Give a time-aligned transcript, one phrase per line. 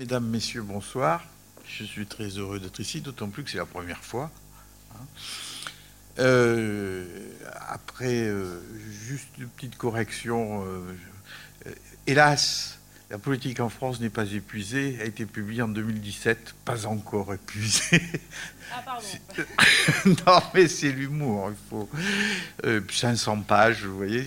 [0.00, 1.22] Mesdames, Messieurs, bonsoir.
[1.66, 4.30] Je suis très heureux d'être ici, d'autant plus que c'est la première fois.
[4.94, 5.04] hein.
[6.20, 7.04] Euh,
[7.68, 10.64] après, euh, juste une petite correction.
[10.66, 10.94] euh,
[12.06, 12.78] hélas,
[13.10, 18.00] la politique en France n'est pas épuisée, a été publiée en 2017, pas encore épuisée.
[18.72, 19.04] Ah, pardon.
[20.26, 21.50] non, mais c'est l'humour.
[21.50, 21.88] Il faut
[22.64, 24.24] euh, 500 pages, vous voyez.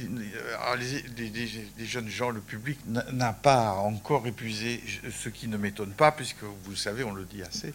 [0.59, 4.83] Alors, les, les- les- les jeunes gens, le public n'a- n'a pas encore épuisé,
[5.17, 7.73] ce qui ne m'étonne pas, puisque vous le savez, on le dit assez.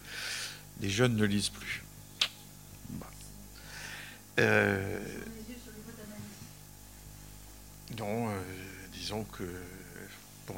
[0.79, 1.81] Les jeunes ne lisent plus.
[2.89, 3.05] Bon.
[4.39, 4.99] Euh,
[7.97, 8.39] non, euh,
[8.93, 9.43] disons que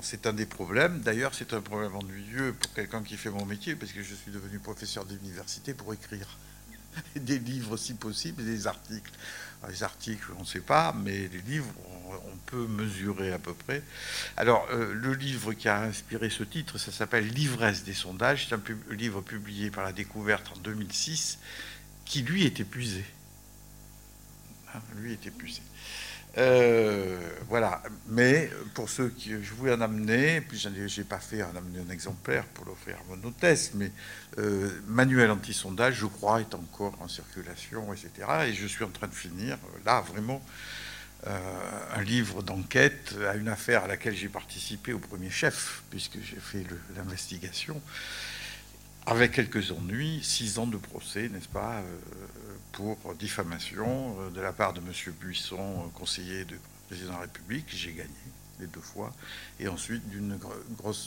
[0.02, 1.00] c'est un des problèmes.
[1.02, 4.32] D'ailleurs, c'est un problème ennuyeux pour quelqu'un qui fait mon métier, parce que je suis
[4.32, 6.38] devenu professeur d'université pour écrire
[7.16, 9.12] des livres si possible, des articles.
[9.70, 11.72] Les articles, on ne sait pas, mais les livres,
[12.08, 13.82] on, peut mesurer à peu près.
[14.36, 18.48] Alors, euh, le livre qui a inspiré ce titre, ça s'appelle L'ivresse des sondages.
[18.50, 21.40] C'est un livre publié par la Découverte en 2006,
[22.04, 23.06] qui lui est épuisé.
[24.74, 25.62] Hein, lui est épuisé.
[26.38, 30.58] Euh, voilà, mais pour ceux qui je voulais en amener, puis
[30.88, 33.92] j'ai pas fait en amener un exemplaire pour l'offrir à mon hôtesse, mais
[34.38, 38.10] euh, manuel anti-sondage, je crois, est encore en circulation, etc.
[38.48, 40.42] Et je suis en train de finir, euh, là, vraiment,
[41.94, 46.40] un livre d'enquête à une affaire à laquelle j'ai participé au premier chef, puisque j'ai
[46.40, 47.80] fait l'investigation,
[49.06, 51.84] avec quelques ennuis, six ans de procès, n'est-ce pas,
[52.72, 54.92] pour diffamation euh, de la part de M.
[55.20, 57.66] Buisson, euh, conseiller du président de la République.
[57.70, 58.10] J'ai gagné
[58.60, 59.14] les deux fois.
[59.60, 60.38] Et ensuite, d'une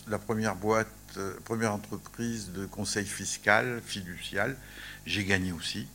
[0.09, 4.57] la première boîte, euh, première entreprise de conseil fiscal, fiducial,
[5.07, 5.87] j'ai gagné aussi.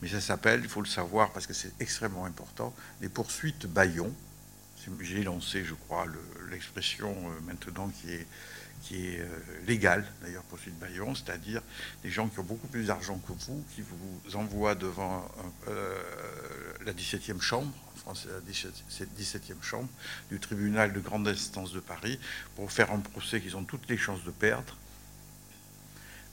[0.00, 4.12] Mais ça s'appelle, il faut le savoir parce que c'est extrêmement important, les poursuites Bayon.
[5.00, 7.14] J'ai lancé, je crois, le- l'expression
[7.46, 8.26] maintenant qui est
[8.82, 9.28] qui est euh,
[9.66, 11.62] légal, d'ailleurs, poursuite Bayon, c'est-à-dire
[12.02, 15.28] des gens qui ont beaucoup plus d'argent que vous, qui vous envoient devant
[15.68, 16.02] euh,
[16.84, 19.88] la 17e chambre, en France, la 17e chambre
[20.30, 22.18] du tribunal de grande instance de Paris,
[22.56, 24.76] pour faire un procès qu'ils ont toutes les chances de perdre.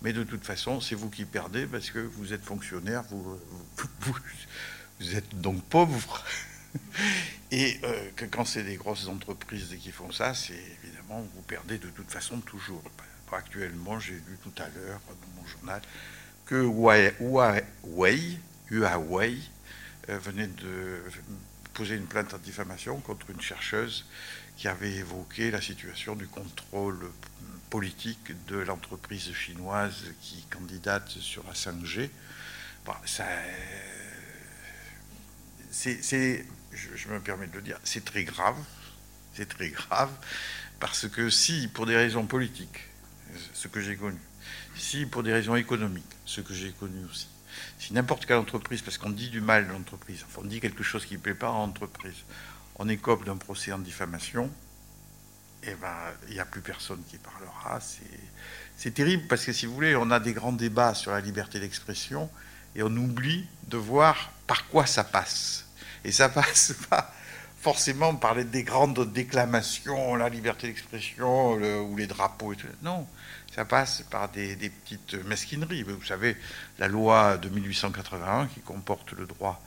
[0.01, 3.37] Mais de toute façon, c'est vous qui perdez parce que vous êtes fonctionnaire, vous,
[5.13, 6.23] êtes donc pauvre.
[7.51, 10.53] Et euh, que quand c'est des grosses entreprises qui font ça, c'est
[11.09, 12.83] vous perdez de toute façon toujours.
[13.31, 15.81] Actuellement, j'ai lu tout à l'heure dans mon journal
[16.47, 18.37] que Huawei,
[20.09, 21.03] euh, venait de
[21.75, 24.07] poser une plainte en diffamation contre une chercheuse
[24.57, 27.11] qui avait évoqué la situation du contrôle
[27.69, 32.09] politique de l'entreprise chinoise qui candidate sur la 5G.
[32.85, 33.27] Bon, ça,
[35.71, 38.57] je, je me permets de le dire, c'est très grave,
[39.35, 40.11] c'est très grave,
[40.79, 42.79] parce que si, pour des raisons politiques,
[43.53, 44.19] ce que j'ai connu,
[44.75, 47.27] si pour des raisons économiques, ce que j'ai connu aussi,
[47.77, 50.83] si n'importe quelle entreprise, parce qu'on dit du mal de l'entreprise, enfin, on dit quelque
[50.83, 52.23] chose qui ne plaît pas à l'entreprise,
[52.75, 54.49] on écope d'un procès en diffamation,
[55.63, 55.95] eh ben,
[56.27, 57.79] il n'y a plus personne qui parlera.
[58.77, 61.59] C'est terrible parce que, si vous voulez, on a des grands débats sur la liberté
[61.59, 62.29] d'expression
[62.75, 65.65] et on oublie de voir par quoi ça passe.
[66.05, 67.13] Et ça passe pas
[67.61, 72.53] forcément par les, des grandes déclamations, la liberté d'expression ou les drapeaux.
[72.53, 72.57] Et.
[72.83, 73.05] Non,
[73.53, 75.83] ça passe par des, petites mesquineries.
[75.83, 76.37] Vous savez,
[76.77, 79.61] la loi de 1881 qui comporte le droit,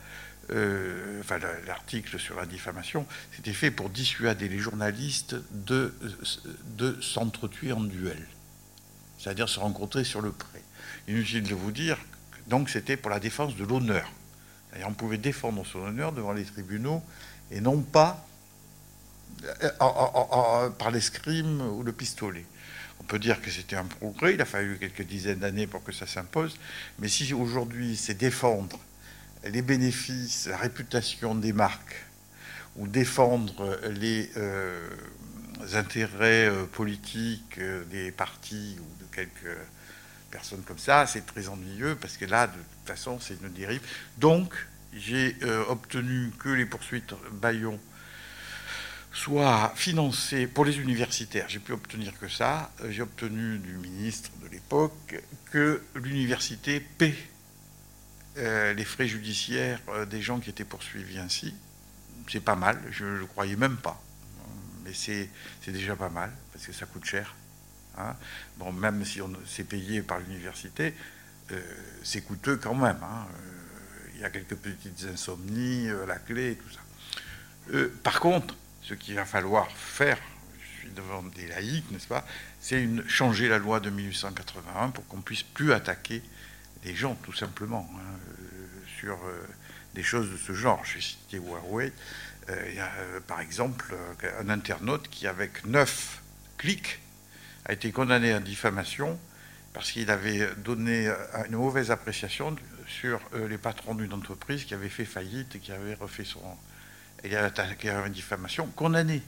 [0.49, 3.05] euh, enfin la- l'article sur la diffamation,
[3.35, 5.93] c'était fait pour dissuader les journalistes de,
[6.77, 8.27] de s'entretuer en duel,
[9.19, 10.61] c'est-à-dire se rencontrer sur le pré.
[11.07, 11.97] Inutile de vous dire,
[12.47, 14.11] donc c'était pour la défense de l'honneur.
[14.85, 17.03] On pouvait défendre son honneur devant les tribunaux
[17.53, 18.25] et non pas
[19.61, 22.45] euh, par l'escrime ou le pistolet.
[22.99, 25.91] On peut dire que c'était un progrès, il a fallu quelques dizaines d'années pour que
[25.91, 26.57] ça s'impose,
[26.99, 28.79] mais si aujourd'hui c'est défendre
[29.45, 32.05] les bénéfices, la réputation des marques,
[32.75, 34.89] ou défendre les euh,
[35.73, 37.59] intérêts euh, politiques
[37.91, 39.57] des partis ou de quelques
[40.31, 43.81] personnes comme ça, c'est très ennuyeux parce que là, de toute façon, c'est une dérive.
[44.17, 44.55] Donc,
[44.95, 47.79] j'ai euh, obtenu que les poursuites Bayon
[49.11, 51.45] soient financées pour les universitaires.
[51.47, 52.71] J'ai pu obtenir que ça.
[52.89, 57.15] J'ai obtenu du ministre de l'époque que l'université paie
[58.37, 61.53] euh, les frais judiciaires euh, des gens qui étaient poursuivis ainsi.
[62.29, 64.01] C'est pas mal, je ne le croyais même pas.
[64.83, 65.29] Mais c'est
[65.67, 67.35] déjà pas mal, parce que ça coûte cher.
[67.97, 68.15] hein.
[68.57, 70.93] Bon, même si on c'est payé par l'université,
[72.03, 72.97] c'est coûteux quand même.
[73.01, 73.27] hein.
[74.23, 76.79] Y a quelques petites insomnies, euh, la clé tout ça.
[77.73, 80.17] Euh, par contre, ce qu'il va falloir faire,
[80.61, 82.25] je suis devant des laïcs, n'est-ce pas
[82.61, 86.21] C'est changer la loi de 1881 pour qu'on puisse plus attaquer
[86.85, 88.65] les gens, tout simplement, hein, euh,
[88.97, 89.19] sur
[89.93, 90.81] des choses de ce genre.
[90.85, 91.91] J'ai cité Huawei.
[92.47, 92.91] Y a,
[93.27, 93.93] par exemple,
[94.39, 96.21] un internaute qui, avec neuf
[96.57, 97.01] clics,
[97.65, 99.19] a été condamné à diffamation
[99.73, 101.11] parce qu'il avait donné
[101.49, 102.55] une mauvaise appréciation
[102.99, 106.41] sur les patrons d'une entreprise qui avait fait faillite et qui avait refait son,
[107.23, 109.21] et attaqué une diffamation, condamné.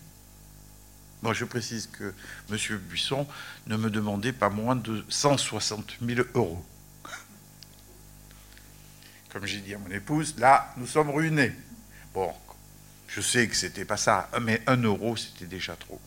[1.22, 2.14] Moi, je précise que
[2.52, 2.78] M.
[2.78, 3.28] Buisson
[3.68, 6.64] ne me demandait pas moins de 160 000 euros.
[9.30, 11.54] Comme j'ai dit à mon épouse, là, nous sommes ruinés.
[12.14, 12.34] Bon,
[13.08, 16.00] je sais que c'était pas ça, mais un euro, c'était déjà trop.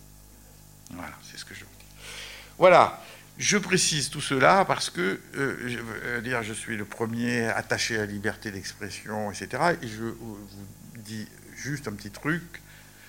[0.91, 1.87] Voilà, c'est ce que je vous dis.
[2.57, 3.03] Voilà,
[3.39, 8.01] je précise tout cela parce que, euh, je dire, je suis le premier attaché à
[8.01, 9.77] la liberté d'expression, etc.
[9.81, 10.39] Et je vous
[10.97, 11.27] dis
[11.57, 12.43] juste un petit truc.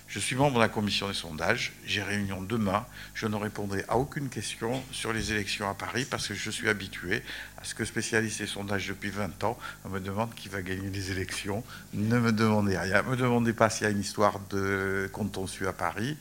[0.08, 1.74] Je suis membre de la commission des sondages.
[1.86, 2.86] J'ai réunion demain.
[3.14, 6.68] Je ne répondrai à aucune question sur les élections à Paris parce que je suis
[6.68, 7.22] habitué
[7.60, 11.12] à ce que spécialiste des sondages depuis 20 ans me demande qui va gagner les
[11.12, 11.64] élections.
[11.94, 13.04] Ne me demandez rien.
[13.04, 16.18] Ne me demandez pas s'il y a une histoire de contentieux à Paris.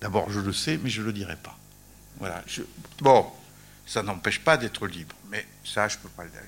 [0.00, 1.59] D'abord, je le sais, mais je ne le dirai pas.
[3.00, 3.26] Bon,
[3.86, 6.02] ça n'empêche pas d'être libre, mais ça, je ne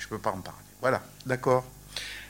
[0.09, 0.61] peux, pas en parler.
[0.81, 1.65] Voilà, d'accord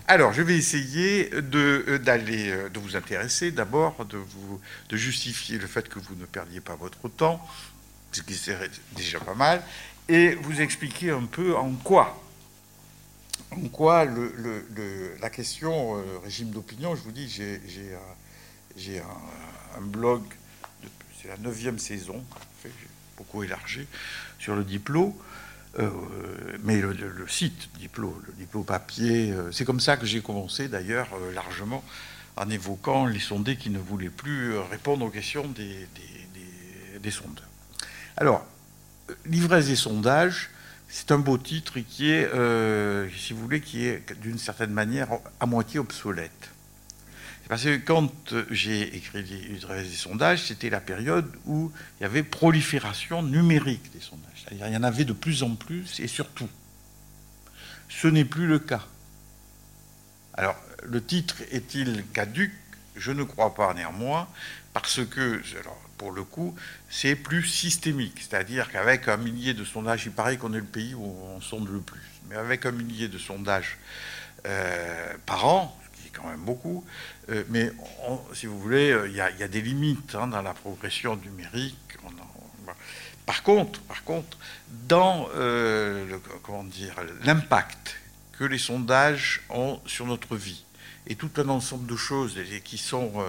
[0.09, 6.01] alors, je vais essayer de, euh, de vous intéresser d'abord, de, justifier le fait que
[6.01, 7.41] vous ne perdiez pas votre temps,
[8.11, 9.63] ce qui serait déjà pas mal,
[10.09, 12.21] et vous expliquer un peu en quoi,
[13.53, 14.35] en quoi le,
[15.21, 17.29] la question euh, régime d'opinion, je vous dis,
[18.77, 20.23] j'ai, un, blog,
[21.21, 22.25] c'est la neuvième saison,
[23.17, 23.87] beaucoup élargi,
[24.39, 25.13] sur le diplôme.
[25.79, 25.91] Euh,
[26.65, 26.95] mais le,
[27.29, 31.83] site diplôme, le diplôme papier, euh, c'est comme ça que j'ai commencé d'ailleurs euh, largement
[32.37, 35.89] en évoquant les sondés qui ne voulaient plus répondre aux questions des,
[37.01, 37.49] des, sondeurs.
[38.17, 38.47] Alors,
[39.27, 40.51] l'ivresse des sondages,
[40.89, 42.31] c'est un beau titre qui est,
[43.19, 45.09] si vous voulez, qui est d'une certaine manière
[45.41, 46.52] à moitié obsolète.
[47.49, 48.11] Parce que quand
[48.51, 54.47] j'ai écrit des sondages, c'était la période où il y avait prolifération numérique des sondages.
[54.51, 56.49] Il y en avait de plus en plus et surtout.
[57.89, 58.87] Ce n'est plus le cas.
[60.35, 62.53] Alors, le titre est-il caduque
[62.97, 64.29] Je ne crois pas néanmoins,
[64.73, 65.43] parce que,
[65.99, 66.55] pour le coup,
[66.89, 68.19] c'est plus systémique.
[68.19, 71.69] C'est-à-dire qu'avec un millier de sondages, il paraît qu'on est le pays où on sonde
[71.71, 72.01] le plus.
[72.29, 73.79] Mais avec un millier de sondages
[74.47, 75.79] euh, par an,
[76.13, 76.85] quand même beaucoup,
[77.29, 77.71] euh, mais
[78.35, 81.77] si vous voulez, euh, il y, a, des limites hein, dans la progression numérique.
[83.25, 84.37] Par contre, par contre,
[84.89, 86.19] dans euh,
[87.25, 87.97] l'impact
[88.33, 90.65] que les sondages ont sur notre vie
[91.07, 93.25] et tout un ensemble de choses qui sont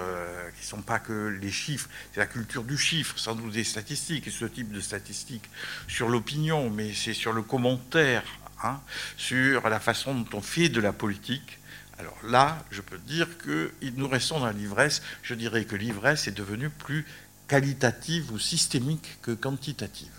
[0.62, 4.32] sont pas que les chiffres, c'est la culture du chiffre, sans doute des statistiques et
[4.32, 5.50] ce type de statistiques
[5.88, 8.24] sur l'opinion, mais c'est sur le commentaire,
[8.64, 8.80] hein,
[9.18, 11.60] sur la façon dont on fait de la politique.
[12.04, 15.02] Alors là, je peux dire que nous restons dans l'ivresse.
[15.22, 17.06] Je dirais que l'ivresse est devenue plus
[17.48, 20.12] qualitative ou systémique que quantitative.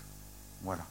[0.63, 0.83] Voilà.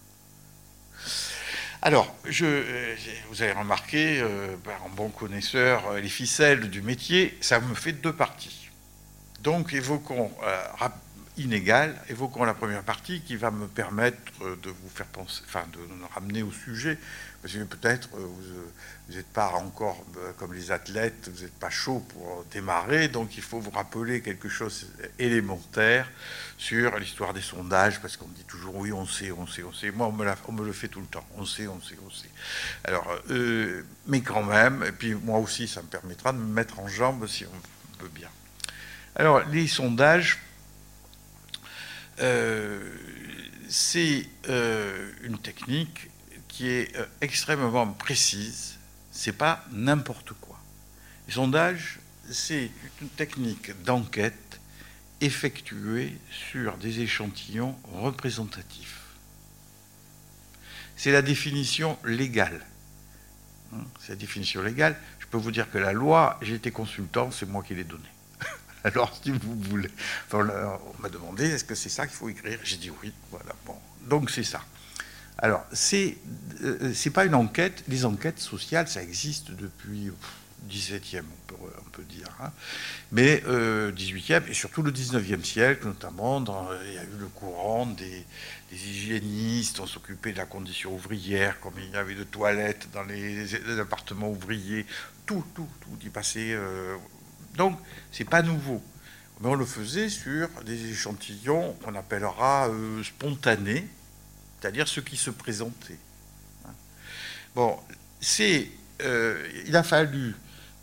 [1.83, 2.95] Alors, je,
[3.29, 4.55] vous avez remarqué, euh,
[4.87, 8.71] un bon connaisseur, euh, les ficelles du métier, ça me fait deux parties.
[9.43, 10.89] Donc, évoquons euh,
[11.37, 14.23] inégal, évoquons la première partie qui va me permettre
[14.63, 16.99] de vous faire penser, enfin, de nous ramener au sujet,
[17.45, 20.03] parce que peut-être vous n'êtes pas encore
[20.39, 24.49] comme les athlètes, vous n'êtes pas chaud pour démarrer, donc il faut vous rappeler quelque
[24.49, 26.11] chose élémentaire
[26.57, 29.91] sur l'histoire des sondages, parce qu'on dit toujours oui, on sait, on sait, on sait.
[29.91, 31.27] Moi, on me, le fait tout le temps.
[31.37, 32.31] On sait, on sait, on sait.
[32.85, 36.81] Alors, euh, mais quand même, et puis moi aussi, ça me permettra de me mettre
[36.81, 38.31] en jambe si on veut bien.
[39.17, 40.41] Alors, les sondages,
[42.21, 42.97] euh,
[43.69, 46.09] c'est euh, une technique
[46.55, 48.79] qui est extrêmement précise.
[49.11, 50.61] C'est pas n'importe quoi.
[51.27, 51.99] Les sondages,
[52.31, 52.71] c'est
[53.03, 54.61] une technique d'enquête
[55.21, 59.01] effectué sur des échantillons représentatifs.
[60.97, 62.65] C'est la définition légale.
[63.73, 64.97] Hein, c'est la définition légale.
[65.19, 68.03] Je peux vous dire que la loi, j'ai été consultant, c'est moi qui l'ai donnée.
[68.85, 69.91] Alors, si vous voulez.
[70.33, 70.45] on
[71.01, 72.61] m'a demandé est-ce que c'est ça qu'il faut écrire?
[72.63, 73.13] J'ai dit oui.
[73.33, 73.57] Voilà.
[73.67, 73.77] Bon.
[74.09, 74.65] Donc, c'est ça.
[75.39, 76.17] Alors, c'est
[76.61, 77.85] n'est euh, pas une enquête.
[77.89, 80.11] Les enquêtes sociales, ça existe depuis.
[80.71, 82.51] 17e, on peut, on peut dire, hein.
[83.13, 87.27] mais euh, 18e et surtout le 19e siècle, notamment, dans, il y a eu le
[87.27, 88.25] courant des,
[88.73, 93.55] hygiénistes, on s'occupait de la condition ouvrière, comme il y avait de toilettes dans les,
[93.79, 94.87] appartements ouvriers,
[95.27, 96.55] tout, tout, tout y passait.
[96.55, 96.97] Euh,
[97.57, 97.79] donc,
[98.11, 98.83] c'est pas nouveau.
[99.41, 103.87] mais on le faisait sur des échantillons qu'on appellera euh, spontanés,
[104.65, 105.99] c'est-à-dire ceux qui se présentaient.
[106.65, 106.73] Hein.
[107.55, 107.79] Bon,
[108.19, 108.71] c'est,
[109.03, 110.35] euh, il a fallu,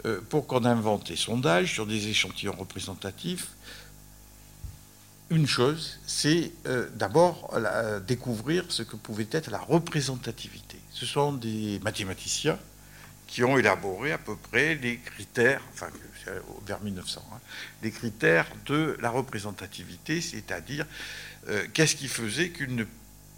[0.05, 3.47] euh, pour qu'on invente les sondages sur des échantillons représentatifs,
[5.31, 6.51] une chose, c'est
[6.95, 7.57] d'abord
[8.05, 10.77] découvrir ce que pouvait être la représentativité.
[10.91, 12.59] Ce sont des mathématiciens
[13.27, 15.87] qui ont élaboré à peu près les critères, enfin
[16.65, 17.39] vers 1900, hein,
[17.81, 20.85] les critères de la représentativité, c'est-à-dire
[21.47, 22.85] euh, qu'est-ce qui faisait qu'une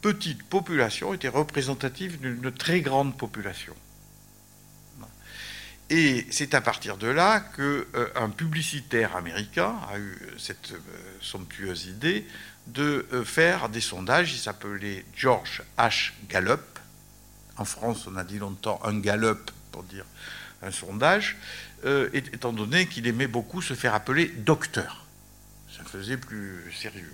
[0.04, 3.74] petite population était représentative d'une très grande population.
[5.90, 7.62] Et c'est à partir de là qu'un
[7.96, 10.80] euh, publicitaire américain a eu cette euh,
[11.22, 12.28] somptueuse idée
[12.68, 14.34] de faire des sondages.
[14.34, 16.12] Il s'appelait George H.
[16.30, 16.80] Gallup.
[17.58, 20.06] En France, on a dit longtemps un Gallup pour dire
[20.62, 21.38] un sondage,
[21.86, 25.03] euh, étant donné qu'il aimait beaucoup se faire appeler docteur.
[25.94, 27.14] Faisait plus sérieux.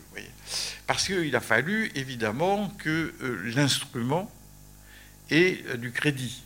[0.88, 4.32] Parce qu'il a fallu, évidemment, que euh, l'instrument
[5.30, 6.44] ait euh, du crédit.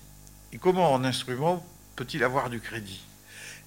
[0.51, 1.63] Et comment un instrument
[1.95, 3.03] peut-il avoir du crédit?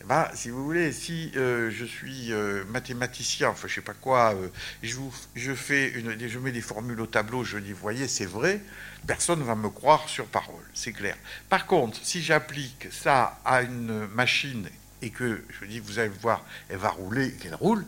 [0.01, 2.33] Eh ben, si vous voulez, si je suis
[2.69, 4.37] mathématicien, enfin je sais pas quoi,
[4.83, 8.61] je, fais je mets des formules au tableau, je dis, voyez, c'est vrai,
[9.07, 11.17] personne ne va me croire sur parole, c'est clair.
[11.49, 14.69] Par contre, si j'applique ça à une machine
[15.03, 17.87] et que je dis, vous allez voir, elle va rouler qu'elle roule,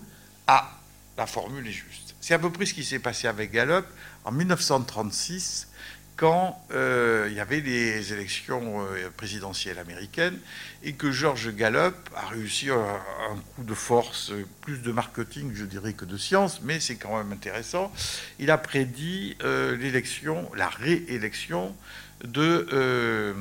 [0.49, 0.71] ah,
[1.19, 2.15] la formule est juste.
[2.23, 3.85] C'est à peu près ce qui s'est passé avec Gallup
[4.25, 5.69] en 1936
[6.17, 10.39] quand euh, il y avait les élections euh, présidentielles américaines
[10.83, 15.93] et que George Gallup a réussi un, coup de force, plus de marketing, je dirais,
[15.93, 17.93] que de science, mais c'est quand même intéressant.
[18.39, 21.77] Il a prédit euh, l'élection, la réélection
[22.25, 23.35] de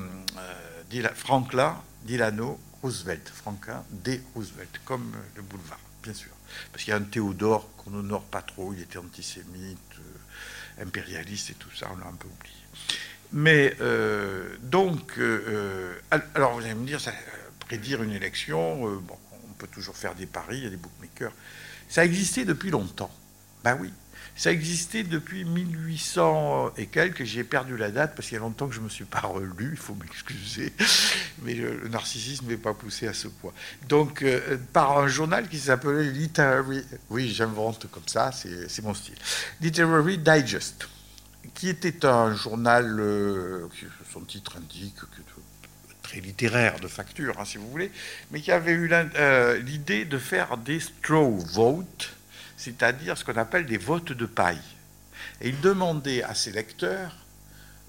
[1.16, 4.22] Franklin Delano Roosevelt, Franklin D.
[4.36, 6.37] Roosevelt, comme le boulevard, bien sûr.
[6.72, 9.78] Parce qu'il y a un Théodore qu'on n'honore pas trop, il était antisémite,
[10.82, 12.56] impérialiste et tout ça, on l'a un peu oublié.
[13.34, 15.44] Mais euh, donc, euh,
[16.14, 17.00] euh, alors vous allez me dire,
[17.60, 19.18] prédire une élection, bon,
[19.50, 21.34] on peut toujours faire des paris, il y a des bookmakers.
[21.90, 23.12] Ça existait depuis longtemps.
[23.64, 23.92] Ben oui,
[24.38, 27.24] ça existait depuis 1800 et quelques.
[27.24, 29.22] J'ai perdu la date parce qu'il y a longtemps que je ne me suis pas
[29.22, 30.72] relu, il faut m'excuser.
[31.44, 33.52] Mais le, narcissisme n'est pas poussé à ce point.
[33.90, 34.24] Donc,
[34.74, 36.84] par un journal qui s'appelait Literary.
[37.10, 39.16] Oui, j'invente comme ça, c'est mon style.
[39.62, 40.88] Literary Digest
[41.58, 43.68] qui était un journal, euh,
[44.14, 44.96] son titre indique,
[46.04, 47.92] très littéraire de facture, hein, si vous voulez,
[48.32, 52.14] mais qui avait eu euh, l'idée de faire des straw votes,
[52.58, 54.62] c'est-à-dire ce qu'on appelle des votes de paille.
[55.42, 57.16] Et il demandait à ses lecteurs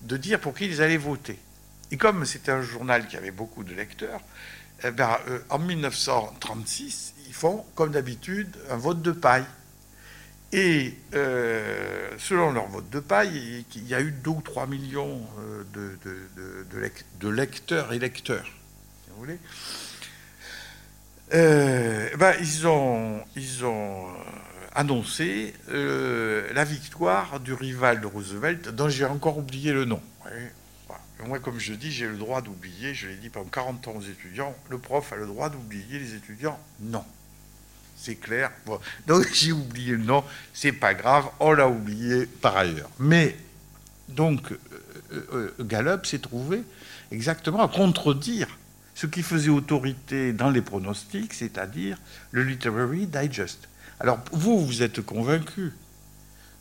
[0.02, 1.38] de dire pour qui ils allaient voter.
[1.90, 4.20] Et comme c'était un journal qui avait beaucoup de lecteurs,
[4.84, 9.46] eh ben, euh, en 1936, ils font, comme d'habitude, un vote de paille.
[10.52, 15.20] Et euh, selon leur vote de paille, il y a eu 2 ou 3 millions
[15.40, 15.64] euh,
[17.20, 19.38] de, lecteurs et lecteurs, si vous voulez.
[21.34, 23.22] Euh, ben, ils ont
[24.74, 30.00] annoncé la victoire du rival de Roosevelt, dont j'ai encore oublié le nom.
[31.26, 34.02] Moi, comme je dis, j'ai le droit d'oublier, je l'ai dit pendant 40 ans aux
[34.02, 37.04] étudiants, le prof a le droit d'oublier, les étudiants, non
[37.98, 38.50] c'est clair.
[39.06, 42.90] Donc j'ai oublié le nom, c'est pas grave, on l'a oublié par ailleurs.
[42.98, 43.36] Mais
[44.08, 44.58] donc euh,
[45.12, 46.62] euh, euh, Gallup s'est trouvé
[47.10, 48.46] exactement à contredire
[48.94, 51.98] ce qui faisait autorité dans les pronostics, c'est-à-dire
[52.32, 53.68] le Literary Digest.
[54.00, 55.72] Alors vous, vous êtes convaincu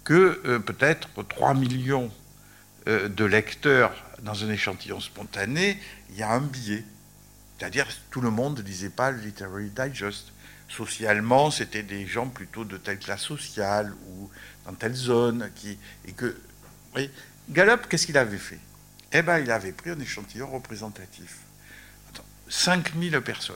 [0.03, 2.12] que peut-être 3 millions
[2.86, 5.77] de lecteurs dans un échantillon spontané,
[6.10, 6.84] il y a un biais.
[7.58, 10.32] C'est-à-dire tout le monde ne lisait pas le Literary Digest
[10.70, 14.29] socialement, c'était des gens plutôt de telle classe sociale ou
[14.65, 15.50] dans telle zone.
[15.56, 16.36] Qui, et que,
[17.50, 18.60] Gallup, qu'est-ce qu'il avait fait?
[19.13, 21.38] Eh bien, il avait pris un échantillon représentatif.
[22.50, 23.56] 5000 personnes.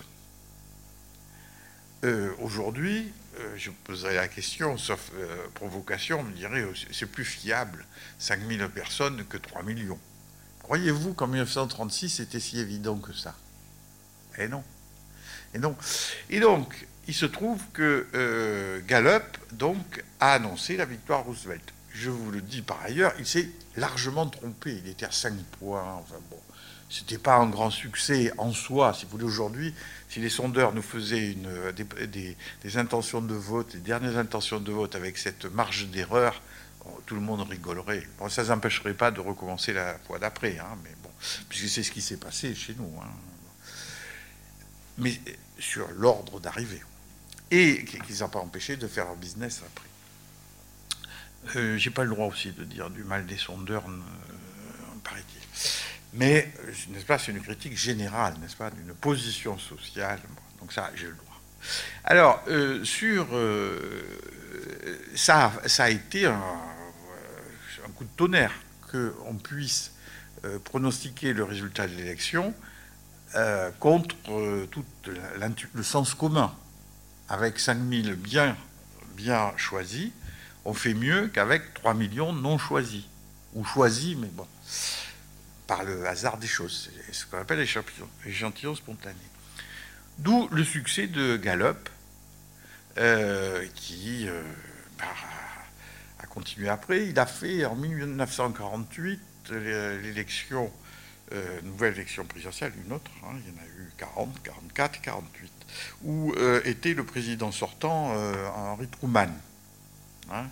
[2.03, 3.20] Euh, aujourd'hui, euh,
[3.57, 7.85] je poserai la question, sauf euh, provocation, on me dirait c'est plus fiable
[8.19, 9.99] 5000 personnes que 3 millions.
[10.63, 13.35] Croyez-vous qu'en 1936, c'était si évident que ça?
[14.37, 14.63] Eh non.
[15.53, 15.75] Et non.
[16.29, 21.73] Et donc, il se trouve que euh, Gallup donc, a annoncé la victoire Roosevelt.
[21.93, 24.79] Je vous le dis par ailleurs, il s'est largement trompé.
[24.83, 25.95] Il était à 5 points.
[25.95, 26.39] Enfin bon,
[26.91, 28.93] c'était pas un grand succès en soi.
[28.93, 29.73] Si vous voulez, aujourd'hui,
[30.09, 31.37] si les sondeurs nous faisaient
[31.73, 36.41] des, intentions de vote, les dernières intentions de vote avec cette marge d'erreur,
[37.05, 38.05] tout le monde rigolerait.
[38.19, 41.09] Bon, ça n'empêcherait pas de recommencer la fois d'après, hein, mais bon,
[41.47, 42.91] puisque c'est ce qui s'est passé chez nous.
[43.01, 43.09] Hein.
[44.97, 45.17] Mais
[45.59, 46.81] sur l'ordre d'arrivée.
[47.51, 49.89] et qui ne les a pas empêchés de faire leur business après.
[51.55, 53.99] Euh, J'ai pas le droit aussi de dire du mal des sondeurs, euh,
[55.03, 55.40] paraît-il.
[56.13, 60.19] Mais, euh, n'est-ce pas, c'est une critique générale, n'est-ce pas, d'une position sociale.
[60.59, 61.41] donc ça, j'ai le droit.
[62.03, 63.27] Alors, euh, sur...
[65.15, 66.41] ça, ça a été un,
[67.85, 68.53] un coup de tonnerre
[68.91, 69.91] qu'on puisse
[70.65, 72.53] pronostiquer le résultat de l'élection
[73.79, 74.15] contre
[74.71, 76.53] tout le sens commun.
[77.29, 78.57] Avec 5000 bien,
[79.15, 80.09] bien choisis,
[80.65, 83.03] on fait mieux qu'avec 3 millions non choisis.
[83.53, 84.47] Ou choisis, mais bon,
[85.71, 86.91] par le hasard des choses.
[87.13, 87.65] Ce qu'on appelle
[88.25, 89.15] l'échantillon spontané.
[90.17, 91.87] D'où le succès de Gallup,
[92.97, 94.43] euh, qui euh,
[94.99, 95.05] bah,
[96.19, 97.07] a continué après.
[97.07, 100.69] Il a fait en 1948 l'élection,
[101.31, 105.51] euh, nouvelle élection présidentielle, une autre, hein, il y en a eu 40, 44, 48,
[106.03, 106.33] où
[106.65, 108.13] était le président sortant
[108.57, 109.31] Henry Truman.
[110.33, 110.47] Hein,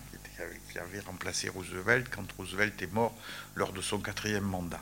[0.72, 3.14] qui avait remplacé Roosevelt quand Roosevelt est mort
[3.54, 4.80] lors de son quatrième mandat.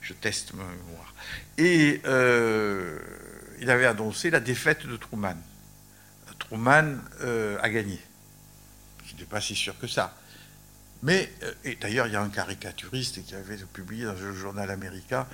[0.00, 1.14] Je teste ma mémoire.
[1.58, 2.98] Et euh,
[3.60, 5.36] il avait annoncé la défaite de Truman.
[6.38, 8.00] Truman euh, a gagné.
[9.04, 10.16] Je n'étais pas si sûr que ça.
[11.02, 14.70] Mais, euh, et d'ailleurs, il y a un caricaturiste qui avait publié dans un journal
[14.70, 15.26] américain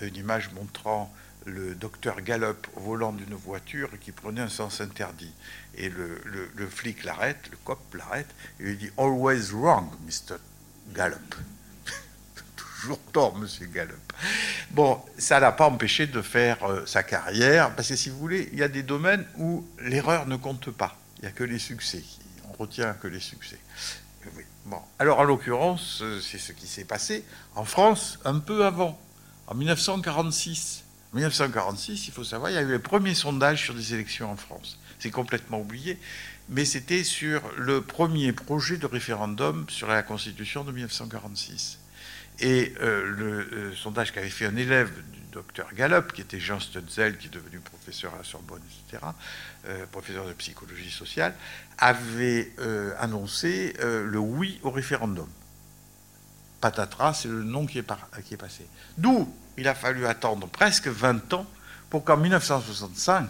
[0.00, 1.14] une image montrant
[1.46, 5.32] le docteur Gallup volant d'une voiture qui prenait un sens interdit.
[5.76, 8.28] Et le, flic l'arrête, le cop l'arrête,
[8.60, 10.36] et lui dit Always wrong, Mr.
[10.94, 11.34] Gallup.
[12.80, 14.12] Toujours tort, monsieur Gallup.
[14.70, 18.48] Bon, ça l'a pas empêché de faire euh, sa carrière, parce que si vous voulez,
[18.52, 20.96] il y a des domaines où l'erreur ne compte pas.
[21.18, 22.04] Il n'y a que les succès.
[22.48, 23.58] On retient que les succès.
[24.64, 24.80] Bon.
[24.98, 27.24] Alors, en l'occurrence, euh, c'est ce qui s'est passé
[27.56, 29.00] en France un peu avant,
[29.48, 30.84] en 1946.
[31.14, 34.36] 1946, il faut savoir, il y a eu les premiers sondages sur des élections en
[34.36, 34.78] France.
[34.98, 35.98] C'est complètement oublié,
[36.48, 41.77] mais c'était sur le premier projet de référendum sur la Constitution de 1946.
[42.40, 46.60] Et euh, le euh, sondage qu'avait fait un élève du docteur Gallup, qui était Jean
[46.60, 49.02] Stutzel, qui est devenu professeur à la Sorbonne, etc.,
[49.66, 51.34] euh, professeur de psychologie sociale,
[51.78, 52.52] avait
[52.98, 55.28] annoncé le oui au référendum.
[56.60, 57.82] Patatras, c'est le nom qui est,
[58.36, 58.66] passé.
[58.96, 61.46] D'où il a fallu attendre presque 20 ans
[61.88, 63.28] pour qu'en 1965,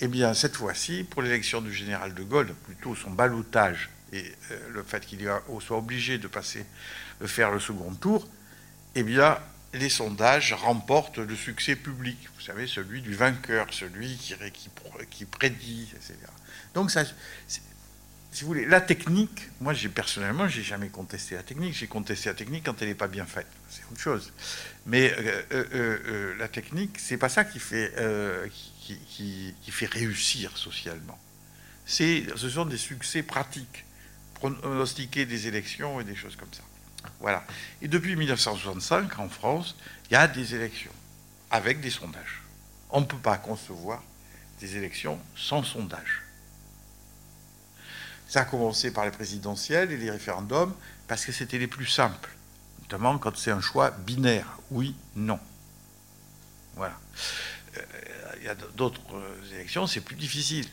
[0.00, 4.32] eh bien, cette fois-ci, pour l'élection du général de Gaulle, plutôt son ballottage et
[4.70, 5.20] le fait qu'il
[5.60, 6.64] soit obligé de passer,
[7.26, 8.28] faire le second tour,
[8.94, 9.38] eh bien,
[9.74, 12.18] les sondages remportent le succès public.
[12.36, 14.70] Vous savez, celui du vainqueur, celui qui, qui,
[15.10, 16.14] qui prédit, etc.
[16.74, 17.04] Donc, ça,
[18.32, 21.74] si vous voulez, la technique, moi, j'ai personnellement, j'ai jamais contesté la technique.
[21.74, 23.46] J'ai contesté la technique quand elle n'est pas bien faite.
[23.68, 24.32] C'est autre chose.
[24.86, 27.92] Mais euh, euh, euh, la technique, c'est pas ça qui fait,
[28.80, 31.18] qui, fait réussir socialement.
[31.84, 33.84] Ce sont des succès pratiques,
[34.34, 36.62] pronostiquer des élections et des choses comme ça.
[37.20, 37.44] Voilà.
[37.80, 39.76] Et depuis 1965, en France,
[40.10, 40.92] il y a des élections
[41.50, 42.42] avec des sondages.
[42.90, 44.02] On ne peut pas concevoir
[44.60, 46.22] des élections sans sondage.
[48.28, 50.74] Ça a commencé par les présidentielles et les référendums
[51.06, 52.30] parce que c'était les plus simples,
[52.80, 55.38] notamment quand c'est un choix binaire, oui, non.
[56.76, 56.98] Voilà.
[57.76, 57.82] Euh,
[58.38, 59.00] il y a d'autres
[59.52, 60.66] élections, c'est plus difficile,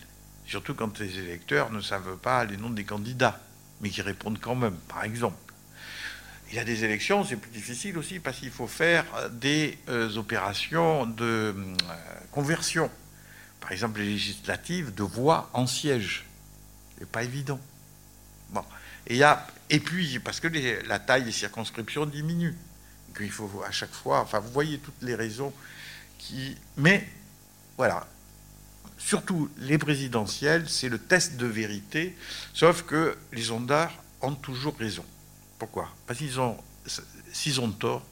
[0.45, 3.39] surtout quand les électeurs ne savent pas les noms des candidats,
[3.81, 5.48] mais qui répondent quand même, par exemple.
[6.49, 10.15] Il y a des élections, c'est plus difficile aussi parce qu'il faut faire des euh,
[10.17, 11.53] opérations de euh,
[12.31, 12.89] conversion.
[13.61, 16.25] Par exemple, les législatives de voix en siège
[17.05, 17.59] pas évident.
[18.49, 18.63] Bon.
[19.07, 20.47] Et, y a, et puis, parce que
[20.87, 22.55] la taille des circonscriptions diminue.
[23.19, 25.53] il faut à chaque fois, enfin, vous voyez toutes les raisons
[26.17, 26.55] qui.
[26.77, 27.07] Mais,
[27.77, 28.07] voilà.
[28.97, 32.17] Surtout les présidentielles, c'est le test de vérité,
[32.53, 35.05] sauf que les sondages ont toujours raison.
[35.59, 35.89] Pourquoi?
[36.07, 36.57] Parce qu'ils ont,
[37.31, 38.03] s'ils ont tort,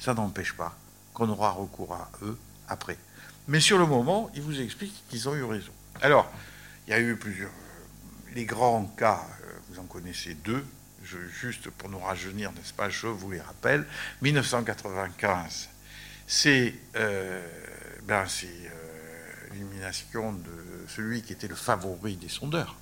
[0.00, 0.76] ça n'empêche pas
[1.12, 2.36] qu'on aura recours à eux
[2.68, 2.98] après.
[3.46, 5.72] Mais sur le moment, ils vous expliquent qu'ils ont eu raison.
[6.00, 6.28] Alors,
[6.88, 7.52] il y a eu plusieurs
[8.34, 10.64] les grands cas, euh, vous en connaissez deux,
[11.02, 13.86] juste pour nous rajeunir, n'est-ce pas, je vous les rappelle.
[14.22, 15.68] 1995,
[16.26, 17.46] c'est euh,
[18.04, 18.68] ben, euh,
[19.52, 22.76] l'élimination de celui qui était le favori des sondeurs,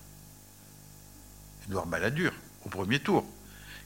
[1.66, 2.32] Édouard Balladur,
[2.64, 3.26] au premier tour.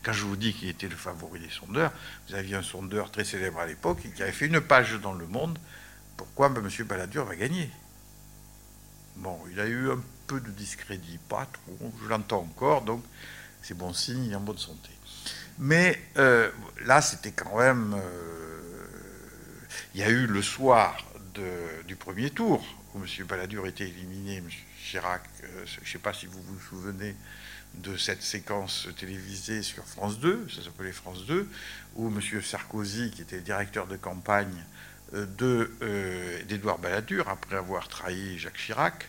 [0.07, 1.91] Quand je vous dis qu'il était le favori des sondeurs,
[2.29, 5.27] vous aviez un sondeur très célèbre à l'époque qui avait fait une page dans Le
[5.27, 5.59] Monde.
[6.17, 6.87] Pourquoi ben, M.
[6.87, 7.69] Balladur va gagner
[9.17, 13.03] Bon, il a eu un peu de discrédit, pas trop, je l'entends encore, donc
[13.63, 14.91] c'est bon signe, il est en bonne santé.
[15.59, 16.53] Mais euh,
[16.85, 17.95] là, c'était quand même.
[17.95, 18.87] Euh,
[19.93, 21.05] il y a eu le soir
[21.89, 22.65] du premier tour,
[22.95, 23.27] où M.
[23.27, 24.49] Balladur était éliminé, M.
[24.85, 25.25] Chirac,
[25.65, 27.17] je ne sais pas si vous vous souvenez
[27.83, 31.49] de cette séquence télévisée sur France 2, ça s'appelait France 2,
[31.97, 32.43] où M.
[32.43, 34.65] Sarkozy, qui était directeur de campagne
[35.13, 39.09] d'Édouard Balladur, après avoir trahi Jacques Chirac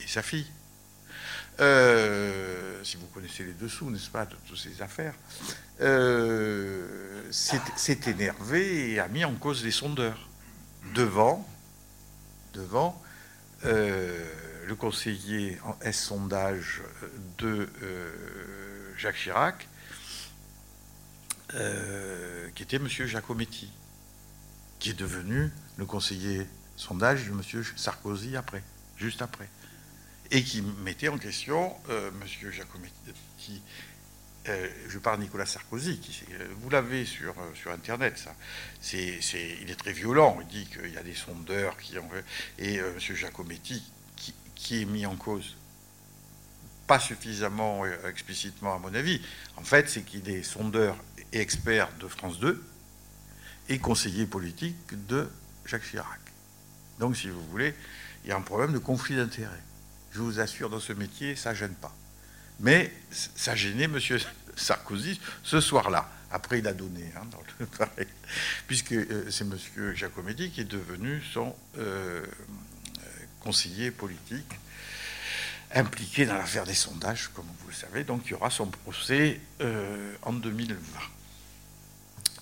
[0.00, 0.50] et sa fille,
[1.60, 5.14] euh, si vous connaissez les dessous, n'est-ce pas, de toutes ces affaires,
[5.80, 10.28] euh, s'est énervé et a mis en cause les sondeurs
[10.94, 11.46] devant,
[12.54, 13.00] devant
[13.64, 14.24] euh,
[14.66, 16.82] le conseiller en S-sondage
[17.38, 17.68] de
[18.96, 19.68] Jacques Chirac,
[21.50, 22.88] qui était M.
[22.88, 23.70] Giacometti,
[24.78, 26.46] qui est devenu le conseiller
[26.76, 27.64] sondage de M.
[27.76, 28.62] Sarkozy après,
[28.96, 29.48] juste après
[30.32, 32.50] et qui mettait en question euh, M.
[32.50, 33.62] Giacometti.
[34.48, 36.00] Euh, je parle de Nicolas Sarkozy,
[36.32, 37.34] euh, vous l'avez sur,
[37.70, 38.34] Internet, ça.
[38.92, 42.08] Il est très violent, il dit qu'il y a des sondeurs qui ont...
[42.58, 42.98] Et M.
[42.98, 43.84] Giacometti,
[44.62, 45.56] qui, est mis en cause,
[46.86, 49.20] pas suffisamment explicitement à mon avis,
[49.56, 50.96] en fait, c'est qu'il est sondeur
[51.32, 52.62] et expert de France 2
[53.68, 55.28] et conseiller politique de
[55.64, 56.20] Jacques Chirac.
[56.98, 57.74] Donc, si vous voulez,
[58.24, 59.62] il y a un problème de conflit d'intérêts
[60.12, 61.94] je vous assure, dans ce métier, ça gêne pas.
[62.60, 63.98] Mais ça gênait M.
[64.56, 66.08] Sarkozy ce soir-là.
[66.30, 67.66] Après, il a donné, hein,
[68.66, 69.56] puisque euh, c'est M.
[69.94, 72.24] Giacometti qui est devenu son euh,
[73.42, 74.58] conseiller politique,
[75.74, 78.04] impliqué dans l'affaire des sondages, comme vous le savez.
[78.04, 80.76] Donc, il y aura son procès euh, en 2020.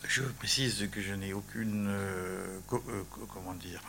[0.09, 1.89] Je précise que je n'ai aucune,
[2.67, 3.81] comment dire,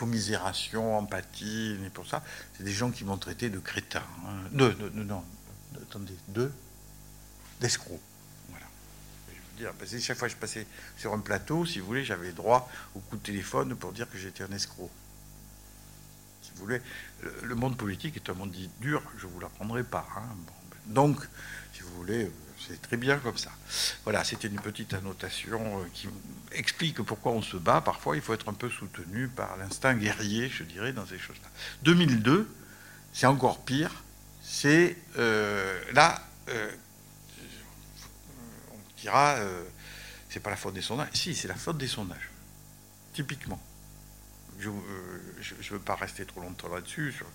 [0.00, 2.24] commisération, empathie, mais pour ça,
[2.56, 4.02] c'est des gens qui m'ont traité de crétin.
[4.24, 4.48] Hein.
[4.50, 5.22] Non, non,
[5.82, 6.50] attendez, de
[7.60, 8.00] d'escrocs.
[9.78, 12.70] Parce que chaque fois que je passais sur un plateau, si vous voulez, j'avais droit
[12.94, 14.90] au coup de téléphone pour dire que j'étais un escroc.
[16.42, 16.80] Si vous voulez,
[17.42, 20.06] le monde politique est un monde dur, je ne vous l'apprendrai pas.
[20.16, 20.22] Hein.
[20.86, 21.18] donc,
[21.72, 22.30] si vous voulez,
[22.66, 23.50] c'est très bien comme ça.
[24.04, 26.08] Voilà, c'était une petite annotation euh, qui
[26.52, 27.80] explique pourquoi on se bat.
[27.80, 31.48] Parfois, il faut être un peu soutenu par l'instinct guerrier, je dirais, dans ces choses-là.
[31.82, 32.48] 2002,
[33.12, 33.90] c'est encore pire.
[34.42, 36.70] C'est euh, là, euh,
[39.00, 39.38] dira,
[40.28, 41.08] c'est pas la faute des sondages.
[41.14, 42.30] Si, c'est la faute des sondages,
[43.12, 43.60] typiquement.
[44.58, 47.12] Je ne veux pas rester trop longtemps là-dessus.
[47.12, 47.26] Sur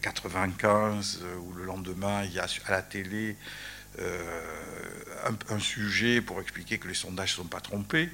[0.00, 3.36] 95, ou le lendemain, il y a à la télé
[3.98, 8.08] euh, un, sujet pour expliquer que les sondages ne sont pas trompés,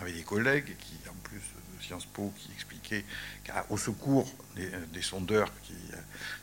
[0.00, 3.04] avec des collègues qui, en plus de Sciences Po, qui expliquaient
[3.46, 5.96] qu'au secours des, sondeurs qui euh,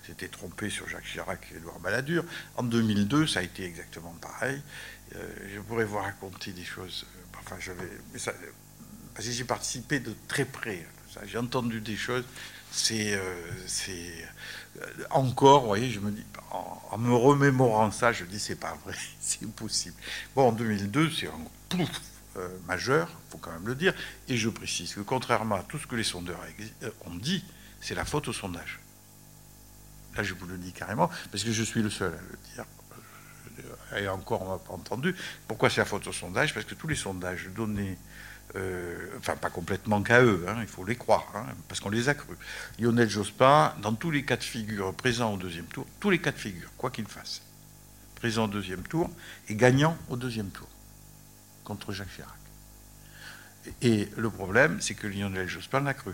[0.06, 2.24] s'étaient trompés sur Jacques Chirac et Edouard Balladur.
[2.56, 4.62] En 2002, ça a été exactement pareil.
[5.16, 7.06] Euh, je pourrais vous raconter des choses.
[7.40, 7.58] enfin,
[9.14, 10.86] parce que j'ai participé de très près.
[11.26, 12.26] J'ai entendu des choses
[12.72, 18.60] c'est euh, encore, vous voyez, je me dis, en, me remémorant ça, je dis, c'est
[18.60, 19.96] pas vrai, c'est impossible.
[20.36, 21.32] Bon, en 2002, c'est un
[21.70, 21.90] plouf
[22.38, 23.94] euh, majeur, il faut quand même le dire,
[24.28, 26.42] et je précise que contrairement à tout ce que les sondeurs
[26.84, 27.44] euh, ont dit,
[27.82, 28.80] c'est la faute au sondage.
[30.16, 32.66] Là, je vous le dis carrément, parce que je suis le seul à le dire.
[33.96, 35.16] Et encore, on n'a pas entendu.
[35.48, 37.98] Pourquoi c'est la faute au sondage Parce que tous les sondages donnés
[38.56, 42.08] euh, enfin pas complètement qu'à eux, hein, il faut les croire, hein, parce qu'on les
[42.08, 42.38] a crus.
[42.80, 46.32] Lionel Jospin, dans tous les cas de figure, présent au deuxième tour, tous les cas
[46.32, 47.42] de figure, quoi qu'il fasse,
[48.16, 49.10] présent au deuxième tour
[49.50, 50.68] et gagnant au deuxième tour
[51.66, 52.32] contre Jacques Chirac.
[53.82, 56.14] Et le problème, c'est que Lionel Jospin l'a cru.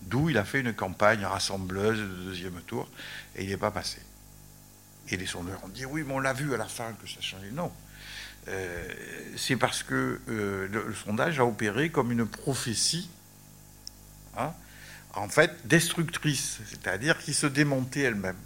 [0.00, 2.88] D'où il a fait une campagne rassembleuse de deuxième tour
[3.36, 3.98] et il n'est pas passé.
[5.08, 7.20] Et les sondeurs ont dit oui, mais on l'a vu à la fin que ça
[7.20, 7.50] changeait.
[7.52, 7.70] Non,
[8.48, 8.88] euh,
[9.36, 13.10] c'est parce que euh, le, sondage a opéré comme une prophétie,
[14.36, 14.52] hein,
[15.14, 18.36] en fait, destructrice, c'est-à-dire qui se démontait elle-même.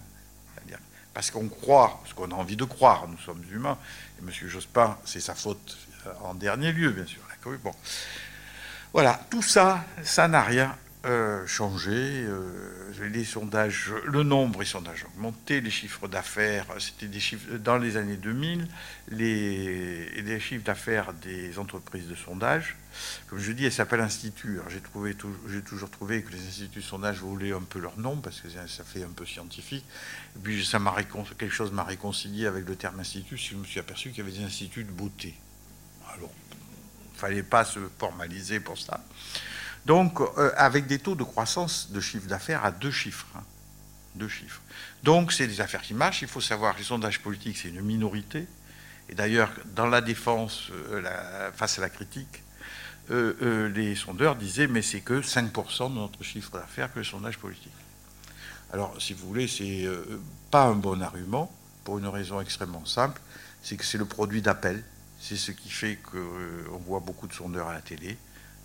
[1.14, 3.76] Parce qu'on croit, ce qu'on a envie de croire, nous sommes humains,
[4.20, 4.48] et M.
[4.48, 5.76] Jospin, c'est sa faute
[6.20, 7.20] en dernier lieu, bien sûr.
[7.64, 7.72] Bon.
[8.92, 10.76] Voilà, tout ça, ça n'a rien
[11.08, 11.92] euh, changé.
[11.92, 17.56] Euh, les sondages, le nombre des sondages a augmenté, les chiffres d'affaires, c'était des chiffres
[17.56, 18.66] dans les années 2000,
[19.10, 22.76] les, les chiffres d'affaires des entreprises de sondage.
[23.28, 24.58] Comme je dis, elles s'appellent instituts.
[24.68, 25.16] J'ai trouvé,
[25.48, 28.48] j'ai toujours trouvé que les instituts de sondage voulaient un peu leur nom parce que
[28.48, 29.84] ça fait un peu scientifique.
[30.36, 33.38] Et puis ça m'a quelque chose m'a réconcilié avec le terme institut.
[33.38, 35.34] Si je me suis aperçu qu'il y avait des instituts de beauté.
[36.14, 36.32] Alors,
[37.14, 39.00] fallait pas se formaliser pour ça.
[39.88, 43.26] Donc, euh, avec des taux de croissance de chiffre d'affaires à deux chiffres.
[43.34, 43.42] Hein.
[44.16, 44.60] deux chiffres.
[45.02, 46.20] Donc, c'est des affaires qui marchent.
[46.20, 48.46] Il faut savoir que les sondages politiques, c'est une minorité.
[49.08, 52.42] Et d'ailleurs, dans la défense euh, face à la critique,
[53.10, 57.72] les sondeurs disaient mais c'est que 5% de notre chiffre d'affaires que le sondage politique.
[58.70, 59.88] Alors, si vous voulez, c'est
[60.50, 61.50] pas un bon argument
[61.84, 63.18] pour une raison extrêmement simple,
[63.62, 64.84] c'est que c'est le produit d'appel.
[65.18, 68.18] C'est ce qui fait qu'on voit beaucoup de sondeurs à la télé.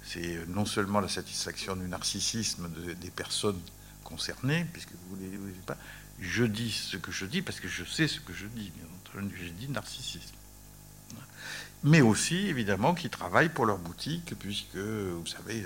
[0.04, 3.60] C'est non seulement la satisfaction du narcissisme des personnes
[4.04, 5.78] concernées, puisque vous voulez pas,
[6.20, 8.72] je dis ce que je dis parce que je sais ce que je dis.
[9.40, 10.36] J'ai dit narcissisme.
[11.84, 15.66] Mais aussi, évidemment, qui travaillent pour leur boutique, puisque, vous savez,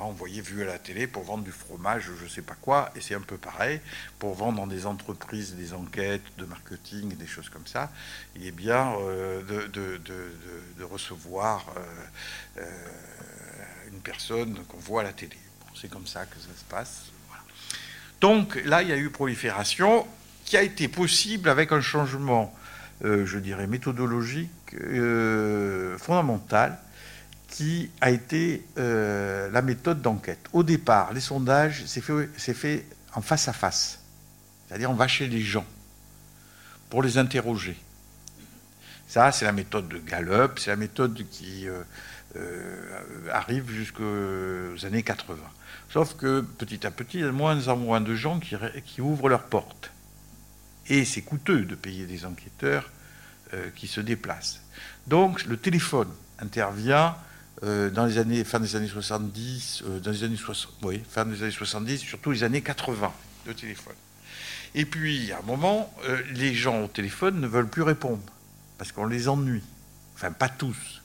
[0.00, 2.54] avant, on voyait vu à la télé pour vendre du fromage, je ne sais pas
[2.54, 3.80] quoi, et c'est un peu pareil,
[4.18, 7.90] pour vendre dans des entreprises des enquêtes de marketing, des choses comme ça,
[8.34, 12.64] il est bien euh, de, recevoir euh, euh,
[13.92, 15.36] une personne qu'on voit à la télé.
[15.78, 17.04] c'est comme ça que ça se passe.
[18.20, 20.06] Donc là, il y a eu prolifération
[20.44, 22.54] qui a été possible avec un changement,
[23.02, 24.76] je dirais, méthodologique
[25.98, 26.78] fondamental
[27.50, 30.46] qui a été euh, la méthode d'enquête.
[30.52, 34.00] Au départ, les sondages, c'est fait, fait, en face à face.
[34.66, 35.66] C'est-à-dire, on va chez les gens
[36.88, 37.76] pour les interroger.
[39.08, 41.66] Ça, c'est la méthode de Gallup, c'est la méthode qui
[43.32, 45.36] arrive jusqu'aux années 80.
[45.92, 49.00] Sauf que petit à petit, il y a de moins en moins de gens qui,
[49.00, 49.90] ouvrent leurs portes.
[50.86, 52.90] Et c'est coûteux de payer des enquêteurs
[53.54, 54.60] euh, qui se déplacent.
[55.08, 56.08] Donc le téléphone
[56.38, 57.16] intervient
[57.62, 61.24] euh, dans les années, fin des années 70, euh, dans les années 60, oui, fin
[61.26, 63.12] des années 70, surtout les années 80,
[63.46, 63.94] le téléphone.
[64.74, 65.92] Et puis, à un moment,
[66.32, 68.22] les gens au téléphone ne veulent plus répondre,
[68.78, 69.64] parce qu'on les ennuie.
[70.14, 71.00] Enfin, pas tous.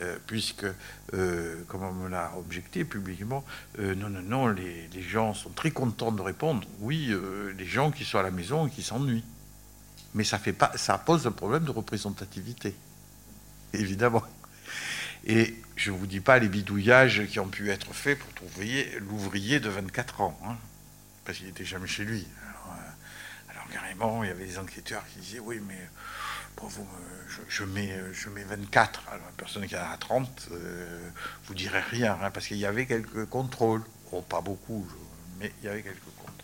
[0.00, 0.66] Euh, puisque,
[1.14, 3.44] euh, comme on l'a objecté publiquement,
[3.78, 6.66] euh, non, non, non, les, gens sont très contents de répondre.
[6.80, 7.14] Oui,
[7.56, 9.24] les gens qui sont à la maison et qui s'ennuient.
[10.14, 12.74] Mais ça, fait pas, ça pose un problème de représentativité,
[13.72, 14.22] évidemment.
[15.26, 18.90] Et je ne vous dis pas les bidouillages qui ont pu être faits pour trouver
[19.00, 20.56] l'ouvrier de 24 ans, hein,
[21.24, 22.26] parce qu'il n'était jamais chez lui.
[22.42, 22.78] Alors,
[23.50, 25.88] alors, carrément, il y avait des enquêteurs qui disaient, oui, mais
[26.68, 26.86] vous,
[27.48, 29.02] je, mets, je mets 24.
[29.10, 31.10] Alors, une personne qui a 30, euh,
[31.46, 33.82] vous direz rien, hein, parce qu'il y avait quelques contrôles.
[34.10, 34.86] Bon, pas beaucoup,
[35.40, 36.34] mais il y avait quelques contrôles.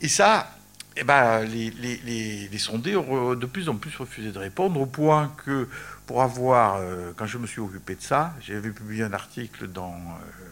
[0.00, 0.56] Et ça,
[0.96, 5.34] eh ben, les, les, sondés ont de plus en plus refusé de répondre, au point
[5.44, 5.68] que,
[6.10, 9.94] pour avoir, euh, quand je me suis occupé de ça, j'avais publié un article dans
[9.94, 10.48] euh,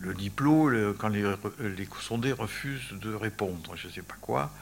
[0.00, 1.24] le diplôme, quand les,
[2.02, 4.52] sondés refusent de répondre, je ne sais pas quoi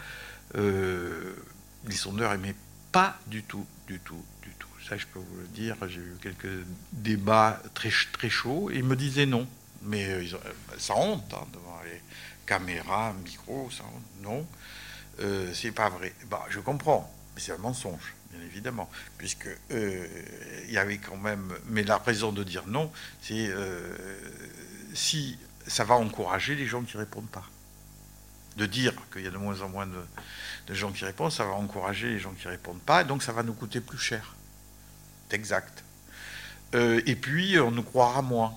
[0.54, 2.54] les sondeurs aimaient
[2.92, 4.68] pas du tout, du tout, du tout.
[4.88, 5.76] Ça, je peux vous le dire.
[5.88, 9.48] J'ai eu quelques débats très, très chauds et ils me disaient non.
[9.82, 12.00] Mais euh, ils ont, euh, ça honte hein, devant les
[12.46, 14.22] caméras, micros, ça honte.
[14.22, 14.46] Non,
[15.20, 16.14] euh, c'est pas vrai.
[16.30, 21.52] Bah, je comprends, mais c'est un mensonge, bien évidemment, puisque il y avait quand même.
[21.66, 22.90] Mais la raison de dire non,
[23.20, 23.50] c'est
[24.94, 27.44] si ça va encourager les gens qui répondent pas
[28.56, 31.52] de dire qu'il y a de moins en moins de, gens qui répondent, ça va
[31.52, 34.34] encourager les gens qui répondent pas, et donc ça va nous coûter plus cher.
[35.28, 35.84] C'est exact.
[36.74, 38.54] Euh, et puis, on nous croira moins.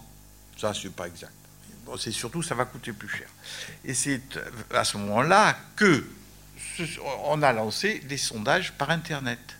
[0.57, 1.33] Ça, c'est pas exact.
[1.85, 3.27] Bon, c'est surtout, ça va coûter plus cher.
[3.83, 4.21] Et c'est
[4.73, 6.05] à ce moment-là que
[7.25, 9.54] on a lancé des sondages par Internet,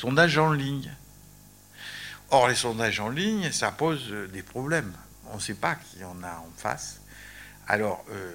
[0.00, 0.90] sondages en ligne.
[2.30, 4.94] Or, les sondages en ligne, ça pose des problèmes.
[5.30, 7.02] On ne sait pas qui en a en face.
[7.68, 8.32] Alors, euh,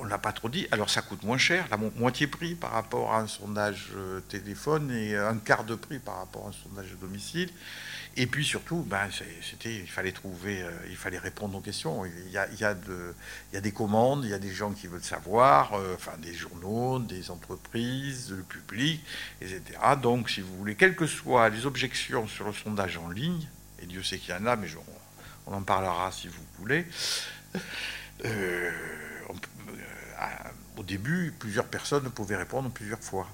[0.00, 0.66] on l'a pas trop dit.
[0.70, 4.90] Alors ça coûte moins cher, la moitié prix par rapport à un sondage euh, téléphone
[4.90, 7.50] et un quart de prix par rapport à un sondage de domicile.
[8.16, 9.08] Et puis surtout, ben,
[9.42, 12.04] c'était, il fallait trouver, euh, il fallait répondre aux questions.
[12.04, 12.74] Il y, a,
[13.60, 17.30] des commandes, il y a des gens qui veulent savoir, euh, enfin des journaux, des
[17.30, 19.00] entreprises, le public,
[19.40, 19.62] etc.
[20.02, 23.46] Donc, si vous voulez, quelles que soient les objections sur le sondage en ligne,
[23.80, 24.68] et Dieu sait qu'il y en a, mais
[25.46, 26.86] on en parlera si vous voulez.
[27.56, 27.58] Euh,
[28.26, 28.70] euh,
[30.76, 33.28] au début, plusieurs personnes pouvaient répondre plusieurs fois.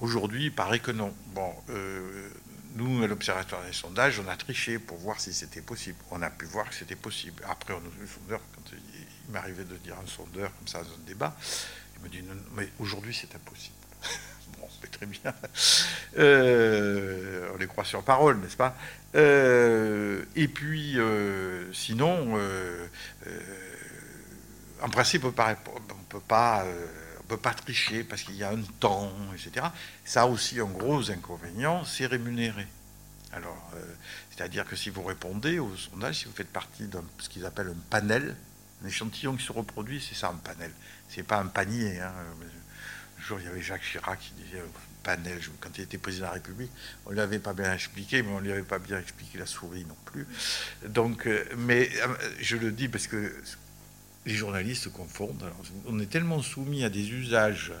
[0.00, 1.14] Aujourd'hui, il paraît que non.
[1.28, 2.30] Bon, euh,
[2.74, 5.98] nous, à l'Observatoire des sondages, on a triché pour voir si c'était possible.
[6.10, 7.42] On a pu voir que c'était possible.
[7.48, 10.90] Après, on a le sondeur, quand il m'arrivait de dire un sondeur comme ça dans
[10.90, 11.34] un débat,
[11.96, 13.74] il me dit non, mais aujourd'hui c'est impossible.
[14.58, 15.34] bon, c'est très bien.
[16.16, 18.76] on les croit sur parole, n'est-ce pas?
[19.16, 22.86] Euh, et puis, euh, sinon, euh,
[24.82, 25.32] en principe, on ne
[26.08, 26.64] peut pas,
[27.28, 29.66] peut pas tricher parce qu'il y a un temps, etc.
[30.04, 32.66] Ça aussi un gros inconvénient, c'est rémunéré.
[33.32, 33.70] Alors,
[34.30, 37.68] c'est-à-dire que si vous répondez au sondage, si vous faites partie de ce qu'ils appellent
[37.68, 38.36] un panel,
[38.84, 40.72] un échantillon qui se reproduit, c'est ça un panel.
[41.08, 42.00] C'est pas un panier.
[42.00, 42.12] Hein.
[43.18, 44.62] jour, il y avait Jacques Chirac qui disait
[45.02, 46.70] panel, quand il était président de la République,
[47.06, 49.38] on ne lui avait pas bien expliqué, mais on ne lui avait pas bien expliqué
[49.38, 50.26] la souris non plus.
[50.86, 51.90] Donc, mais
[52.40, 53.32] je le dis parce que
[54.26, 55.44] les journalistes confondent.
[55.86, 57.72] on est tellement soumis à des usages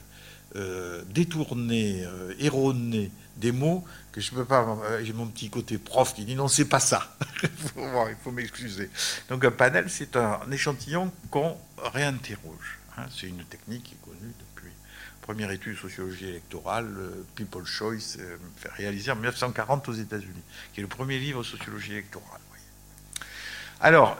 [0.54, 4.78] euh, détournés, euh, erronés des mots que je peux pas.
[4.84, 7.16] Euh, j'ai mon petit côté prof qui dit non, c'est pas ça.
[7.42, 8.88] il faut m'excuser.
[9.28, 11.56] Donc un panel, c'est un, échantillon qu'on
[11.92, 12.78] réinterroge.
[12.96, 13.06] Hein.
[13.14, 14.72] C'est une technique qui est connue depuis
[15.20, 16.86] première étude de sociologie électorale,
[17.34, 18.16] People Choice,
[18.56, 22.40] fait réaliser en 1940 aux États-Unis, qui est le premier livre sociologie électorale.
[23.80, 24.18] Alors,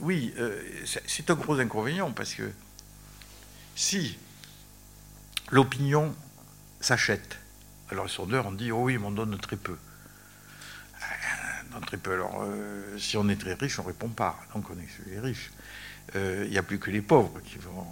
[0.00, 0.60] oui, euh,
[1.06, 2.50] c'est un gros inconvénient parce que
[3.74, 4.18] si
[5.50, 6.14] l'opinion
[6.80, 7.38] s'achète,
[7.90, 9.76] alors les sondeurs ont dit oh oui, mais on donne très peu.
[11.02, 12.12] Euh, très peu.
[12.12, 14.38] Alors, euh, si on est très riche, on ne répond pas.
[14.54, 15.50] Donc, on est les riches.
[16.14, 17.86] Il n'y a plus que les pauvres qui vont,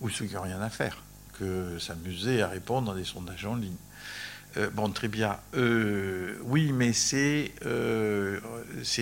[0.00, 1.02] ou ceux qui n'ont rien à faire,
[1.38, 3.74] que s'amuser à répondre à des sondages en ligne.
[4.74, 5.40] bon, très bien.
[5.54, 7.52] oui, mais c'est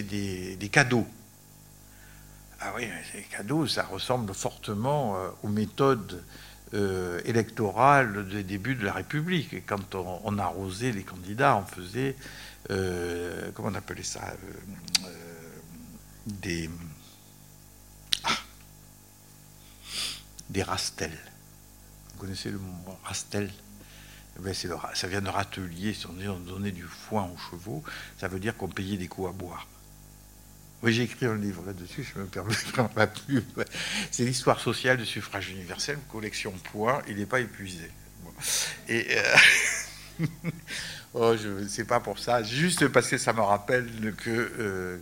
[0.02, 1.06] des cadeaux.
[2.64, 6.22] Ah oui, c'est cadeau, ça ressemble fortement euh, aux méthodes
[6.74, 9.52] euh, électorales des débuts de la République.
[9.52, 12.14] Et quand on, arrosait les candidats, on faisait,
[12.70, 14.20] euh, comment on appelait ça,
[16.26, 16.70] des,
[18.22, 18.36] ah,
[20.48, 21.18] des rastels.
[22.12, 23.50] Vous connaissez le mot rastel?
[24.38, 27.82] Ben, ça vient de râtelier, si on donnait du foin aux chevaux,
[28.18, 29.66] ça veut dire qu'on payait des coups à boire.
[30.82, 32.54] Oui, j'ai écrit un livre là-dessus, je me permets
[32.96, 33.44] ma pub.
[34.10, 37.88] C'est l'histoire sociale du suffrage universel, collection point, il n'est pas épuisé.
[38.88, 40.26] Et euh,
[41.14, 44.98] oh, je sais pas pour ça, juste parce que ça me rappelle que euh,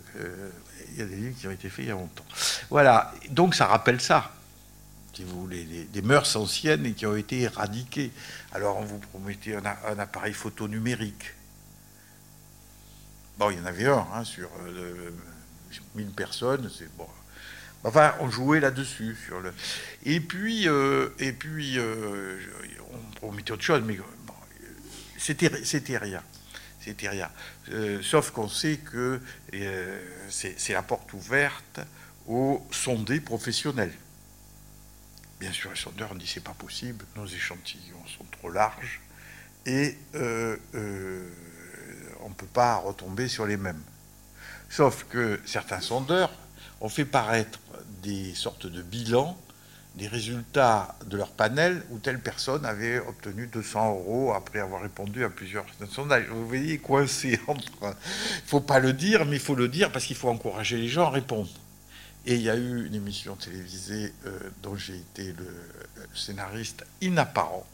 [0.91, 2.25] il y a des livres qui ont été faits il y a longtemps.
[2.69, 4.31] Voilà, donc ça rappelle ça,
[5.15, 8.11] si vous voulez, des, mœurs anciennes et qui ont été éradiquées.
[8.51, 9.65] Alors on vous promettait un,
[9.97, 11.33] appareil photo numérique.
[13.39, 15.09] Bon, il y en avait un hein, sur euh,
[15.95, 17.07] 1000 personnes, c'est bon.
[17.83, 19.17] Enfin, on jouait là-dessus.
[19.25, 19.53] Sur le...
[20.05, 22.37] Et puis, euh, et puis euh,
[22.91, 24.33] on promettait autre chose, mais bon,
[25.17, 25.47] c'était,
[25.97, 26.23] rien.
[26.79, 27.29] C'était rien.
[27.71, 29.19] Euh, sauf qu'on sait que
[30.29, 31.79] c'est, la porte ouverte
[32.27, 33.93] aux sondés professionnels.
[35.39, 39.01] Bien sûr, les sondeurs ont dit c'est pas possible, nos échantillons sont trop larges
[39.65, 40.29] et on
[42.29, 43.81] ne peut pas retomber sur les mêmes.
[44.71, 46.31] Sauf que certains sondeurs
[46.79, 47.59] ont fait paraître
[48.01, 49.37] des sortes de bilans
[49.95, 55.25] des résultats de leur panel où telle personne avait obtenu 200 euros après avoir répondu
[55.25, 56.27] à plusieurs sondages.
[56.29, 57.69] Vous voyez, coincé entre.
[57.81, 60.77] Il ne faut pas le dire, mais il faut le dire parce qu'il faut encourager
[60.77, 61.49] les gens à répondre.
[62.25, 65.47] Et il y a eu une émission télévisée euh, dont j'ai été le,
[66.15, 67.65] scénariste inapparent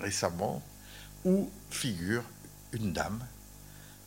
[0.00, 0.62] récemment,
[1.24, 2.24] où figure
[2.72, 3.20] une dame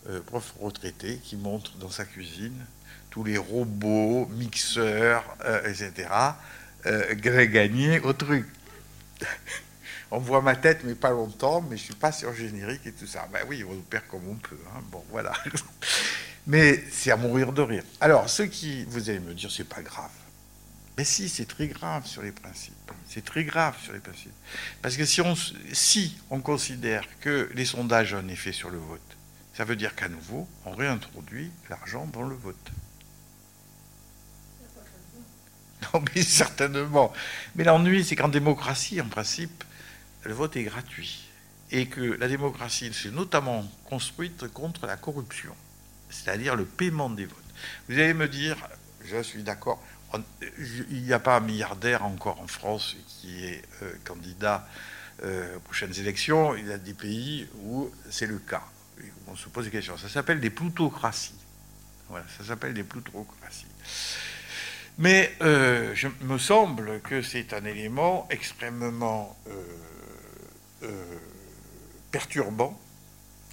[0.07, 2.65] euh, prof retraité qui montre dans sa cuisine
[3.09, 6.09] tous les robots, mixeurs, euh, etc.,
[6.85, 8.45] euh, gagner au truc.
[10.11, 13.07] on voit ma tête, mais pas longtemps, mais je suis pas sur générique et tout
[13.07, 13.27] ça.
[13.31, 14.59] Ben oui, on perd comme on peut.
[14.67, 14.81] Hein.
[14.91, 15.33] Bon, voilà.
[16.47, 17.83] mais c'est à mourir de rire.
[17.99, 20.11] Alors, ce qui, vous allez me dire, c'est pas grave.
[20.97, 22.91] Mais si, c'est très grave sur les principes.
[23.07, 24.33] C'est très grave sur les principes.
[24.81, 25.35] Parce que si on,
[25.71, 29.08] si on considère que les sondages ont un effet sur le vote,
[29.59, 32.71] ça veut dire qu'à nouveau, on réintroduit l'argent dans le vote.
[35.81, 37.11] Non, mais certainement.
[37.55, 39.65] Mais l'ennui, c'est qu'en démocratie, en principe,
[40.23, 41.27] le vote est gratuit.
[41.71, 45.53] Et que la démocratie s'est notamment construite contre la corruption,
[46.09, 47.53] c'est-à-dire le paiement des votes.
[47.89, 48.55] Vous allez me dire,
[49.03, 49.83] je suis d'accord,
[50.89, 54.65] il n'y a pas un milliardaire encore en France qui est euh, candidat
[55.23, 56.55] euh, aux prochaines élections.
[56.55, 58.63] Il y a des pays où c'est le cas
[59.31, 59.97] on se pose des questions.
[59.97, 61.35] Ça s'appelle des plutocraties.
[62.09, 63.65] Voilà, ça s'appelle des plutocraties.
[64.97, 69.63] Mais euh, je me semble que c'est un élément extrêmement euh,
[70.83, 71.17] euh,
[72.11, 72.77] perturbant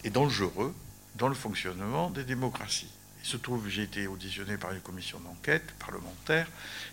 [0.03, 0.75] et dangereux
[1.14, 2.91] dans le fonctionnement des démocraties.
[3.22, 6.49] Il se trouve que j'ai été auditionné par une commission d'enquête parlementaire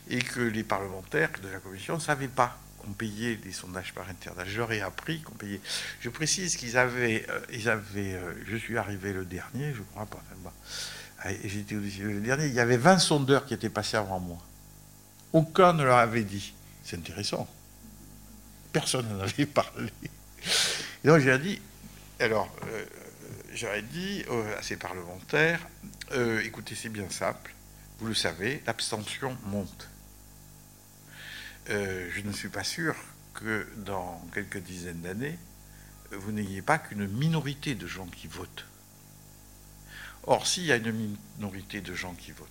[0.09, 4.09] et que les parlementaires de la commission ne savaient pas qu'on payait des sondages par
[4.09, 4.45] internet.
[4.47, 5.61] J'aurais appris qu'on payait.
[6.01, 10.05] Je précise qu'ils avaient, euh, ils avaient euh, je suis arrivé le dernier, je crois
[10.05, 10.21] pas.
[11.19, 12.47] Ah, j'étais le dernier.
[12.47, 14.39] Il y avait 20 sondeurs qui étaient passés avant moi.
[15.31, 16.53] Aucun ne leur avait dit.
[16.83, 17.47] C'est intéressant.
[18.71, 19.91] Personne n'en avait parlé.
[21.03, 21.61] Et donc j'ai dit,
[22.19, 22.85] alors, euh,
[23.53, 24.23] j'aurais dit
[24.57, 25.65] à ces parlementaires,
[26.43, 27.53] écoutez, c'est bien simple,
[27.99, 29.89] vous le savez, l'abstention monte.
[31.69, 35.37] Euh, je ne suis pas sûr que que dans quelques dizaines d'années,
[36.11, 38.65] vous n'ayez pas qu'une minorité de gens qui votent.
[40.25, 40.91] Or, s'il y a une
[41.37, 42.49] minorité de gens qui votent,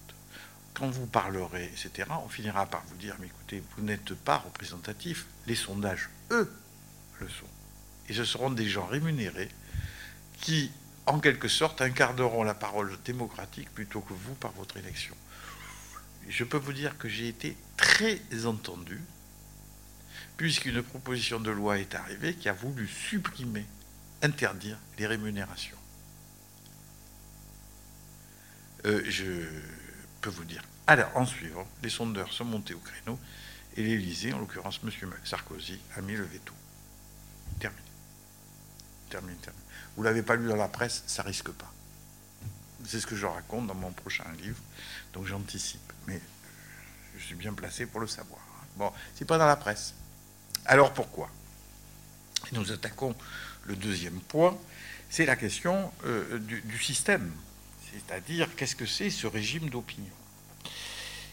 [0.75, 5.27] quand vous parlerez, etc., on finira par vous dire, mais écoutez, vous n'êtes pas représentatif.
[5.47, 6.53] Les sondages, eux,
[7.21, 7.47] le sont.
[8.09, 9.49] Et ce seront des gens rémunérés
[10.41, 10.71] qui,
[11.07, 15.15] en quelque sorte, incarneront la parole démocratique plutôt que vous par votre élection.
[16.29, 19.01] Je peux vous dire que j'ai été très entendu,
[20.37, 23.67] puisqu'une proposition de loi est arrivée qui a voulu supprimer,
[24.23, 25.77] interdire les rémunérations.
[28.85, 29.47] Euh, je
[30.21, 30.63] peux vous dire.
[30.87, 33.19] Alors, en suivant, les sondeurs sont montés au créneau
[33.77, 34.91] et l'Élysée, en l'occurrence M.
[35.25, 36.53] Sarkozy, a mis le veto.
[37.61, 37.83] Terminé.
[39.09, 39.65] Terminé, terminé.
[39.97, 41.73] Vous ne l'avez pas lu dans la presse, ça risque pas.
[42.85, 44.61] C'est ce que je raconte dans mon prochain livre,
[45.13, 45.92] donc j'anticipe.
[46.07, 46.21] Mais
[47.17, 48.41] je suis bien placé pour le savoir.
[48.77, 49.95] Bon, c'est pas dans la presse.
[50.65, 51.29] Alors pourquoi?
[52.53, 53.15] Nous attaquons
[53.65, 54.57] le deuxième point,
[55.09, 57.33] c'est la question euh, du système
[57.93, 60.13] c'est-à-dire qu'est-ce que c'est ce régime d'opinion?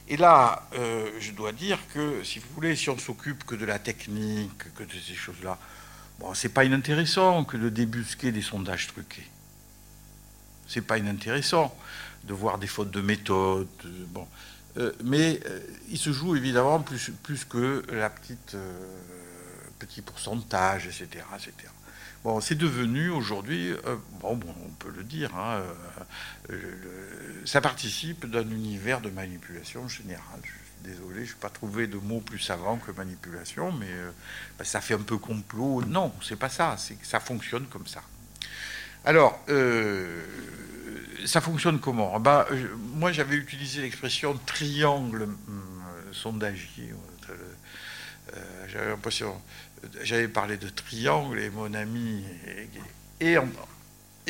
[0.08, 3.66] Et là, euh, je dois dire que, si vous voulez, si on s'occupe que de
[3.66, 5.58] la technique, que de ces choses-là,
[6.20, 9.28] bon, c'est pas inintéressant que de débusquer des sondages truqués.
[10.68, 11.76] C'est pas inintéressant
[12.24, 13.68] de voir des fautes de méthode.
[14.10, 14.28] Bon.
[14.78, 15.60] Euh, mais euh,
[15.90, 18.56] il se joue évidemment plus, plus que la petite
[19.80, 21.70] petit pourcentage, etc., etc.
[22.24, 25.64] Bon, c'est devenu aujourd'hui, euh, bon, on peut le dire, hein,
[26.52, 30.42] euh, ça participe d'un univers de manipulation générale.
[30.84, 34.12] Désolé, je n'ai pas trouvé de mot plus savant que manipulation, mais euh,
[34.58, 35.84] bah, ça fait un peu complot.
[35.88, 38.02] Non, c'est pas ça, ça fonctionne comme ça.
[39.06, 39.40] Alors,
[41.26, 42.20] ça fonctionne comment?
[42.20, 42.48] Bah,
[42.94, 46.94] Moi, j'avais utilisé l'expression triangle hum, sondagier.
[48.68, 49.40] j'avais l'impression
[50.02, 52.24] j'avais parlé de triangle et mon ami
[53.20, 53.38] et,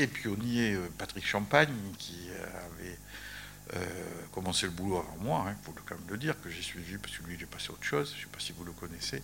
[0.07, 2.97] pionnier euh, Patrick Champagne, qui avait
[3.75, 3.85] euh,
[4.31, 6.97] commencé le boulot avant moi, il hein, faut quand même le dire, que j'ai suivi
[6.97, 8.63] parce que lui il est passé à autre chose, je ne sais pas si vous
[8.63, 9.21] le connaissez,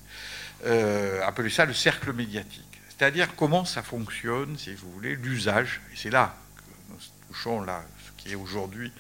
[0.66, 2.75] euh, appelait ça le cercle médiatique.
[2.98, 7.84] C'est-à-dire comment ça fonctionne, si vous voulez, l'usage, et c'est là que nous touchons là,
[8.06, 8.92] ce qui est aujourd'hui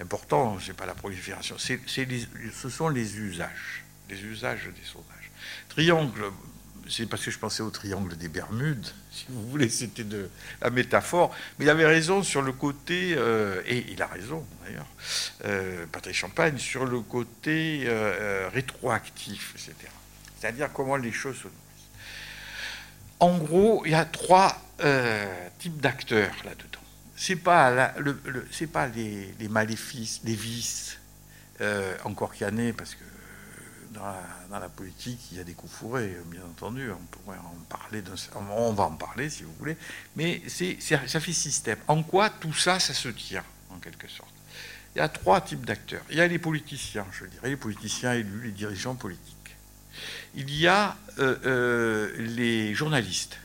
[0.00, 5.30] important, c'est pas la prolifération, ce sont les usages, les usages des sondages.
[5.68, 6.32] Triangle,
[6.88, 10.04] c'est parce que je pensais au triangle des Bermudes, si vous voulez, c'était
[10.60, 11.34] la métaphore.
[11.58, 14.86] Mais il avait raison sur le côté, euh, et il a raison d'ailleurs,
[15.44, 19.74] euh, Patrick Champagne, sur le côté euh, rétroactif, etc.
[20.38, 21.48] C'est-à-dire comment les choses se.
[23.20, 24.60] En gros, il y a trois
[25.58, 26.80] types d'acteurs là-dedans.
[27.16, 27.94] C'est pas,
[28.50, 30.98] c'est pas les, maléfices, les vices,
[32.04, 33.04] encore qu'année, parce que
[34.50, 36.90] dans la, politique, il y a des coups fourrés, bien entendu.
[36.90, 38.02] On pourrait en parler,
[38.34, 39.76] on va en parler si vous voulez.
[40.14, 41.78] Mais ça fait système.
[41.88, 44.32] En quoi tout ça, ça se tient, en quelque sorte?
[44.94, 46.02] Il y a trois types d'acteurs.
[46.10, 49.35] Il y a les politiciens, je dirais, les politiciens élus, les dirigeants politiques.
[50.34, 53.38] Il y a euh, euh, les journalistes.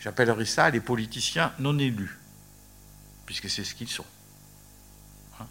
[0.00, 2.18] J'appellerais ça les politiciens non élus,
[3.24, 4.04] puisque c'est ce qu'ils sont.
[5.40, 5.46] Hein.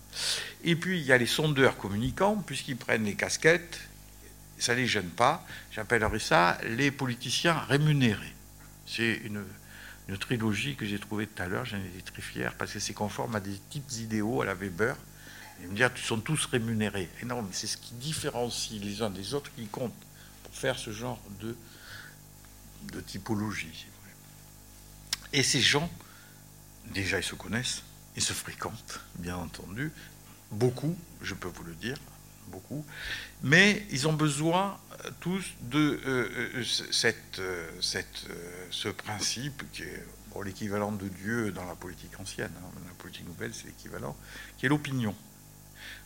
[0.64, 3.80] Et puis il y a les sondeurs communicants, puisqu'ils prennent les casquettes,
[4.60, 5.46] ça ne les gêne pas.
[5.72, 8.34] J'appellerais ça les politiciens rémunérés.
[8.86, 9.44] C'est une,
[10.20, 13.36] trilogie que j'ai trouvée tout à l'heure, j'en étais très fier, parce que c'est conforme
[13.36, 14.96] à des types idéaux à la Weber.
[15.62, 17.10] Et me dire, ils sont tous rémunérés.
[17.22, 19.94] Et non, mais c'est ce qui différencie les uns des autres qui compte
[20.44, 21.56] pour faire ce genre de,
[22.92, 23.88] de typologie.
[25.32, 25.90] Et ces gens,
[26.94, 27.84] déjà, ils se connaissent,
[28.16, 29.92] ils se fréquentent, bien entendu,
[30.52, 31.98] beaucoup, je peux vous le dire,
[32.48, 32.86] beaucoup,
[33.42, 36.64] mais ils ont besoin euh, tous de euh,
[37.40, 40.06] euh, ce principe qui est
[40.44, 44.16] l'équivalent de Dieu dans la politique ancienne, hein, la politique nouvelle c'est l'équivalent,
[44.58, 45.16] qui est l'opinion.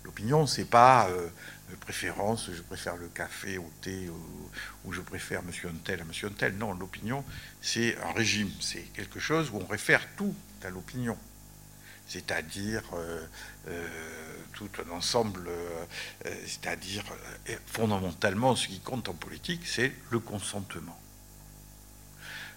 [0.07, 1.07] L'opinion, c'est pas
[1.81, 4.09] préférence, je préfère le café au thé,
[4.85, 6.57] ou, je préfère monsieur tel à monsieur tel.
[6.57, 7.23] Non, l'opinion,
[7.61, 10.33] c'est un régime, c'est quelque chose où on réfère tout
[10.63, 11.17] à l'opinion
[12.07, 13.27] c'est-à-dire euh,
[13.67, 13.87] euh,
[14.53, 15.85] tout un ensemble, euh,
[16.45, 17.03] c'est-à-dire
[17.65, 20.97] fondamentalement ce qui compte en politique, c'est le consentement.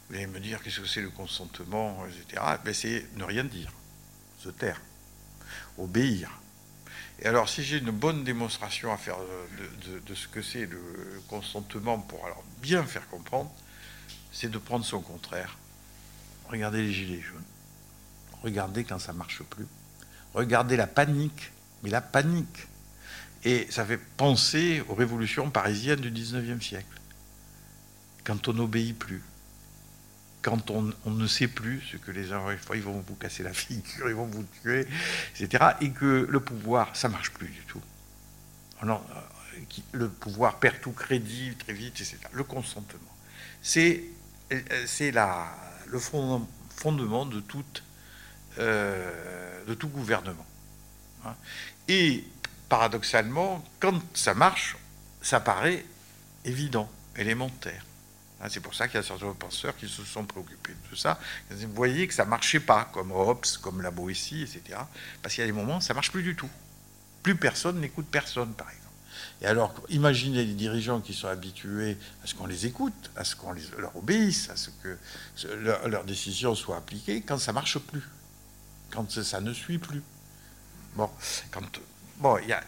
[0.09, 2.43] Vous allez me dire qu'est-ce que c'est le consentement, etc.
[2.65, 3.73] Ben, c'est ne rien dire,
[4.39, 4.81] se taire,
[5.79, 6.40] obéir.
[7.23, 9.19] Et alors, si j'ai une bonne démonstration à faire
[10.07, 10.81] de, ce que c'est le
[11.29, 13.53] consentement pour alors bien faire comprendre,
[14.33, 15.59] c'est de prendre son contraire.
[16.49, 17.45] Regardez les gilets jaunes.
[18.43, 19.67] Regardez quand ça marche plus.
[20.33, 21.53] Regardez la panique,
[21.83, 22.69] mais la panique.
[23.45, 26.87] Et ça fait penser aux révolutions parisiennes du 19e siècle.
[28.25, 29.23] quand on n'obéit plus,
[30.43, 34.09] quand on, ne sait plus ce que les gens ils vont vous casser la figure,
[34.09, 34.87] ils vont vous tuer,
[35.39, 35.75] etc.
[35.81, 37.83] Et que le pouvoir, ça marche plus du tout.
[38.81, 42.19] Alors, euh, le pouvoir perd tout crédit très vite, etc.
[42.33, 43.15] Le consentement,
[43.63, 44.03] c'est
[44.53, 47.43] euh, c'est le fondement de,
[48.59, 50.47] euh, de tout gouvernement.
[51.25, 51.35] Hein.
[51.89, 52.25] Et
[52.69, 54.77] paradoxalement, quand ça marche,
[55.23, 55.85] ça paraît
[56.45, 57.85] évident, élémentaire.
[58.41, 61.21] Hein, c'est pour ça qu'il y a certains penseurs qui se sont préoccupés de ça.
[61.51, 64.79] Vous voyez que ça ne marchait pas, comme Hobbes, comme la Boétie, etc.
[65.23, 66.49] Parce qu'il y a des moments où ça ne marche plus du tout.
[67.23, 68.81] Plus personne n'écoute personne, par exemple.
[69.43, 73.37] Et alors, imaginez les dirigeants qui sont habitués à ce qu'on les écoute, à ce
[73.37, 74.97] qu'on leur obéisse, à ce que
[75.87, 78.03] leurs décisions soient appliquées, quand ça marche plus,
[78.91, 80.03] quand ça ne suit plus.
[80.97, 81.11] Bon,
[81.51, 81.63] quand
[82.19, 82.63] bon, il y a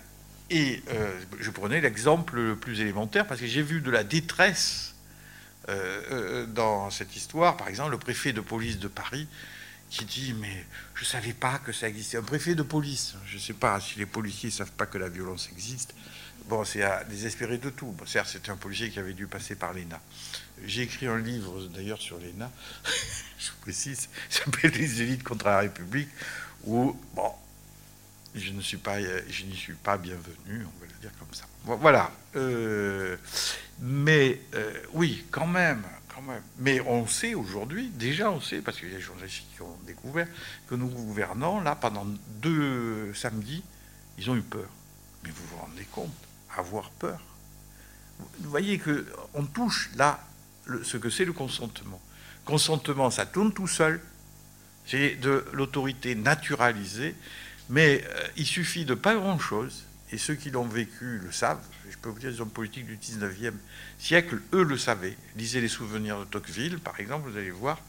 [0.50, 4.91] et euh, je prenais l'exemple le plus élémentaire parce que j'ai vu de la détresse
[5.68, 7.56] euh, euh, dans cette histoire.
[7.56, 9.28] Par exemple, le préfet de police de Paris
[9.90, 12.16] qui dit mais je savais pas que ça existait.
[12.16, 15.08] Un préfet de police, je ne sais pas si les policiers savent pas que la
[15.08, 15.94] violence existe.
[16.46, 17.94] Bon, c'est à désespérer de tout.
[18.06, 20.00] Certes, c'était un policier qui avait dû passer par l'ENA.
[20.64, 22.50] J'ai écrit un livre d'ailleurs sur l'ENA,
[23.38, 26.08] je vous précise, s'appelle Les élites contre la République,
[26.64, 27.32] où bon,
[28.34, 31.44] je ne suis pas, je n'y suis pas bienvenu, on va le dire comme ça.
[31.64, 32.10] Voilà.
[32.36, 33.16] Euh,
[33.80, 35.82] mais euh, oui, quand même,
[36.14, 36.42] quand même.
[36.58, 39.78] Mais on sait aujourd'hui, déjà on sait, parce qu'il y a des journalistes qui ont
[39.86, 40.26] découvert
[40.68, 42.06] que nos gouvernants, là, pendant
[42.40, 43.62] deux samedis,
[44.18, 44.68] ils ont eu peur.
[45.24, 46.14] Mais vous vous rendez compte,
[46.56, 47.20] avoir peur.
[48.40, 50.20] Vous voyez que on touche là
[50.84, 52.00] ce que c'est le consentement.
[52.44, 54.00] Consentement, ça tourne tout seul.
[54.86, 57.14] C'est de l'autorité naturalisée
[57.68, 61.64] mais euh, il suffit de pas grand-chose, et ceux qui l'ont vécu le savent.
[61.90, 63.54] Je peux vous dire, les hommes politiques du 19e
[63.98, 65.16] siècle, eux le savaient.
[65.36, 67.80] Lisez les souvenirs de Tocqueville, par exemple, vous allez voir.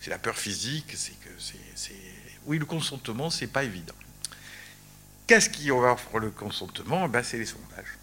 [0.00, 1.94] C'est la peur physique, c'est que c'est.
[2.46, 3.94] Oui, le consentement, c'est pas évident.
[5.26, 7.08] Qu'est-ce qui offre le consentement?
[7.08, 7.98] Ben, C'est les sondages.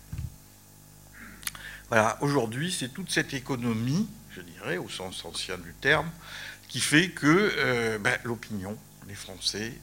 [1.88, 6.10] Voilà, aujourd'hui, c'est toute cette économie, je dirais, au sens ancien du terme,
[6.68, 9.74] qui fait que euh, ben, l'opinion, les Français,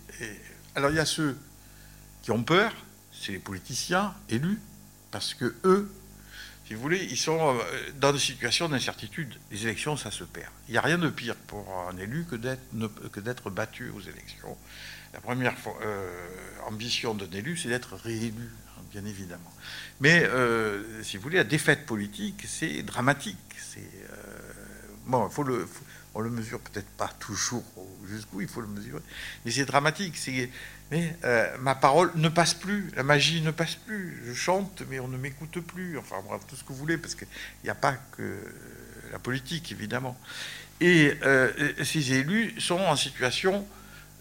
[0.74, 1.36] alors il y a ceux
[2.22, 2.72] qui ont peur,
[3.20, 4.58] c'est les politiciens élus,
[5.10, 5.92] parce que eux,
[6.70, 7.62] si vous voulez, ils sont euh,
[7.98, 9.34] dans des situations d'incertitude.
[9.50, 10.52] Les élections, ça se perd.
[10.68, 14.56] Il n'y a rien de pire pour un élu que d'être battu aux élections.
[15.12, 16.08] La première euh,
[16.68, 18.48] ambition d'un élu, c'est d'être réélu,
[18.78, 19.52] hein, bien évidemment.
[20.00, 23.36] Mais euh, si vous voulez, la défaite politique, c'est dramatique.
[23.58, 23.90] C'est
[25.06, 25.68] bon, il faut le,
[26.14, 27.64] on le mesure peut-être pas toujours
[28.08, 29.00] jusqu'où il faut le mesurer,
[29.44, 30.14] mais c'est dramatique.
[30.90, 34.20] mais euh, ma parole ne passe plus, la magie ne passe plus.
[34.26, 35.98] Je chante, mais on ne m'écoute plus.
[35.98, 37.28] Enfin bref, tout ce que vous voulez, parce qu'il
[37.64, 38.38] n'y a pas que
[39.12, 40.18] la politique, évidemment.
[40.80, 41.52] Et euh,
[41.84, 43.66] ces élus sont en situation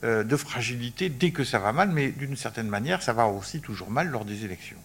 [0.04, 3.62] euh, de fragilité dès que ça va mal, mais d'une certaine manière, ça va aussi
[3.62, 4.78] toujours mal lors des élections.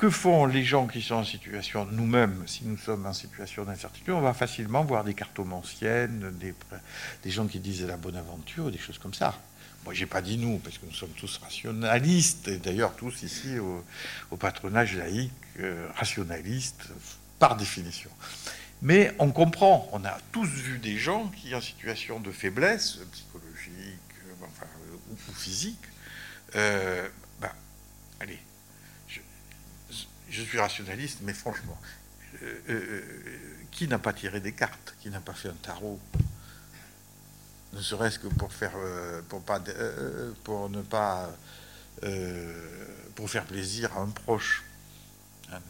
[0.00, 4.14] Que font les gens qui sont en situation, nous-mêmes, si nous sommes en situation d'incertitude,
[4.14, 6.54] on va facilement voir des cartomanciennes, des,
[7.22, 9.38] des gens qui disent la bonne aventure, des choses comme ça.
[9.84, 13.58] Moi, j'ai pas dit nous, parce que nous sommes tous rationalistes, et d'ailleurs tous ici
[13.58, 16.88] au, patronage laïque, euh, rationalistes,
[17.38, 18.08] par définition.
[18.80, 24.00] Mais on comprend, on a tous vu des gens qui, en situation de faiblesse psychologique
[24.28, 25.84] euh, ou, physique,
[26.56, 27.06] euh,
[27.38, 27.52] ben,
[28.18, 28.38] allez,
[30.30, 31.78] je suis rationaliste, mais franchement,
[32.42, 33.02] euh, euh, euh,
[33.70, 36.00] qui n'a pas tiré des cartes Qui n'a pas fait un tarot?
[37.72, 38.72] Ne serait-ce que pour faire,
[39.28, 39.62] pour pas,
[40.42, 41.30] pour ne pas,
[43.14, 44.64] pour faire plaisir à un proche.
[45.52, 45.60] Ah,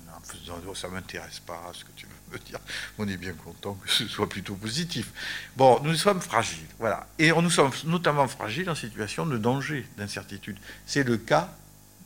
[0.74, 2.58] ça m'intéresse pas ce que tu veux me dire.
[2.96, 5.12] On est bien content que ce soit plutôt positif.
[5.56, 10.58] Bon, nous sommes fragiles, voilà, et nous sommes notamment fragiles en situation de danger, d'incertitude.
[10.86, 11.54] C'est le cas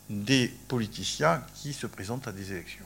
[0.09, 2.85] des politiciens qui se présentent à des élections.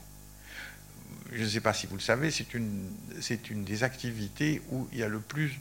[1.32, 2.89] Je ne sais pas si vous le savez, c'est une,
[3.49, 5.59] une des activités où il y a le plus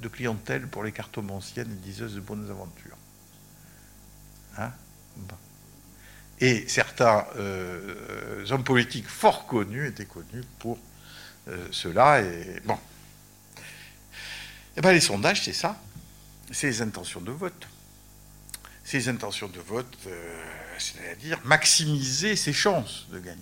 [0.00, 2.96] de clientèle pour les cartomanciennes et diseuses de bonnes aventures.
[4.58, 4.72] Hein
[6.42, 10.76] et certains euh, hommes politiques fort connus étaient connus pour
[11.46, 12.20] euh, cela.
[12.20, 12.76] Et bon.
[14.76, 15.80] Eh bien, les sondages, c'est ça.
[16.50, 17.68] C'est les intentions de vote.
[18.82, 19.96] Ces intentions de vote.
[20.08, 23.40] Euh, c'est-à-dire maximiser ses chances de gagner.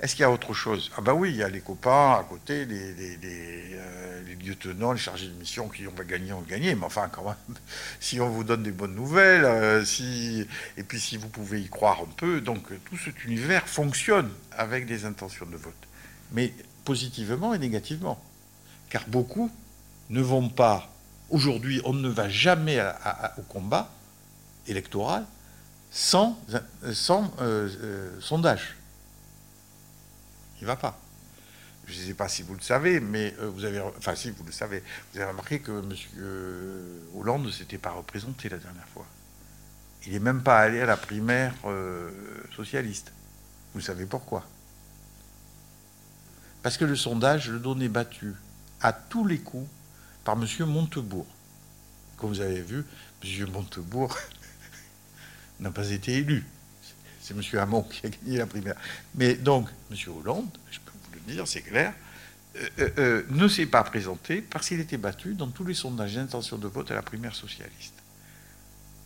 [0.00, 0.90] Est-ce qu'il y a autre chose?
[0.96, 5.28] Ah ben oui, il y a les copains à côté, les, euh, lieutenants, les chargés
[5.28, 6.74] de mission qui on va gagner, on va gagner.
[6.74, 7.56] Mais enfin, quand même,
[8.00, 10.46] si on vous donne des bonnes nouvelles, euh, si,
[10.76, 14.86] et puis si vous pouvez y croire un peu, donc tout cet univers fonctionne avec
[14.86, 15.72] des intentions de vote.
[16.32, 16.52] Mais
[16.84, 18.22] positivement et négativement.
[18.90, 19.50] Car beaucoup
[20.10, 20.92] ne vont pas,
[21.30, 22.84] aujourd'hui, on ne va jamais
[23.38, 23.90] au combat
[24.66, 25.24] électoral
[25.94, 26.36] sans,
[26.92, 28.74] sans euh, euh, sondage.
[30.58, 30.98] Il ne va pas.
[31.86, 34.42] Je ne sais pas si vous le savez, mais euh, vous avez, enfin si vous
[34.42, 34.82] le savez,
[35.12, 35.94] vous avez remarqué que M.
[37.14, 39.06] Hollande ne s'était pas représenté la dernière fois.
[40.04, 41.54] Il n'est même pas allé à la primaire
[42.54, 43.12] socialiste.
[43.72, 44.44] Vous savez pourquoi?
[46.62, 48.34] Parce que le sondage le donnait battu
[48.82, 49.68] à tous les coups
[50.24, 50.46] par M.
[50.66, 51.26] Montebourg.
[52.18, 52.84] Comme vous avez vu,
[53.22, 53.50] M.
[53.50, 54.14] Montebourg
[55.60, 56.44] n'a pas été élu.
[57.20, 57.42] C'est M.
[57.58, 58.76] Hamon qui a gagné la primaire.
[59.14, 59.96] Mais donc, M.
[60.08, 61.94] Hollande, je peux vous le dire, c'est clair,
[62.56, 66.14] euh, euh, euh, ne s'est pas présenté parce qu'il était battu dans tous les sondages
[66.14, 67.94] d'intention de vote à la primaire socialiste.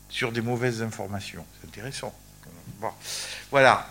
[0.09, 1.45] Sur des mauvaises informations.
[1.61, 2.15] C'est intéressant.
[2.81, 2.91] Bon.
[3.51, 3.91] Voilà.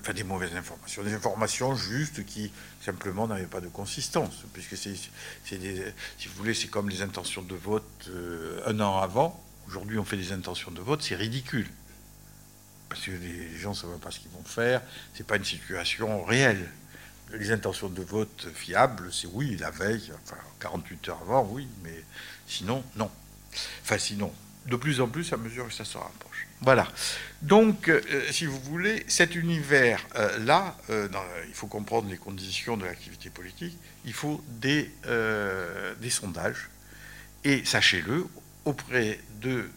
[0.00, 2.50] Enfin des mauvaises informations, des informations justes qui
[2.80, 7.54] simplement n'avaient pas de consistance, puisque c'est, si vous voulez, c'est comme les intentions de
[7.54, 9.42] vote euh, un an avant.
[9.66, 11.68] Aujourd'hui, on fait des intentions de vote, c'est ridicule,
[12.88, 14.82] parce que les gens ne savent pas ce qu'ils vont faire.
[15.14, 16.70] C'est pas une situation réelle.
[17.32, 22.02] Les intentions de vote fiables, c'est oui, la veille, enfin 48 heures avant, oui, mais
[22.46, 23.10] sinon, non.
[23.82, 24.32] Enfin, sinon,
[24.66, 25.98] de plus en plus à mesure que ça se.
[26.60, 26.88] Voilà.
[27.42, 28.00] Donc, euh,
[28.32, 31.08] si vous voulez, cet univers-là, euh,
[31.46, 36.68] il faut comprendre les conditions de l'activité politique, il faut des, euh, sondages.
[37.44, 38.26] Et sachez-le,
[38.64, 39.70] auprès de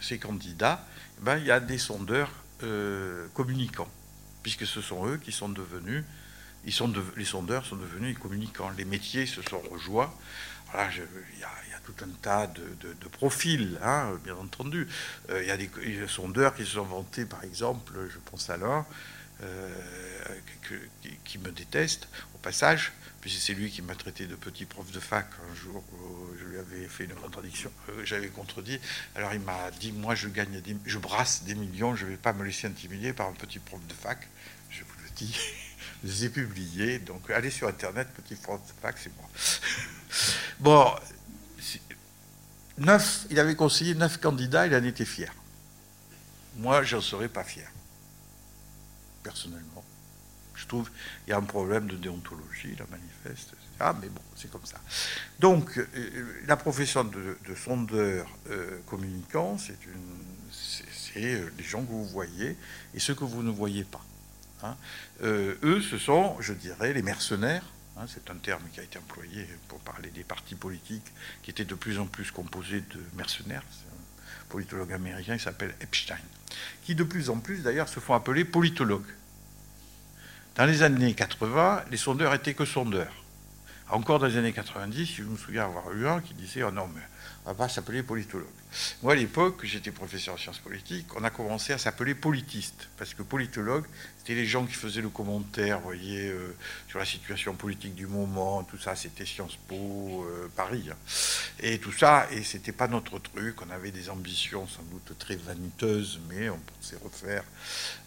[0.00, 0.86] ces candidats,
[1.18, 2.30] eh ben, il y a des sondeurs
[3.32, 3.88] communicants,
[4.42, 6.04] puisque ce sont eux qui sont devenus,
[6.66, 8.70] ils sont les sondeurs sont devenus communicants.
[8.76, 10.12] Les métiers se sont rejoints.
[11.92, 14.86] Tout un tas de, profils, hein, bien entendu.
[15.30, 15.70] Euh, il y a des,
[16.08, 18.86] sondeurs qui se sont vantés, par exemple, je pense à l'un,
[19.42, 19.68] euh,
[21.24, 25.00] qui, me déteste, au passage, puisque c'est lui qui m'a traité de petit prof de
[25.00, 25.82] fac un jour
[26.38, 28.80] je lui avais fait une contradiction, euh, j'avais contredit.
[29.14, 32.32] Alors il m'a dit, moi je gagne, je brasse des millions, je ne vais pas
[32.32, 34.28] me laisser intimider par un petit prof de fac.
[34.70, 35.38] Je vous le dis,
[36.04, 39.28] je les ai publiés, donc allez sur Internet, petit prof de fac, c'est moi.
[40.60, 40.94] bon,
[42.80, 45.32] neuf, il avait conseillé neuf candidats, il en était fier.
[46.56, 47.70] Moi, je n'en serais pas fier,
[49.22, 49.84] personnellement.
[50.54, 53.92] Je trouve qu'il y a un problème de déontologie, la manifeste, etc.
[54.00, 54.78] Mais bon, c'est comme ça.
[55.38, 59.78] Donc, euh, la profession de, sondeur euh, communicant, c'est
[61.16, 62.56] euh, les gens que vous voyez
[62.94, 64.04] et ceux que vous ne voyez pas.
[64.62, 64.76] Hein.
[65.22, 67.64] eux, ce sont, je dirais, les mercenaires
[68.06, 71.06] c'est un terme qui a été employé pour parler des partis politiques
[71.42, 73.62] qui étaient de plus en plus composés de mercenaires.
[73.70, 76.18] C'est un politologue américain qui s'appelle Epstein,
[76.84, 79.12] qui de plus en plus d'ailleurs se font appeler politologues.
[80.56, 83.19] Dans les années 80, les sondeurs étaient que sondeurs.
[83.92, 86.88] Encore dans les années 90, je me souviens avoir eu un qui disait Oh non,
[86.94, 87.00] mais
[87.44, 88.46] on va pas s'appeler politologue.
[89.02, 93.14] Moi, à l'époque, j'étais professeur en sciences politiques, on a commencé à s'appeler politiste, parce
[93.14, 93.84] que politologue,
[94.18, 96.54] c'était les gens qui faisaient le commentaire, vous voyez, euh,
[96.88, 100.84] sur la situation politique du moment, tout ça, c'était Sciences Po, euh, Paris.
[100.88, 100.96] Hein.
[101.58, 105.34] Et tout ça, et c'était pas notre truc, on avait des ambitions sans doute très
[105.34, 107.42] vaniteuses, mais on pensait refaire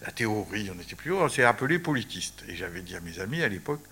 [0.00, 2.42] la théorie, on était plus haut, on s'est appelé politiste.
[2.48, 3.84] Et j'avais dit à mes amis à l'époque,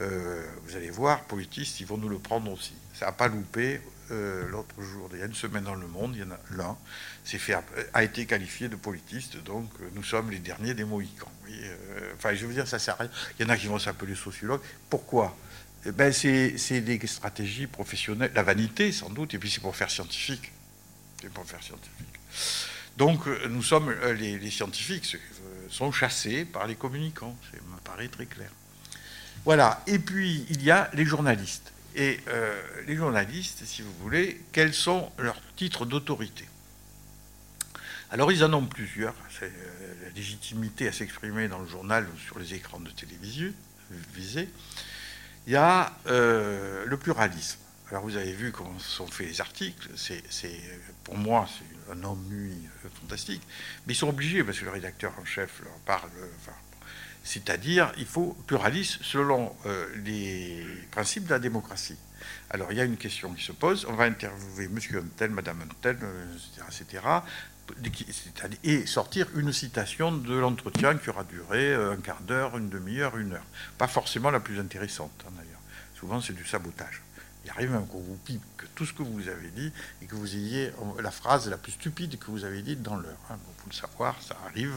[0.00, 2.74] euh, vous allez voir, politistes, ils vont nous le prendre aussi.
[2.94, 3.80] Ça n'a pas loupé,
[4.10, 6.40] euh, l'autre jour, il y a une semaine dans le monde, il y en a
[6.50, 6.76] l'un,
[7.24, 7.56] fait,
[7.94, 11.30] a été qualifié de politiste, donc euh, nous sommes les derniers des Mohicans.
[11.48, 13.10] Euh, enfin, je veux dire, ça sert à rien.
[13.38, 14.62] Il y en a qui vont s'appeler sociologues.
[14.88, 15.36] Pourquoi?
[15.86, 19.90] Eh ben, C'est des stratégies professionnelles, la vanité sans doute, et puis c'est pour faire
[19.90, 20.52] scientifique.
[21.20, 22.08] C'est pour faire scientifique.
[22.96, 25.16] Donc nous sommes, les, les scientifiques
[25.68, 28.50] sont chassés par les communicants, ça me paraît très clair.
[29.44, 31.72] Voilà, et puis il y a les journalistes.
[31.96, 36.46] Et euh, les journalistes, si vous voulez, quels sont leurs titres d'autorité?
[38.10, 39.14] Alors ils en ont plusieurs.
[39.38, 43.52] C'est euh, la légitimité à s'exprimer dans le journal ou sur les écrans de télévision
[44.14, 44.48] visés.
[45.46, 47.58] Il y a euh, le pluralisme.
[47.90, 49.88] Alors vous avez vu comment sont faits les articles.
[49.96, 50.22] C'est,
[51.02, 52.54] pour moi, c'est un ennui
[53.00, 53.42] fantastique.
[53.86, 56.10] Mais ils sont obligés, parce que le rédacteur en chef leur parle,
[57.22, 61.96] c'est-à-dire, il faut pluralisme selon euh, les principes de la démocratie.
[62.50, 63.86] Alors, il y a une question qui se pose.
[63.88, 67.00] On va interviewer monsieur tel, madame tel, etc., etc.,
[68.64, 73.16] et sortir une citation de l'entretien qui aura duré euh, un quart d'heure, une demi-heure,
[73.16, 73.46] une heure.
[73.78, 75.60] Pas forcément la plus intéressante, hein, d'ailleurs.
[75.94, 77.02] Souvent, c'est du sabotage.
[77.44, 78.40] Il arrive même qu'on vous pique
[78.74, 79.72] tout ce que vous avez dit
[80.02, 80.72] et que vous ayez
[81.02, 83.18] la phrase la plus stupide que vous avez dite dans l'heure.
[83.30, 83.36] Hein.
[83.44, 84.72] Bon, le savoir, ça arrive.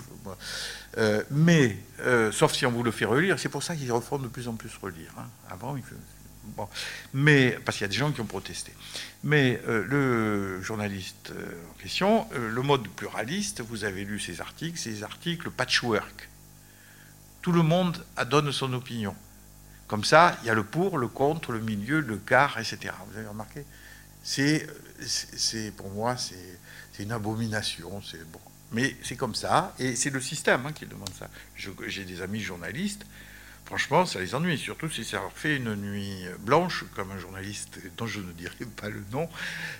[0.97, 4.20] Euh, mais, euh, sauf si on vous le fait relire, c'est pour ça qu'ils refont
[4.20, 5.11] de plus en plus relire.
[5.18, 5.28] Hein.
[5.49, 5.84] Avant, il
[6.45, 6.68] Bon.
[7.14, 8.74] Mais, parce qu'il y a des gens qui ont protesté.
[9.24, 15.03] Mais euh, le journaliste en question, le mode pluraliste, vous avez lu ces articles, ces
[15.03, 16.30] articles patchwork.
[17.41, 19.16] Tout le monde donne son opinion.
[19.88, 22.93] Comme ça, il y a le pour, le contre, le milieu, le quart, etc.
[23.09, 23.65] Vous avez remarqué?
[24.23, 24.67] C'est,
[25.75, 28.01] pour moi, c'est une abomination.
[28.71, 31.29] Mais c'est comme ça, et c'est le système hein, qui demande ça.
[31.55, 33.05] J'ai des amis journalistes.
[33.65, 37.79] Franchement, ça les ennuie, surtout si ça leur fait une nuit blanche, comme un journaliste
[37.97, 39.29] dont je ne dirai pas le nom,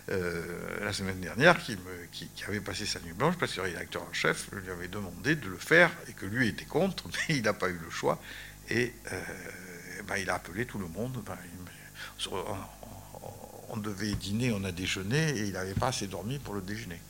[0.10, 0.42] euh,
[0.82, 4.14] la semaine dernière, qui, me, avait passé sa nuit blanche parce que le rédacteur en
[4.14, 7.54] chef lui avait demandé de le faire et que lui était contre, mais il n'a
[7.54, 8.22] pas eu le choix.
[8.70, 9.22] Et euh,
[10.14, 11.24] ben, il a appelé tout le monde.
[11.26, 11.38] Ben,
[13.70, 17.02] on, devait dîner, on a déjeuné, et il n'avait pas assez dormi pour le déjeuner.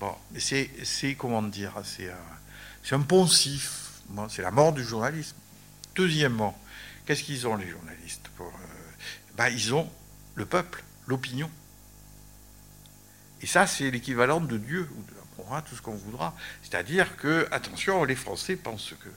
[0.00, 4.02] Bon, mais c'est, comment dire, c'est un, un poncif.
[4.28, 5.36] c'est la mort du journalisme.
[5.94, 6.58] Deuxièmement,
[7.06, 8.44] qu'est-ce qu'ils ont les journalistes euh,
[9.36, 9.88] ben, Ils ont
[10.34, 11.48] le peuple, l'opinion.
[13.40, 16.34] Et ça, c'est l'équivalent de Dieu, ou de tout ce qu'on voudra.
[16.62, 19.10] C'est-à-dire que, attention, les Français pensent que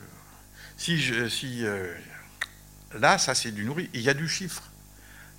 [0.77, 1.91] si, je, si euh,
[2.93, 3.89] Là, ça, c'est du nourri.
[3.93, 4.63] il y a du chiffre.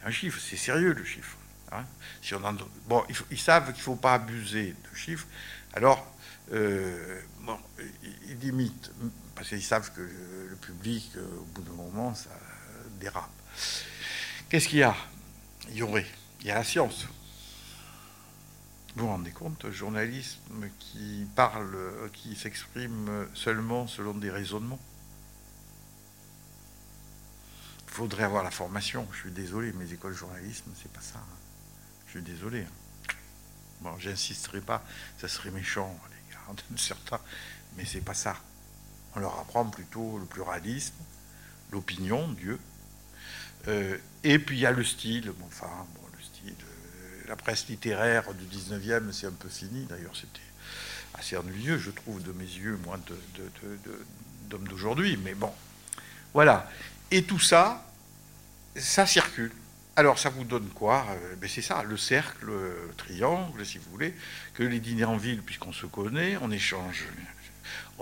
[0.05, 1.37] Un chiffre, c'est sérieux le chiffre.
[1.73, 1.85] Hein.
[2.21, 2.41] si on
[2.89, 5.27] bon, ils, savent qu'il ne faut pas abuser de chiffres.
[5.73, 6.05] Alors,
[6.53, 7.59] euh, bon,
[8.27, 8.91] ils limitent,
[9.37, 12.31] parce qu'ils savent que le public, euh, au bout d'un moment, ça
[12.99, 13.31] dérape.
[14.49, 14.97] Qu'est-ce qu'il y a?
[15.69, 16.07] Il y aurait.
[16.41, 17.07] Il y a la science.
[18.97, 21.77] Vous vous rendez compte, journalisme qui parle,
[22.13, 24.81] qui s'exprime seulement selon des raisonnements
[27.80, 29.07] il faudrait avoir la formation.
[29.13, 31.21] Je suis désolé, mes écoles de journalisme, c'est pas ça.
[32.07, 32.61] Je suis désolé.
[32.61, 33.15] Hein.
[33.81, 34.85] Bon, j'insisterai pas,
[35.19, 37.21] ça serait méchant, les gars, de certains,
[37.77, 38.37] mais c'est pas ça.
[39.15, 40.95] On leur apprend plutôt le pluralisme,
[41.73, 42.59] l'opinion, Dieu.
[43.69, 47.69] Euh, et puis il y a le style, enfin, bon, le style, euh, la presse
[47.69, 50.41] littéraire du 19e, c'est un peu fini, d'ailleurs, c'était
[51.15, 52.99] assez ennuyeux, je trouve, de mes yeux, moi,
[54.49, 55.53] d'hommes d'aujourd'hui, mais bon,
[56.33, 56.71] voilà.
[57.11, 57.85] Et tout ça,
[58.77, 59.53] ça circule.
[59.97, 61.07] Alors ça vous donne quoi?
[61.11, 64.15] Euh, ben, C'est ça, le cercle, le triangle, si vous voulez,
[64.55, 67.07] que les dîners en ville, puisqu'on se connaît, on échange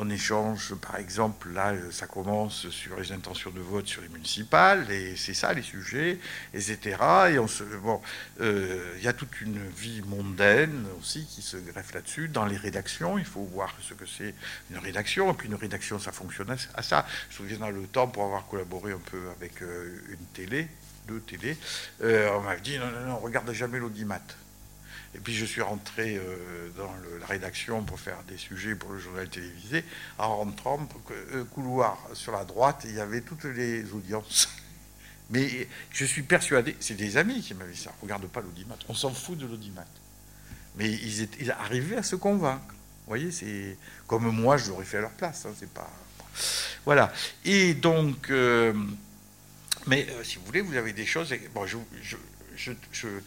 [0.01, 4.89] on échange, par exemple, là, ça commence sur les intentions de vote sur les municipales,
[4.93, 6.21] et c'est ça les sujets,
[6.55, 6.97] etc.
[7.33, 8.01] Et on se, bon,
[8.41, 12.29] euh, il y a toute une vie mondaine aussi qui se greffe là-dessus.
[12.29, 14.35] Dans les rédactions, il faut voir ce que c'est
[14.71, 17.05] une rédaction, et puis une rédaction, ça fonctionne à ça.
[17.31, 20.69] Je souviens dans le temps, pour avoir collaboré un peu avec euh, une télé,
[21.09, 21.57] deux télés,
[22.03, 24.21] euh, on m'a dit non, non, non, regarde jamais l'audimat.
[25.15, 28.99] Et puis je suis rentré euh, dans la rédaction pour faire des sujets pour le
[28.99, 29.85] journal télévisé.
[30.19, 30.87] En rentrant,
[31.33, 34.49] euh, couloir sur la droite, il y avait toutes les audiences.
[35.31, 38.95] Mais je suis persuadé, c'est des amis qui m'avaient dit ça, regarde pas l'audimat, on
[38.95, 39.87] s'en fout de l'audimat.
[40.77, 42.65] Mais ils, arrivaient à se convaincre.
[42.69, 45.45] Vous voyez, c'est comme moi, je l'aurais fait à leur place.
[45.45, 45.91] Hein, c'est pas
[46.85, 47.13] voilà.
[47.45, 48.73] Et donc, euh,
[49.87, 51.35] mais si vous voulez, vous avez des choses.
[51.55, 51.77] Bon, je,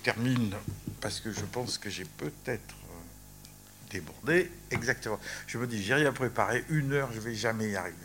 [0.04, 0.54] termine
[1.00, 4.52] parce que je pense que j'ai peut-être euh, débordé.
[4.70, 5.20] Exactement.
[5.48, 6.64] Je me dis, j'ai rien préparé.
[6.70, 7.98] Une heure, je vais jamais y arriver.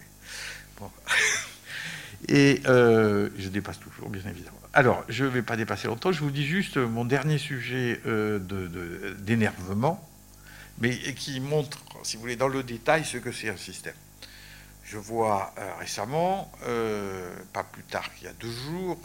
[2.28, 4.60] Et euh, je dépasse toujours, bien évidemment.
[4.72, 6.12] Alors, je ne vais pas dépasser longtemps.
[6.12, 8.38] Je vous dis juste mon dernier sujet euh,
[9.18, 10.08] d'énervement,
[10.78, 13.94] mais qui montre, si vous voulez, dans le détail ce que c'est un système.
[14.84, 16.52] Je vois récemment,
[17.52, 19.00] pas plus tard qu'il y a deux jours,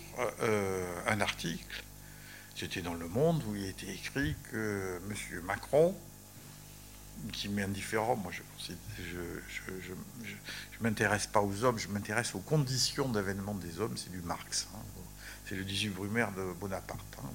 [1.08, 1.84] un article
[2.62, 5.42] c'était dans Le Monde où il était écrit que M.
[5.42, 5.96] Macron,
[7.34, 9.96] qui m'est indifférent, moi je ne
[10.80, 14.68] m'intéresse pas aux hommes, je m'intéresse aux conditions d'avènement des hommes, c'est du Marx.
[14.76, 14.80] Hein.
[15.48, 17.02] c'est le 18 Brumaire de Bonaparte.
[17.18, 17.30] Hein.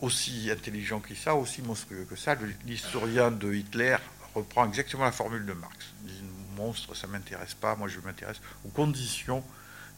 [0.00, 3.98] Aussi intelligent que ça, aussi monstrueux que ça, l'historien de Hitler
[4.34, 5.92] reprend exactement la formule de Marx.
[6.06, 6.22] Il dit
[6.56, 9.44] monstre, ça m'intéresse pas, moi je m'intéresse aux conditions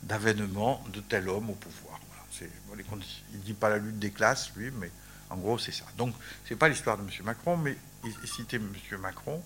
[0.03, 2.01] d'avènement de tel homme au pouvoir.
[2.41, 4.91] Il ne dit pas la lutte des classes, lui, mais
[5.31, 5.85] en gros, c'est ça.
[5.97, 6.15] Donc,
[6.45, 7.09] ce n'est pas l'histoire de M.
[7.25, 7.77] Macron, mais
[8.25, 8.73] citait M.
[9.01, 9.43] Macron,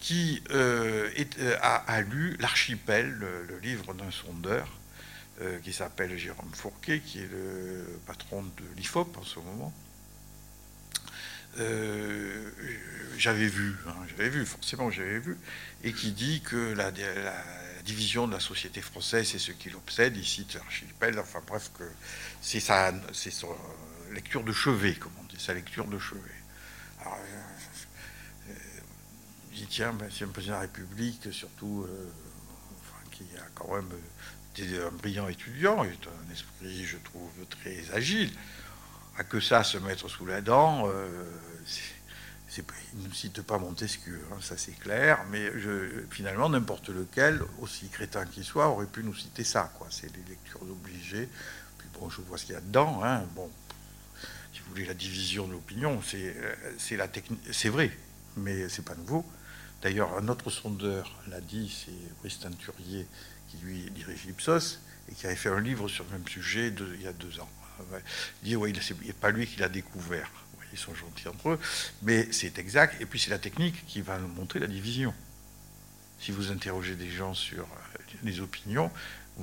[0.00, 1.10] qui euh,
[1.40, 4.68] euh, a, lu L'Archipel, le, livre d'un sondeur,
[5.40, 9.72] euh, qui s'appelle Jérôme Fourquet, qui est le patron de l'IFOP en ce moment.
[11.58, 12.50] Euh,
[13.16, 15.36] j'avais vu, hein, j'avais vu, forcément j'avais vu,
[15.82, 16.92] et qui dit que la,
[17.84, 21.84] division de la société française, c'est ce qui l'obsède, il cite Archipel, enfin bref, que
[22.42, 22.92] c'est sa,
[24.12, 26.20] lecture de chevet, comme on dit, sa lecture de chevet.
[27.00, 27.18] Alors,
[28.50, 28.52] euh,
[29.52, 31.86] il dit, tiens, ben, c'est un président de la République, surtout,
[33.10, 33.90] qui a quand même
[34.54, 38.30] été un brillant étudiant, est un esprit, je trouve, très agile
[39.18, 41.08] à que ça se mettre sous la dent, euh,
[42.56, 45.50] il ne cite pas Montesquieu, hein, ça c'est clair, mais
[46.10, 49.72] finalement n'importe lequel, aussi crétin qu'il soit, aurait pu nous citer ça.
[49.76, 49.88] Quoi.
[49.90, 51.28] C'est les lectures obligées.
[51.78, 53.02] Puis bon, je vois ce qu'il y a dedans.
[53.04, 53.24] Hein.
[53.34, 53.50] Bon,
[54.52, 57.90] si vous voulez, la division de l'opinion, c'est, euh, c'est la technique, c'est vrai,
[58.36, 59.26] mais c'est pas nouveau.
[59.82, 63.06] D'ailleurs, un autre sondeur l'a dit, c'est Brice Teinturier,
[63.48, 67.02] qui lui dirige Ipsos, et qui avait fait un livre sur le même sujet il
[67.02, 67.48] y a deux ans.
[68.42, 70.30] Il dit, oui, n'est pas lui qui l'a découvert.
[70.72, 71.58] Ils sont gentils entre eux,
[72.02, 73.00] mais c'est exact.
[73.00, 75.14] Et puis c'est la technique qui va nous montrer la division.
[76.20, 78.90] Si vous interrogez des gens sur euh, les opinions,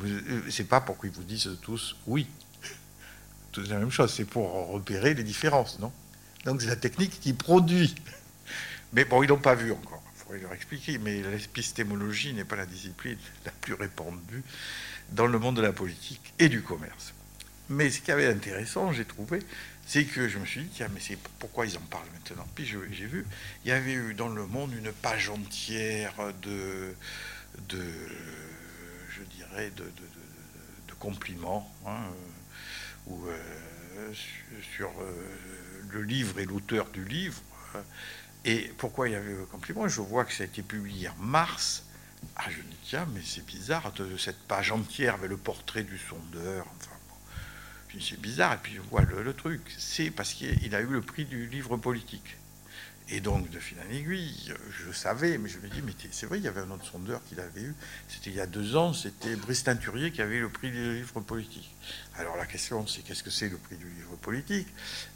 [0.04, 2.28] euh, c'est pas pour qu'ils vous disent tous oui.
[3.56, 5.92] C'est la même chose, c'est pour repérer les différences, non?
[6.44, 7.96] Donc c'est la technique qui produit.
[8.94, 10.04] Mais bon, ils l'ont pas vu encore.
[10.14, 11.00] Il faudrait leur expliquer.
[11.00, 14.44] Mais l'épistémologie n'est pas la discipline la plus répandue
[15.12, 17.15] dans le monde de la politique et du commerce.
[17.70, 19.40] Mais ce qui avait intéressant, j'ai trouvé,
[19.86, 22.48] c'est que je me suis dit, tiens, mais c'est pourquoi ils en parlent maintenant?
[22.56, 23.26] Puis j'ai vu,
[23.64, 26.96] il y avait eu dans le monde une page entière de,
[27.70, 29.84] je dirais, de,
[31.00, 32.00] compliments, hein,
[33.12, 33.14] euh,
[33.98, 34.14] euh,
[34.76, 35.12] sur euh,
[35.92, 37.40] le livre et l'auteur du livre.
[38.44, 39.88] Et pourquoi il y avait le compliment?
[39.88, 41.84] Je vois que ça a été publié en mars.
[42.36, 45.98] Ah, je me dis, tiens, mais c'est bizarre, cette page entière avec le portrait du
[45.98, 46.66] sondeur.
[46.78, 46.95] Enfin,
[48.02, 49.62] c'est bizarre, et puis je vois le, truc.
[49.78, 52.38] C'est parce qu'il a eu le prix du livre politique.
[53.10, 56.40] Et donc, de fil en aiguille, je savais, mais je me dis, mais c'est vrai,
[56.40, 57.76] il y avait un autre sondeur qui l'avait eu.
[58.08, 60.96] C'était il y a deux ans, c'était Brice Teinturier qui avait eu le prix du
[60.96, 61.70] livre politique.
[62.18, 64.68] Alors la question, c'est qu'est-ce que c'est le prix du livre politique?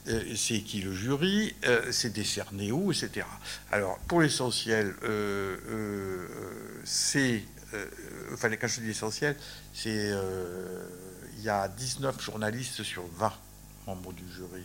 [0.07, 1.55] Euh, C'est qui le jury?
[1.65, 3.25] Euh, C'est décerné où Etc.
[3.71, 6.27] Alors, pour l'essentiel, euh,
[6.83, 7.41] c'est.
[8.33, 9.35] enfin, quand je dis l'essentiel,
[9.73, 10.13] c'est
[11.39, 13.33] il y a 19 journalistes sur 20
[13.87, 14.61] membres du jury.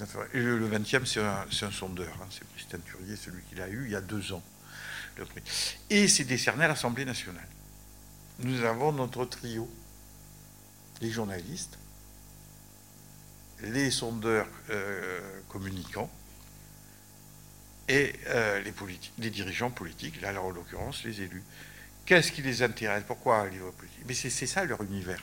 [0.00, 2.12] Enfin, et le 20e, c'est un, sondeur.
[2.22, 2.26] Hein.
[2.30, 4.42] c'est Christian Turier, celui qu'il a eu il y a deux ans.
[5.16, 5.42] Le prix.
[5.90, 7.48] Et c'est décerné à l'Assemblée nationale.
[8.40, 9.68] Nous avons notre trio.
[11.00, 11.78] Les journalistes,
[13.60, 16.10] les sondeurs euh, communicants
[17.88, 18.72] et euh, les,
[19.18, 21.42] les dirigeants politiques, là en l'occurrence les élus.
[22.06, 23.02] Qu'est-ce qui les intéresse?
[23.04, 24.04] Pourquoi un livre politique?
[24.06, 25.20] Mais c'est ça leur univers.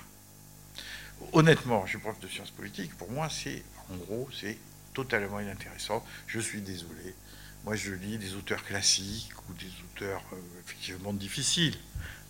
[1.32, 4.58] Honnêtement, je suis prof de sciences politiques, pour moi, c'est, en gros, c'est
[4.94, 6.06] totalement inintéressant.
[6.28, 7.16] Je suis désolé.
[7.64, 11.78] Moi, je lis des auteurs classiques ou des auteurs euh, effectivement difficiles.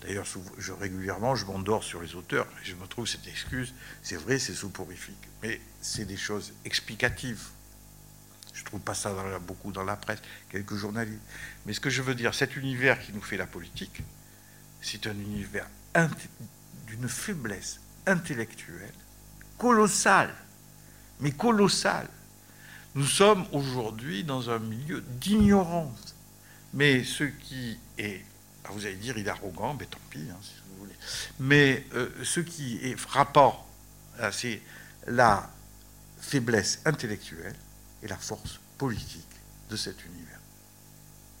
[0.00, 0.26] D'ailleurs,
[0.80, 3.74] régulièrement, je m'endors sur les auteurs je me trouve cette excuse.
[4.02, 7.42] C'est vrai, c'est soporifique, mais c'est des choses explicatives.
[8.52, 11.22] Je ne trouve pas ça beaucoup dans la presse, quelques journalistes.
[11.66, 14.02] Mais ce que je veux dire, cet univers qui nous fait la politique,
[14.84, 15.66] c'est un univers
[16.86, 18.92] d'une faiblesse intellectuelle
[19.56, 20.34] colossale,
[21.20, 22.08] mais colossale.
[22.94, 26.14] Nous sommes aujourd'hui dans un milieu d'ignorance.
[26.74, 28.24] Mais ce qui est,
[28.64, 30.94] ah, vous allez dire, il est arrogant, mais tant pis, hein, si vous voulez.
[31.40, 33.66] Mais euh, ce qui est frappant,
[34.32, 34.60] c'est
[35.06, 35.50] la
[36.20, 37.56] faiblesse intellectuelle
[38.02, 39.24] et la force politique
[39.70, 40.40] de cet univers.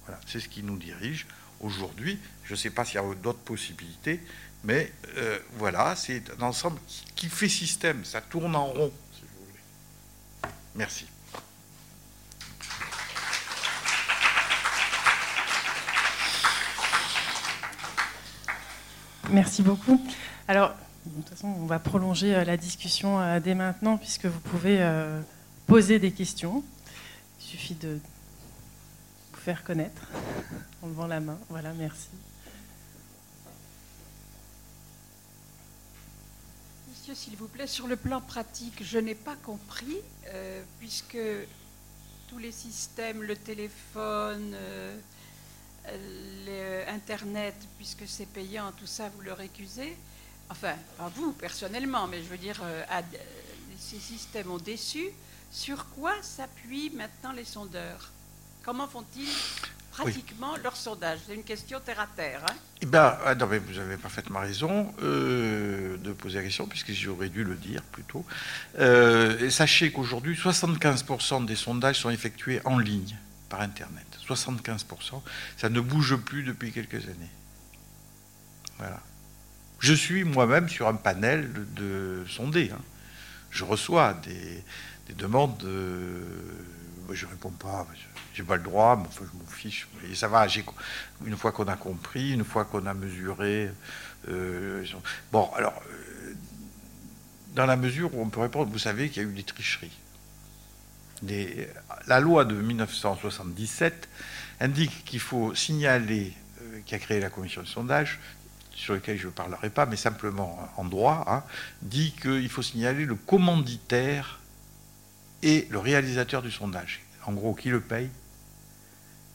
[0.06, 1.26] Voilà, c'est ce qui nous dirige
[1.64, 2.18] aujourd'hui.
[2.44, 4.20] Je ne sais pas s'il y a d'autres possibilités,
[4.62, 6.78] mais euh, voilà, c'est un ensemble
[7.16, 10.52] qui, fait système, ça tourne en rond, si vous voulez.
[10.74, 11.06] Merci.
[19.30, 20.00] Merci beaucoup.
[20.46, 20.74] Alors,
[21.06, 24.86] de toute façon, on va prolonger euh, la discussion euh, dès maintenant, puisque vous pouvez
[25.66, 26.62] poser des questions.
[27.40, 27.98] Il suffit de
[29.44, 30.00] faire connaître
[30.80, 31.38] en levant la main.
[31.50, 32.08] Voilà, merci.
[36.88, 41.18] Monsieur, s'il vous plaît, sur le plan pratique, je n'ai pas compris, euh, puisque
[42.28, 44.96] tous les systèmes, le téléphone, euh,
[46.88, 49.94] Internet, puisque c'est payant, tout ça, vous le récusez.
[50.48, 52.82] Enfin, pas vous personnellement, mais je veux dire, euh,
[53.78, 55.10] ces systèmes ont déçu.
[55.50, 58.13] Sur quoi s'appuient maintenant les sondeurs?
[58.64, 59.28] Comment font-ils
[59.92, 61.18] pratiquement leur sondage?
[61.26, 62.40] C'est une question terre à terre.
[62.48, 62.54] Hein?
[62.80, 66.92] Eh ben, ah, non, mais vous avez parfaitement raison euh, de poser la question, puisque
[66.92, 68.24] j'aurais dû le dire plutôt.
[68.78, 73.16] Euh, sachez qu'aujourd'hui, 75% des sondages sont effectués en ligne,
[73.50, 74.06] par Internet.
[74.26, 75.20] 75%.
[75.58, 77.30] Ça ne bouge plus depuis quelques années.
[78.78, 79.00] Voilà.
[79.78, 82.70] Je suis moi-même sur un panel de sondés.
[82.74, 82.80] Hein.
[83.50, 84.64] Je reçois des,
[85.14, 85.58] demandes.
[85.58, 86.22] De,
[87.12, 87.86] je réponds pas.
[88.34, 89.86] J'ai pas le droit, enfin, je m'en fiche.
[90.10, 90.46] Et ça va.
[91.24, 93.70] Une fois qu'on a compris, une fois qu'on a mesuré.
[94.28, 94.84] Euh,
[95.30, 96.34] bon, alors, euh,
[97.54, 99.96] dans la mesure où on peut répondre, vous savez qu'il y a eu des tricheries.
[102.08, 104.08] la loi de 1977
[104.60, 108.18] indique qu'il faut signaler, euh, qui a créé la commission de sondage,
[108.74, 111.44] sur lequel je ne parlerai pas, mais simplement en droit, hein,
[111.82, 114.40] dit qu'il faut signaler le commanditaire
[115.44, 117.02] et le réalisateur du sondage.
[117.26, 118.10] En gros, qui le paye?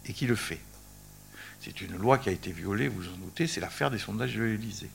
[0.06, 0.60] Et qui le fait.
[1.62, 4.44] C'est une loi qui a été violée, vous en doutez, c'est l'affaire des sondages de
[4.44, 4.90] l'Élysée.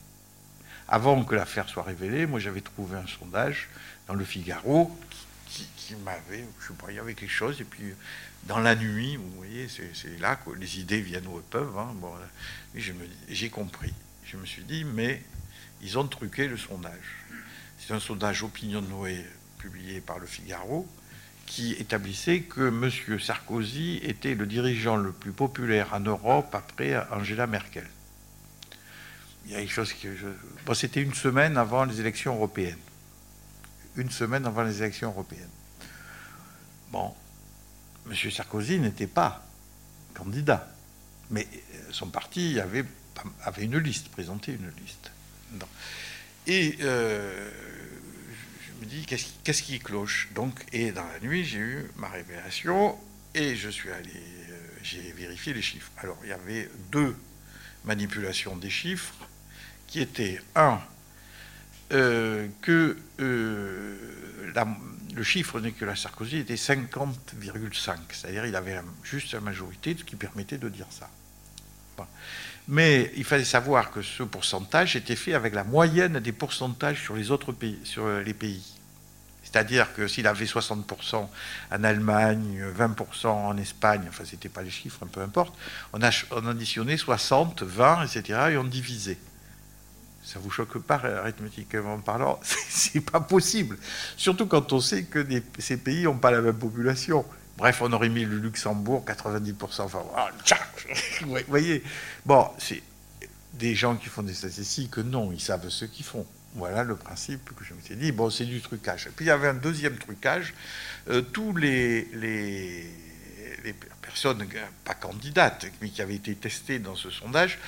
[0.87, 3.69] Avant que l'affaire soit révélée, moi j'avais trouvé un sondage
[4.07, 4.95] dans le Figaro
[5.47, 7.93] qui, m'avait, je sais pas, il y avait et puis
[8.43, 11.77] dans la nuit, vous voyez, c'est là que les idées viennent où elles peuvent.
[11.77, 12.11] Hein, bon,
[13.29, 13.93] j'ai compris
[14.25, 15.21] je me suis dit, mais
[15.81, 17.25] ils ont truqué le sondage.
[17.79, 19.25] C'est un sondage Opinion Noé
[19.59, 20.87] publié par le Figaro
[21.45, 23.19] qui établissait que M.
[23.19, 27.87] Sarkozy était le dirigeant le plus populaire en Europe après Angela Merkel.
[29.45, 30.27] Il y a quelque chose que je...
[30.65, 32.79] Bon, c'était une semaine avant les élections européennes.
[33.95, 35.49] Une semaine avant les élections européennes.
[36.91, 37.13] Bon,
[38.09, 38.31] M.
[38.31, 39.45] Sarkozy n'était pas
[40.13, 40.67] candidat,
[41.29, 41.47] mais
[41.91, 42.85] son parti avait
[43.43, 45.11] avait une liste, présenté une liste.
[46.47, 47.49] Et euh,
[48.81, 50.29] me dis, qu'est-ce qui cloche?
[50.33, 52.97] Donc, Et dans la nuit, j'ai eu ma révélation
[53.33, 55.91] et je suis allé, euh, j'ai vérifié les chiffres.
[55.97, 57.15] Alors, il y avait deux
[57.83, 59.13] manipulations des chiffres
[59.87, 60.79] qui étaient, un,
[61.93, 62.97] euh, que
[65.15, 70.57] le chiffre de Nicolas Sarkozy était 50,5, c'est-à-dire il avait juste la majorité, qui permettait
[70.57, 71.09] de dire ça.
[72.67, 77.15] Mais il fallait savoir que ce pourcentage était fait avec la moyenne des pourcentages sur
[77.15, 78.63] les autres pays, sur les pays.
[79.43, 81.15] C'est-à-dire que s'il avait 60%
[81.71, 85.55] en Allemagne, 20% en Espagne, enfin c'était pas les chiffres, peu importe,
[85.93, 88.39] on, a, on additionnait 60, 20, etc.
[88.51, 89.19] et on divisait.
[90.23, 92.39] Ça vous choque pas arithmétiquement parlant?
[92.67, 93.77] C'est pas possible.
[94.17, 95.25] Surtout quand on sait que
[95.59, 97.23] ces pays n'ont pas la même population.
[97.57, 99.81] Bref, on aurait mis le Luxembourg 90%.
[99.81, 99.99] Enfin,
[101.25, 101.83] vous voyez.
[102.25, 102.81] Bon, c'est
[103.53, 106.25] des gens qui font des statistiques, non, ils savent ce qu'ils font.
[106.55, 108.11] Voilà le principe que je me suis dit.
[108.11, 109.09] Bon, c'est du trucage.
[109.15, 110.53] Puis il y avait un deuxième trucage.
[111.09, 112.89] Euh, tous les, les,
[114.01, 114.45] personnes,
[114.85, 117.59] pas candidates, mais qui avaient été testées dans ce sondage,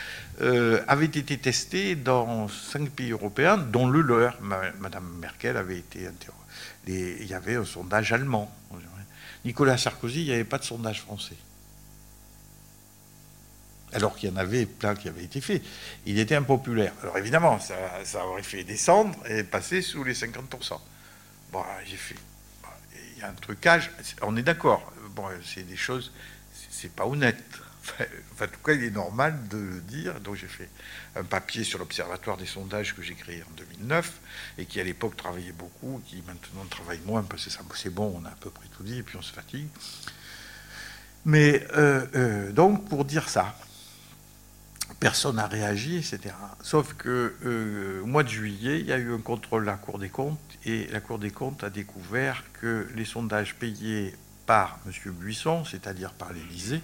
[0.41, 4.39] euh, avaient été testées dans cinq pays européens, dont le leur.
[4.41, 6.37] Madame Merkel avait été interrogée.
[6.87, 8.55] Il y avait un sondage allemand.
[9.45, 11.35] Nicolas Sarkozy, il n'y avait pas de sondage français.
[13.93, 15.63] Alors qu'il y en avait plein qui avaient été faits.
[16.05, 16.93] Il était impopulaire.
[17.01, 20.79] Alors évidemment, ça, aurait fait descendre et passer sous les 50%.
[21.51, 22.15] Bon, j'ai fait.
[23.15, 23.91] Il y a un trucage.
[24.21, 24.91] On est d'accord.
[25.15, 26.11] Bon, c'est des choses.
[26.69, 27.43] C'est pas honnête.
[28.33, 30.19] Enfin, en tout cas, il est normal de le dire.
[30.21, 30.69] Donc j'ai fait
[31.15, 34.11] un papier sur l'Observatoire des sondages que j'ai créé en 2009
[34.57, 38.25] et qui à l'époque travaillait beaucoup, qui maintenant travaille moins parce que c'est bon, on
[38.25, 39.67] a à peu près tout dit et puis on se fatigue.
[41.25, 43.55] Mais euh, euh, donc pour dire ça,
[44.99, 46.33] personne n'a réagi, etc.
[46.61, 49.75] Sauf que euh, au mois de juillet, il y a eu un contrôle de la
[49.75, 54.15] Cour des comptes et la Cour des comptes a découvert que les sondages payés
[54.45, 54.93] par M.
[55.13, 56.81] Buisson, c'est-à-dire par l'Élysée,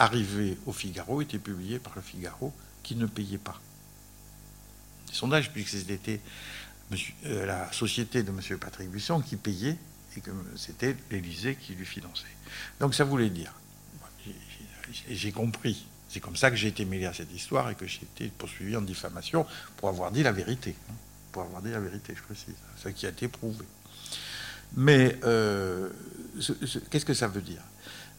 [0.00, 3.60] arrivés au Figaro, étaient publiés par le Figaro qui ne payait pas.
[5.08, 6.20] Les sondages, puisque c'était
[7.26, 8.58] euh, la société de M.
[8.58, 9.76] Patrick Buisson qui payait
[10.16, 12.24] et que c'était l'Élysée qui lui finançait.
[12.80, 13.52] Donc ça voulait dire,
[15.08, 18.02] j'ai compris, c'est comme ça que j'ai été mêlé à cette histoire et que j'ai
[18.02, 19.46] été poursuivi en diffamation
[19.76, 20.74] pour avoir dit la vérité.
[20.88, 20.94] Hein.
[21.30, 23.66] pour avoir dit la vérité, je précise, ce qui a été prouvé.
[24.76, 25.90] Mais euh,
[26.90, 27.62] qu'est-ce que ça veut dire?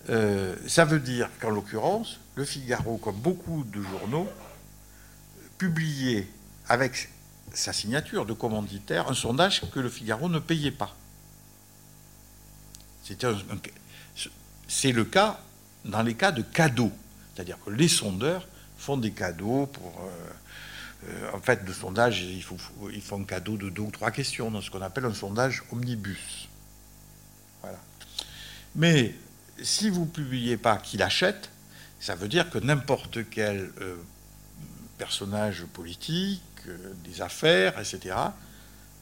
[0.10, 4.28] Euh, Ça veut dire qu'en l'occurrence, le Figaro, comme beaucoup de journaux,
[5.58, 6.28] publié
[6.68, 7.10] avec
[7.54, 10.96] sa signature de commanditaire un sondage que le Figaro ne payait pas.
[14.68, 15.40] C'est le cas
[15.86, 16.92] dans les cas de cadeaux.
[17.34, 18.48] C'est-à-dire que les sondeurs
[18.78, 20.02] font des cadeaux pour.
[20.02, 22.58] Euh, euh, en fait, le sondage, il faut,
[22.94, 25.64] ils font un cadeau de deux ou trois questions dans ce qu'on appelle un sondage
[25.72, 26.48] omnibus.
[27.62, 27.80] Voilà.
[28.76, 29.16] Mais
[29.64, 31.50] si vous ne publiez pas qu'il achète,
[32.00, 33.96] ça veut dire que n'importe quel euh,
[34.98, 38.16] personnage politique, euh, des affaires, etc.,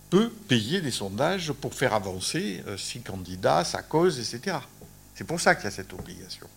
[0.09, 4.57] peut payer des sondages pour faire avancer euh, si candidat, sa cause, etc.
[5.15, 6.47] C'est pour ça qu'il y a cette obligation.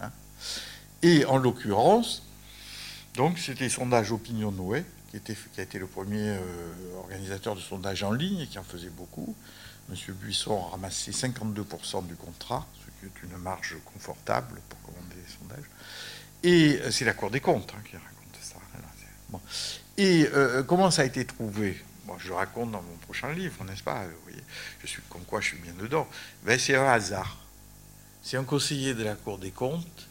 [0.00, 0.10] Hein.
[1.02, 2.24] Et en l'occurrence,
[3.14, 5.18] donc c'était sondage Opinion Noé, qui,
[5.58, 6.38] a été le premier
[6.96, 9.36] organisateur de sondage en ligne et qui en faisait beaucoup.
[9.90, 12.66] Monsieur Buisson a ramassé 52% du contrat,
[13.06, 15.70] est une marge confortable pour commander des sondages.
[16.42, 18.56] Et euh, c'est la Cour des comptes hein, qui raconte ça.
[19.96, 21.82] Et euh, comment ça a été trouvé?
[22.18, 24.04] Je raconte dans mon prochain livre, n'est-ce pas?
[24.04, 24.42] Vous voyez,
[24.82, 26.08] je suis comme quoi je suis bien dedans.
[26.44, 27.38] Ben, c'est un hasard.
[28.22, 30.08] C'est un conseiller de la Cour des comptes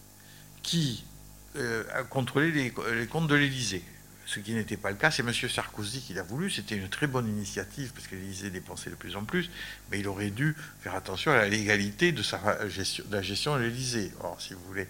[0.64, 1.04] qui
[1.58, 3.84] euh, a contrôlé les, les comptes de l'Élysée
[4.34, 5.12] ce qui n'était pas le cas.
[5.12, 5.34] C'est M.
[5.34, 6.50] Sarkozy qui l'a voulu.
[6.50, 9.50] C'était une très bonne initiative parce que l'Élysée dépensait de plus en plus,
[9.90, 13.56] mais il aurait dû faire attention à la légalité de, sa gestion, de la gestion
[13.58, 14.14] de l'Élysée.
[14.22, 14.88] Or, si vous voulez,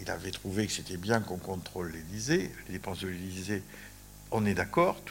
[0.00, 3.64] il avait trouvé que c'était bien qu'on contrôle l'Élysée, les dépenses de l'Élysée.
[4.30, 5.02] On est d'accord,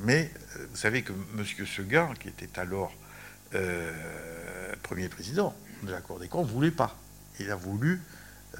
[0.00, 1.66] mais euh, vous savez que M.
[1.66, 2.92] Seguin, qui était alors
[3.54, 3.92] euh,
[4.82, 5.54] premier président
[5.84, 6.98] de la Cour des comptes, ne voulait pas.
[7.40, 8.00] Il a voulu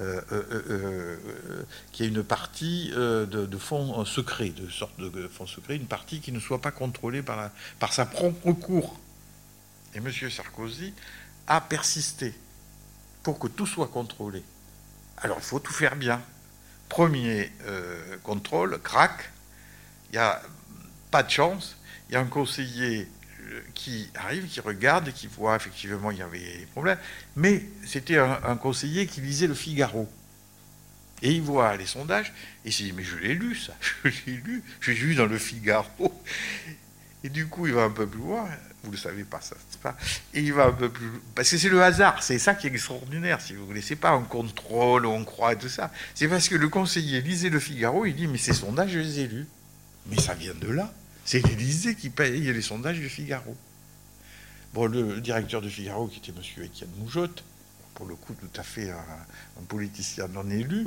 [0.01, 5.77] euh, euh, euh, qui est une partie de, fonds secrets, de sorte de fonds secrets,
[5.77, 8.99] une partie qui ne soit pas contrôlée par, sa propre cour.
[9.93, 10.11] Et M.
[10.29, 10.93] Sarkozy
[11.47, 12.33] a persisté
[13.23, 14.43] pour que tout soit contrôlé.
[15.17, 16.21] Alors il faut tout faire bien.
[16.89, 17.51] Premier
[18.21, 19.31] contrôle, crac,
[20.09, 20.41] il n'y a
[21.09, 21.77] pas de chance,
[22.09, 23.07] il y a un conseiller
[23.73, 26.97] qui arrive, qui regarde qui voit effectivement il y avait des problèmes.
[27.35, 30.09] Mais c'était un, conseiller qui lisait le Figaro.
[31.21, 32.33] Et il voit les sondages
[32.65, 35.25] et il se dit Mais je l'ai lu, ça, je l'ai lu, j'ai lu dans
[35.25, 36.13] le Figaro.
[37.23, 38.47] Et du coup, il va un peu plus loin.
[38.83, 39.97] Vous ne le savez pas, ça, pas.
[40.33, 41.09] Et il va un peu plus.
[41.33, 43.81] Parce que c'est le hasard, c'est ça qui est extraordinaire, si vous voulez.
[43.81, 45.91] C'est pas un contrôle, on croit et tout ça.
[46.13, 49.21] C'est parce que le conseiller lisait le Figaro, il dit Mais ces sondages, je les
[49.21, 49.47] ai lus.
[50.05, 50.93] Mais ça vient de là.
[51.25, 53.57] C'est l'Élysée qui paye les sondages du Figaro.
[54.73, 56.63] Bon, le, directeur du Figaro, qui était M.
[56.63, 57.43] Étienne Moujotte,
[57.95, 60.85] pour le coup tout à fait un, politicien non élu,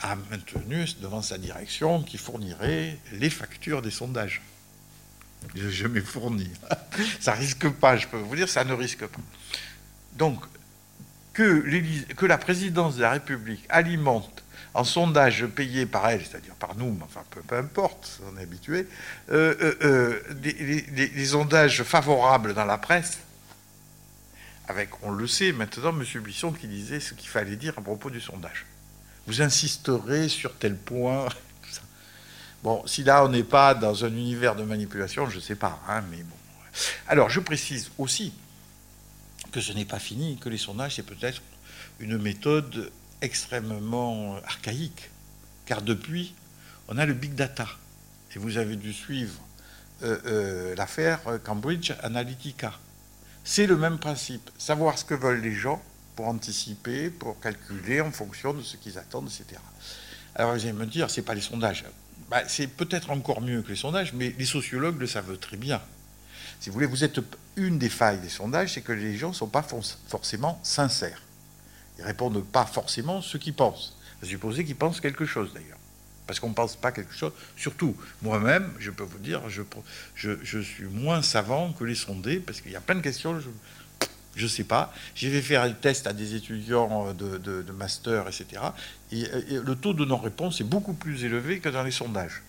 [0.00, 4.42] a maintenu devant sa direction qu'il fournirait les factures des sondages.
[5.54, 6.50] Je jamais fourni.
[7.20, 9.20] ça risque pas, je peux vous dire, ça ne risque pas.
[10.14, 10.42] Donc,
[11.32, 14.42] que la présidence de la République alimente
[14.76, 18.86] en sondage payé par elle, c'est-à-dire par nous, enfin peu, importe, on est habitué,
[19.30, 23.18] euh, euh, euh, des, sondages favorables dans la presse,
[24.68, 26.04] avec, on le sait maintenant, M.
[26.22, 28.66] Buisson qui disait ce qu'il fallait dire à propos du sondage.
[29.26, 31.26] Vous insisterez sur tel point.
[32.62, 35.80] Bon, si là on n'est pas dans un univers de manipulation, je ne sais pas,
[35.88, 36.36] hein, mais bon.
[37.08, 38.34] Alors, je précise aussi
[39.52, 41.40] que ce n'est pas fini, que les sondages, c'est peut-être
[41.98, 42.90] une méthode
[43.22, 45.10] extrêmement archaïque,
[45.64, 46.34] car depuis,
[46.88, 47.66] on a le big data.
[48.34, 49.40] Et vous avez dû suivre
[50.02, 52.72] euh, euh, l'affaire Cambridge Analytica.
[53.44, 55.82] C'est le même principe, savoir ce que veulent les gens
[56.16, 59.60] pour anticiper, pour calculer en fonction de ce qu'ils attendent, etc.
[60.34, 61.84] Alors vous allez me dire, c'est pas les sondages.
[62.30, 65.80] Bah, c'est peut-être encore mieux que les sondages, mais les sociologues le savent très bien.
[66.60, 67.20] Si vous voulez, vous êtes
[67.56, 69.64] une des failles des sondages, c'est que les gens ne sont pas
[70.08, 71.22] forcément sincères.
[71.98, 73.96] Ils répondent pas forcément ce qu'ils pensent.
[74.20, 75.78] Vous supposez qu'ils pensent quelque chose d'ailleurs.
[76.26, 77.32] Parce qu'on ne pense pas quelque chose.
[77.56, 82.72] Surtout, moi-même, je peux vous dire, je, suis moins savant que les sondés, parce qu'il
[82.72, 83.38] y a plein de questions,
[84.34, 84.92] je ne sais pas.
[85.14, 88.62] J'ai fait faire des tests à des étudiants de, master, etc.
[89.12, 92.42] Et, le taux de non-réponse est beaucoup plus élevé que dans les sondages.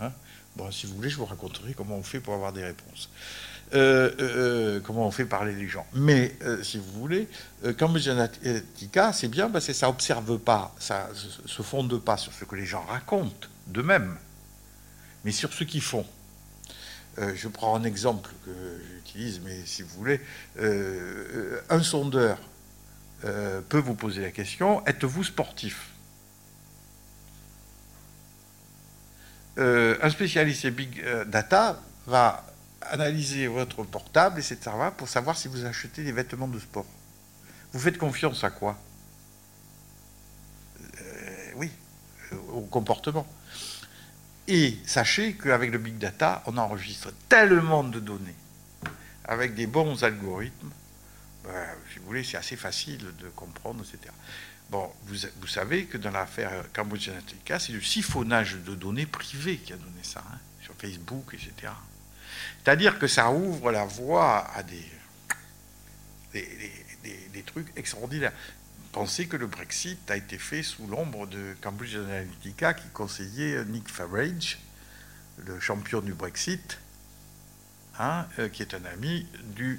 [0.00, 0.12] Hein?
[0.56, 3.08] Bon, si vous voulez, je vous raconterai comment on fait pour avoir des réponses.
[3.74, 5.84] Euh, euh, euh, comment on fait parler les gens.
[5.94, 7.28] Mais si vous voulez,
[7.64, 11.08] Analytica, c'est bien parce que ça observe pas, ça
[11.46, 14.16] se fonde pas sur ce que les gens racontent d'eux-mêmes,
[15.24, 16.06] mais sur ce qu'ils font.
[17.18, 18.52] je prends un exemple que
[18.94, 20.20] j'utilise, mais si vous voulez,
[21.68, 22.38] un sondeur
[23.22, 25.88] peut vous poser la question êtes-vous sportif?
[29.56, 32.44] Un spécialiste big data va
[32.90, 34.58] analyser votre portable, etc.,
[34.96, 36.86] pour savoir si vous achetez des vêtements de sport.
[37.72, 38.78] Vous faites confiance à quoi?
[41.00, 41.70] Euh, Oui,
[42.32, 43.26] euh, au comportement.
[44.46, 48.36] Et sachez qu'avec le big data, on enregistre tellement de données,
[49.24, 50.70] avec des bons algorithmes,
[51.44, 54.12] ben, si vous voulez, c'est assez facile de comprendre, etc.
[54.70, 59.76] Bon, vous, savez que dans l'affaire Analytica, c'est le siphonnage de données privées qui a
[59.76, 61.72] donné ça, hein, sur Facebook, etc.
[62.64, 64.84] C'est-à-dire que ça ouvre la voie à des,
[66.32, 68.32] des, trucs extraordinaires.
[68.92, 73.88] Pensez que le Brexit a été fait sous l'ombre de Cambridge Analytica qui conseillait Nick
[73.88, 74.58] Farage,
[75.44, 76.78] le champion du Brexit,
[77.98, 79.78] hein, euh, qui est un ami du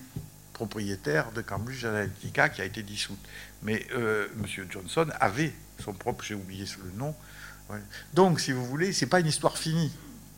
[0.53, 3.19] propriétaire de Cambridge Analytica qui a été dissoute.
[3.63, 4.67] Mais euh, M.
[4.69, 7.15] Johnson avait son propre, j'ai oublié le nom.
[8.13, 9.91] Donc, si vous voulez, c'est pas une histoire finie.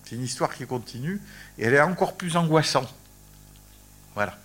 [0.08, 1.20] C'est une histoire qui continue
[1.58, 2.94] et elle est encore plus angoissante.
[4.16, 4.38] Voilà.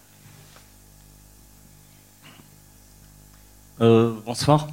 [3.81, 4.67] Euh, bonsoir.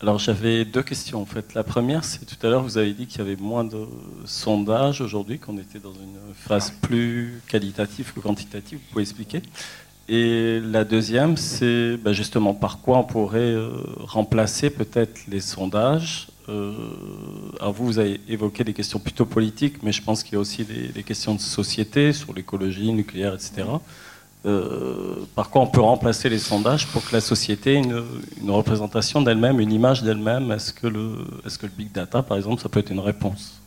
[0.00, 1.54] Alors j'avais deux questions en fait.
[1.54, 3.84] La première, c'est tout à l'heure vous avez dit qu'il y avait moins de
[4.24, 8.78] sondages aujourd'hui, qu'on était dans une phase plus qualitative que quantitative.
[8.78, 9.42] Vous pouvez expliquer
[10.08, 16.28] Et la deuxième, c'est bah, justement par quoi on pourrait euh, remplacer peut-être les sondages.
[16.48, 16.72] Euh,
[17.60, 20.40] alors vous, vous avez évoqué des questions plutôt politiques, mais je pense qu'il y a
[20.40, 23.64] aussi des, questions de société sur l'écologie nucléaire, etc.
[24.44, 29.22] Euh, par quoi on peut remplacer les sondages pour que la société ait une, représentation
[29.22, 30.50] d'elle-même, une image d'elle-même?
[30.50, 31.16] Est-ce que, le,
[31.76, 33.60] big data, par exemple, ça peut être une réponse?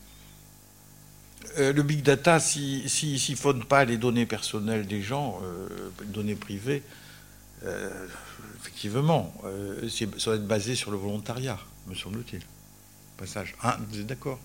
[1.58, 3.38] Euh, le big data, s'il ne si,
[3.70, 5.70] pas les données personnelles des gens, euh,
[6.08, 6.84] données privées,
[8.60, 9.34] effectivement,
[10.20, 11.58] ça va être basé sur le volontariat,
[11.88, 12.42] me semble-t-il.
[13.62, 14.40] Ah, vous êtes d'accord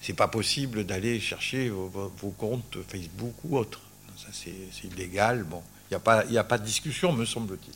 [0.00, 3.80] C'est pas possible d'aller chercher vos comptes Facebook ou autres
[4.20, 5.44] ça c'est illégal.
[5.44, 7.74] Bon, il n'y a, pas, a pas de discussion, me semble-t-il.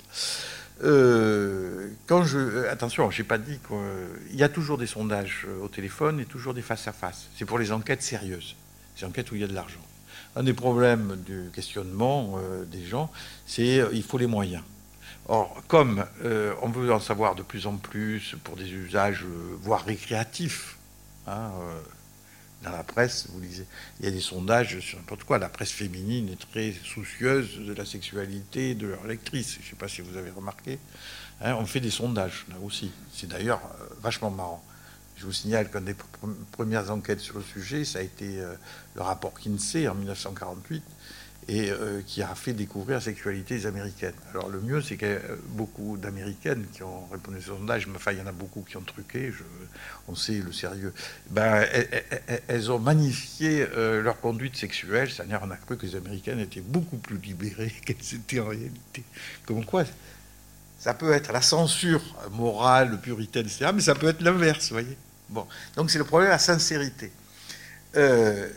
[0.83, 5.65] Euh, quand je, euh, attention, j'ai pas dit qu'il y a toujours des sondages euh,
[5.65, 7.29] au téléphone et toujours des face-à-face.
[7.37, 8.57] C'est pour les enquêtes sérieuses,
[8.99, 9.81] les enquêtes où il y a de l'argent.
[10.37, 13.09] Un des problèmes du questionnement des gens,
[13.47, 14.65] c'est il faut les moyens.
[15.27, 19.25] Or, comme on veut en savoir de plus en plus pour des usages,
[19.63, 20.77] voire récréatifs,
[21.27, 21.51] hein,
[22.65, 23.67] dans la presse, vous lisez,
[24.01, 25.39] il y a des sondages sur n'importe quoi.
[25.39, 29.55] La presse féminine est très soucieuse de la sexualité de leur lectrice.
[29.55, 30.79] Je ne sais pas si vous avez remarqué.
[31.41, 32.91] Hein, on fait des sondages là aussi.
[33.13, 34.65] C'est d'ailleurs euh, vachement marrant.
[35.17, 35.95] Je vous signale qu'une des
[36.53, 38.55] premières enquêtes sur le sujet, ça a été euh,
[38.95, 40.83] le rapport Kinsey en 1948
[41.49, 44.15] et euh, qui a fait découvrir la sexualité des Américaines.
[44.31, 45.19] Alors le mieux, c'est y a
[45.49, 48.63] beaucoup d'Américaines qui ont répondu à ce sondage, mais enfin, il y en a beaucoup
[48.63, 49.33] qui ont truqué,
[50.09, 50.93] on sait le sérieux.
[51.31, 51.67] Ben,
[52.49, 56.63] elles, ont magnifié euh, leur conduite sexuelle, c'est-à-dire on a cru que les Américaines étaient
[56.63, 59.03] beaucoup plus libérées qu'elles étaient en réalité.
[59.45, 59.85] Comme quoi,
[60.79, 62.03] ça peut être la censure
[62.33, 64.97] morale, puritaine, etc., mais ça peut être l'inverse, vous voyez.
[65.29, 65.47] Bon,
[65.77, 67.13] donc c'est le problème de la sincérité.
[67.97, 68.49] Euh,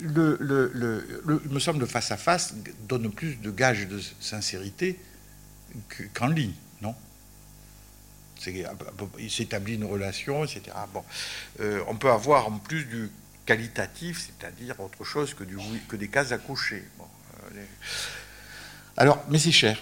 [0.00, 2.54] le, le, me semble, le face-à-face
[2.88, 4.98] donne plus de gages de sincérité
[6.14, 6.94] qu'en ligne, non?
[8.46, 10.62] Il s'établit une relation, etc.
[10.94, 11.02] Bon,
[11.60, 13.10] euh, on peut avoir en plus du
[13.44, 15.56] qualitatif, c'est-à-dire autre chose que, du,
[15.88, 16.84] que des cases à coucher.
[18.96, 19.80] Alors, mais c'est cher.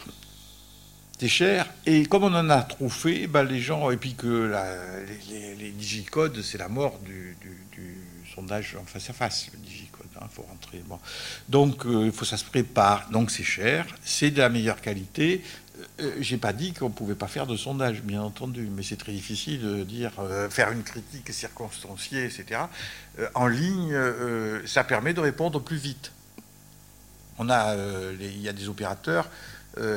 [1.19, 4.55] C'est cher, et comme on en a trop fait, ben les gens, et puis que
[5.31, 7.37] les, digicodes, c'est la mort du,
[8.35, 9.59] sondage en face à face, le
[10.21, 10.83] Hein, faut rentrer.
[11.49, 13.09] Donc, euh, il faut ça se prépare.
[13.11, 13.87] Donc, c'est cher.
[14.05, 15.43] C'est de la meilleure qualité.
[15.99, 18.97] Je euh, J'ai pas dit qu'on pouvait pas faire de sondage, bien entendu, mais c'est
[18.97, 22.63] très difficile de dire euh, faire une critique circonstanciée, etc.
[23.35, 23.97] en ligne,
[24.67, 26.13] ça permet de répondre plus vite.
[27.39, 27.75] On a,
[28.19, 29.29] il y a des opérateurs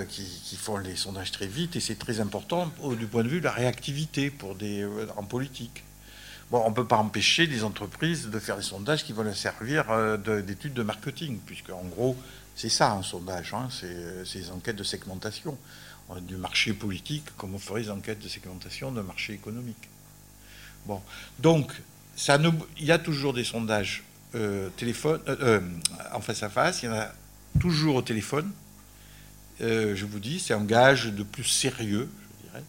[0.09, 3.39] qui, qui, font les sondages très vite et c'est très important du point de vue
[3.39, 4.85] de la réactivité pour des
[5.15, 5.83] en politique.
[6.51, 9.35] Bon, on ne peut pas empêcher les entreprises de faire des sondages qui vont leur
[9.35, 12.17] servir euh, d'études de marketing, puisque en gros,
[12.55, 15.57] c'est ça un sondage, hein, c'est des enquêtes de segmentation
[16.21, 19.89] du marché politique, comme on ferait des enquêtes de segmentation d'un marché économique.
[20.87, 21.03] Bon,
[21.37, 21.71] donc,
[22.27, 24.03] il y a toujours des sondages
[24.33, 25.61] euh, euh,
[26.11, 27.11] en face à face, il y en a
[27.59, 28.51] toujours au téléphone.
[29.59, 32.09] je vous dis, c'est un gage de plus sérieux,
[32.41, 32.63] je dirais.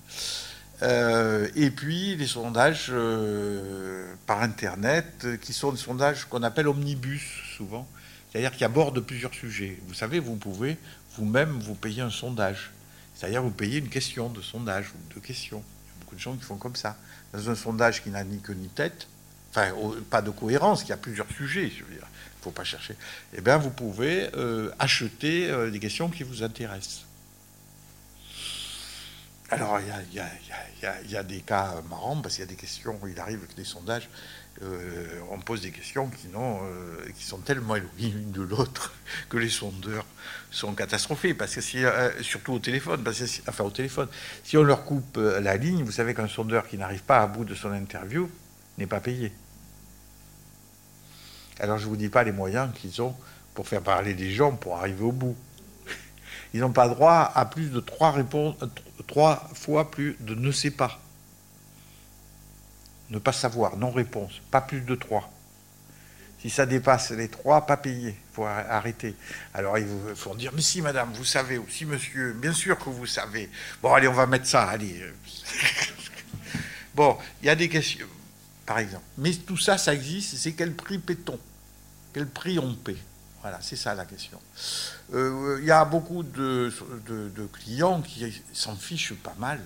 [0.82, 6.68] Euh, et puis les sondages euh, par Internet, euh, qui sont des sondages qu'on appelle
[6.68, 7.22] omnibus
[7.56, 7.86] souvent,
[8.30, 9.78] c'est-à-dire qui abordent plusieurs sujets.
[9.86, 10.78] Vous savez, vous pouvez
[11.16, 12.70] vous-même vous payer un sondage,
[13.14, 15.62] c'est-à-dire vous payez une question de sondage ou deux questions.
[15.62, 16.96] Il y a beaucoup de gens qui font comme ça.
[17.34, 19.06] Dans un sondage qui n'a ni queue ni tête,
[19.50, 19.72] enfin
[20.08, 22.96] pas de cohérence, qui a plusieurs sujets, je veux dire, il ne faut pas chercher.
[23.36, 24.30] Eh bien, vous pouvez
[24.78, 27.04] acheter des questions qui vous intéressent.
[29.52, 33.40] Alors, il y, a, des cas marrants, parce qu'il y a des questions, il arrive
[33.46, 34.08] que des sondages,
[34.62, 38.94] euh, on pose des questions qui, euh, qui sont tellement éloignées l'une de l'autre
[39.28, 40.06] que les sondeurs
[40.52, 43.04] sont catastrophés, parce que si, euh, surtout au téléphone,
[43.48, 44.08] enfin au téléphone,
[44.44, 47.44] si on leur coupe la ligne, vous savez qu'un sondeur qui n'arrive pas à bout
[47.44, 48.30] de son interview
[48.78, 49.32] n'est pas payé.
[51.58, 53.16] Alors je ne vous dis pas les moyens qu'ils ont
[53.54, 55.36] pour faire parler des gens pour arriver au bout.
[56.52, 58.56] Ils n'ont pas droit à plus de trois réponses,
[59.06, 61.00] trois fois plus de ne sais pas.
[63.10, 65.30] Ne pas savoir, non-réponse, pas plus de trois.
[66.40, 69.14] Si ça dépasse les trois, pas payé, il faut arrêter.
[69.52, 72.88] Alors ils vont dire, mais si madame, vous savez, ou si monsieur, bien sûr que
[72.88, 73.50] vous savez.
[73.82, 75.04] Bon, allez, on va mettre ça, allez.
[76.94, 78.06] bon, il y a des questions,
[78.64, 79.04] par exemple.
[79.18, 81.38] Mais tout ça, ça existe, c'est quel prix paie-t-on?
[82.14, 82.96] Quel prix on paie?
[83.42, 84.40] Voilà, c'est ça la question.
[85.12, 86.72] Euh, il y a beaucoup de,
[87.52, 89.60] clients qui s'en fichent pas mal,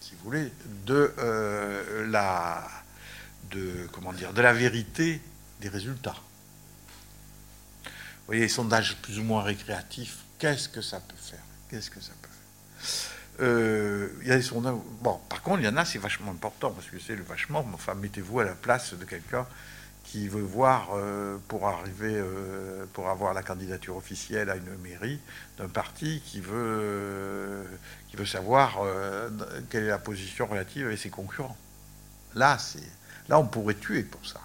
[0.00, 0.52] si vous voulez,
[0.86, 2.68] de euh, la...
[3.50, 5.20] De, comment dire, de la vérité
[5.60, 6.16] des résultats.
[7.84, 7.90] Vous
[8.28, 11.42] voyez, les sondages plus ou moins récréatifs, qu'est-ce que ça peut faire?
[11.68, 13.46] Qu'est-ce que ça peut faire?
[13.46, 14.74] Euh, y a des sondages.
[15.02, 17.66] Bon, par contre, il y en a, c'est vachement important, parce que c'est le vachement.
[17.74, 19.46] Enfin, mettez-vous à la place de quelqu'un
[20.12, 25.18] qui veut voir, euh, pour arriver, euh, pour avoir la candidature officielle à une mairie,
[25.56, 27.64] d'un parti qui veut,
[28.10, 28.78] qui veut savoir
[29.70, 31.56] quelle est la position relative avec ses concurrents.
[32.34, 32.78] Là, c'est,
[33.28, 34.40] là, on pourrait tuer pour ça.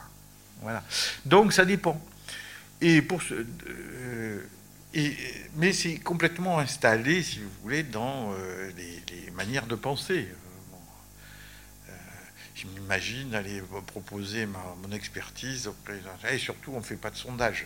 [0.62, 0.82] Voilà.
[1.26, 2.02] Donc ça dépend.
[2.80, 4.42] Et pour ce, euh,
[4.94, 5.16] et,
[5.56, 10.28] mais c'est complètement installé, si vous voulez, dans euh, les, manières de penser.
[12.58, 16.10] Euh, je m'imagine aller proposer mon expertise au président.
[16.32, 17.66] Et surtout, on ne fait pas de sondage.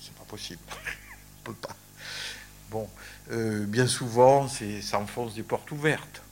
[0.00, 0.62] C'est pas possible.
[1.40, 1.76] on peut pas.
[2.70, 2.88] Bon,
[3.66, 6.22] bien souvent, ça enfonce des portes ouvertes.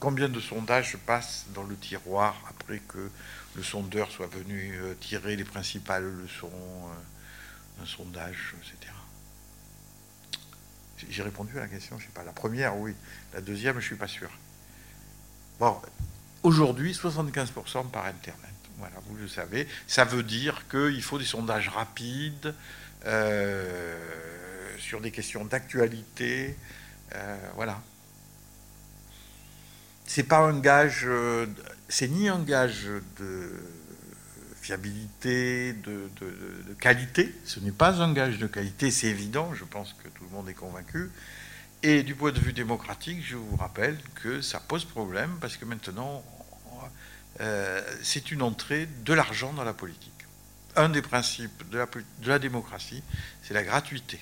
[0.00, 3.10] Combien de sondages passent dans le tiroir après que
[3.56, 8.92] le sondeur soit venu euh, tirer les principales leçons euh, d'un sondage, etc.
[11.08, 12.22] J'ai répondu à la question, je sais pas.
[12.22, 12.94] La première, oui.
[13.32, 14.30] La deuxième, je suis pas sûr.
[15.58, 15.80] Bon,
[16.48, 18.50] aujourd'hui, 75% par Internet.
[18.78, 19.66] Voilà, vous le savez.
[19.86, 22.54] Ça veut dire qu'il faut des sondages rapides
[23.06, 23.96] euh,
[24.78, 26.56] sur des questions d'actualité.
[27.54, 27.80] voilà.
[30.06, 31.06] C'est pas un gage
[31.88, 32.86] c'est ni un gage
[33.18, 33.50] de
[34.60, 36.10] fiabilité, de,
[36.78, 40.30] qualité, ce n'est pas un gage de qualité, c'est évident, je pense que tout le
[40.30, 41.10] monde est convaincu.
[41.82, 45.64] Et du point de vue démocratique, je vous rappelle que ça pose problème parce que
[45.64, 46.22] maintenant,
[47.40, 50.12] euh, c'est une entrée de l'argent dans la politique.
[50.76, 53.02] Un des principes de la, de la démocratie,
[53.42, 54.18] c'est la gratuité.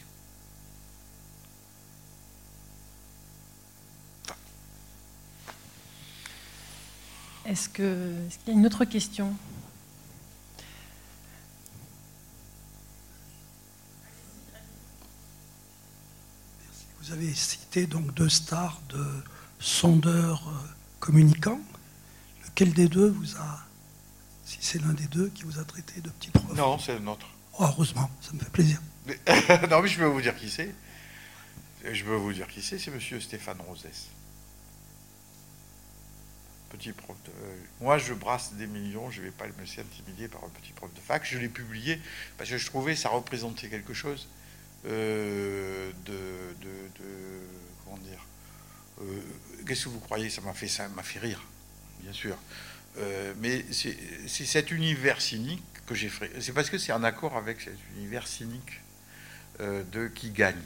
[7.46, 9.32] Est-ce qu'il y a une autre question?
[17.00, 19.06] Vous avez cité donc deux stars de
[19.60, 20.68] sondeurs euh,
[20.98, 21.60] communicants.
[22.46, 23.60] Lequel des deux vous a,
[24.44, 27.08] si c'est l'un des deux qui vous a traité de petit prof Non, c'est le
[27.08, 27.28] autre.
[27.58, 28.80] Oh, heureusement, ça me fait plaisir.
[29.70, 30.74] non, mais je peux vous dire qui c'est.
[31.90, 34.08] Je peux vous dire qui c'est, c'est Monsieur Stéphane Rosès
[36.76, 37.32] petit prof de...
[37.80, 40.72] Moi, je brasse des millions, je ne vais pas me laisser intimider par un petit
[40.72, 41.24] prof de fac.
[41.24, 42.00] Je l'ai publié
[42.38, 44.28] parce que je trouvais que ça représentait quelque chose
[44.86, 46.14] euh, de,
[47.84, 48.24] Comment dire
[49.00, 49.20] euh,
[49.66, 50.30] Qu'est-ce que vous croyez?
[50.30, 51.42] Ça m'a fait, ça m'a fait rire,
[52.00, 52.36] bien sûr.
[52.98, 53.96] Euh, mais c'est
[54.26, 56.30] cet univers cynique que j'ai fait.
[56.40, 58.80] C'est parce que c'est en accord avec cet univers cynique
[59.60, 60.60] de qui gagne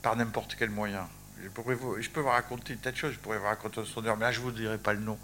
[0.00, 1.08] par n'importe quel moyen.
[1.42, 4.32] Je, peux vous raconter tas de choses, je pourrais vous raconter un sondeur, mais là
[4.32, 5.18] je ne vous dirai pas le nom.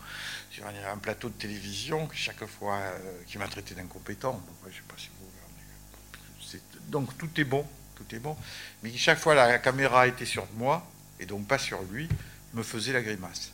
[0.50, 4.32] Sur un, plateau de télévision, chaque fois, euh, qui m'a traité d'incompétent.
[4.32, 6.58] Donc, je sais pas si vous,
[6.88, 7.66] donc tout est bon,
[7.96, 8.36] tout est bon.
[8.82, 10.86] Mais chaque fois la caméra était sur moi,
[11.18, 12.08] et donc pas sur lui,
[12.52, 13.52] me faisait la grimace.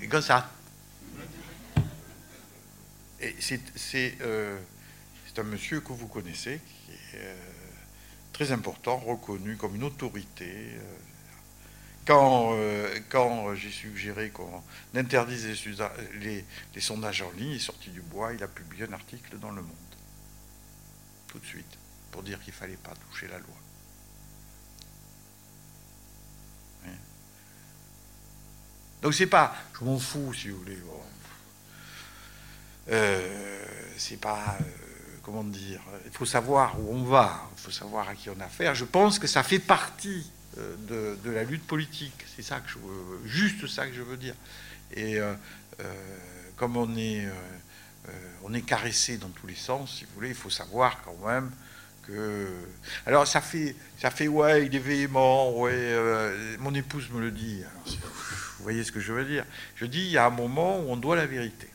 [0.00, 0.50] Et comme ça.
[3.24, 4.58] Et c'est euh,
[5.38, 7.34] un monsieur que vous connaissez, qui est euh,
[8.34, 10.78] très important, reconnu comme une autorité.
[12.06, 14.62] Quand, euh, quand j'ai suggéré qu'on
[14.94, 15.46] interdise
[16.20, 16.44] les,
[16.80, 19.62] sondages en ligne, il est sorti du bois, il a publié un article dans Le
[19.62, 19.74] Monde.
[21.28, 21.78] Tout de suite,
[22.10, 23.56] pour dire qu'il ne fallait pas toucher la loi.
[29.04, 30.76] Donc c'est pas, je m'en fous si vous voulez.
[30.76, 31.13] Euh,
[32.86, 34.64] c'est pas, euh,
[35.22, 38.44] comment dire, il faut savoir où on va, il faut savoir à qui on a
[38.44, 38.74] affaire.
[38.74, 42.24] Je pense que ça fait partie euh, de, la lutte politique.
[42.36, 44.34] C'est ça que je veux, juste ça que je veux dire.
[44.92, 45.34] Et euh,
[45.80, 45.84] euh,
[46.56, 47.26] comme on est,
[48.44, 51.50] on est caressé dans tous les sens, si vous voulez, il faut savoir quand même
[52.06, 52.48] que.
[53.06, 55.96] Alors ça fait, ça fait ouais, il est véhément, ouais.
[56.58, 57.62] mon épouse me le dit.
[57.86, 59.44] vous voyez ce que je veux dire?
[59.74, 61.68] Je dis, il y a un moment où on doit la vérité.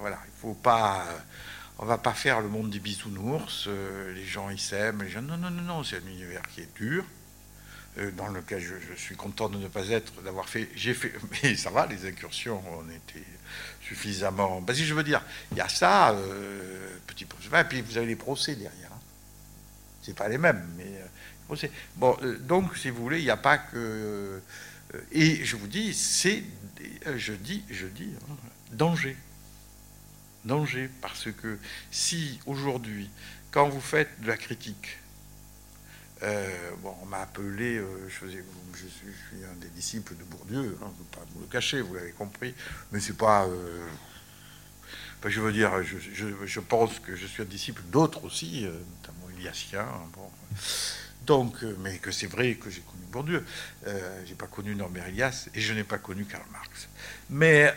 [0.00, 1.04] Voilà, il faut pas
[1.78, 3.66] on va pas faire le monde des bisounours,
[4.14, 6.74] les gens ils s'aiment, les gens non non non non, c'est un univers qui est
[6.76, 7.04] dur,
[8.16, 10.68] dans lequel je, suis content de ne pas être, d'avoir fait.
[10.74, 11.12] J'ai fait,
[11.42, 13.24] mais ça va, les incursions ont été
[13.82, 14.62] suffisamment.
[14.62, 16.14] Parce que je veux dire, il y a ça,
[17.06, 18.92] petit procès, et puis vous avez les procès derrière.
[18.92, 19.00] Hein.
[20.02, 21.02] C'est pas les mêmes, mais
[21.46, 21.70] procès.
[21.96, 24.40] Bon, donc, si vous voulez, il n'y a pas que.
[25.12, 26.44] et je vous dis, c'est,
[27.16, 28.36] je dis, je dis, hein,
[28.72, 29.16] danger
[30.44, 31.58] danger, parce que
[31.90, 33.10] si aujourd'hui,
[33.50, 35.00] quand vous faites de la critique,
[36.22, 38.44] euh, bon, on m'a appelé, euh, je, faisais,
[38.74, 42.12] je, suis, un des disciples de Bourdieu, hein, ne pas vous le cacher, vous l'avez
[42.12, 42.54] compris,
[42.92, 43.46] mais c'est pas.
[43.46, 43.86] Euh,
[45.26, 49.86] je veux dire, je, pense que je suis un disciple d'autres aussi, notamment Eliasien.
[50.14, 50.30] Bon.
[51.26, 53.44] Donc, mais que c'est vrai que j'ai connu Bourdieu.
[54.24, 56.88] j'ai pas connu Norbert Elias et je n'ai pas connu Karl Marx.
[57.28, 57.74] Mais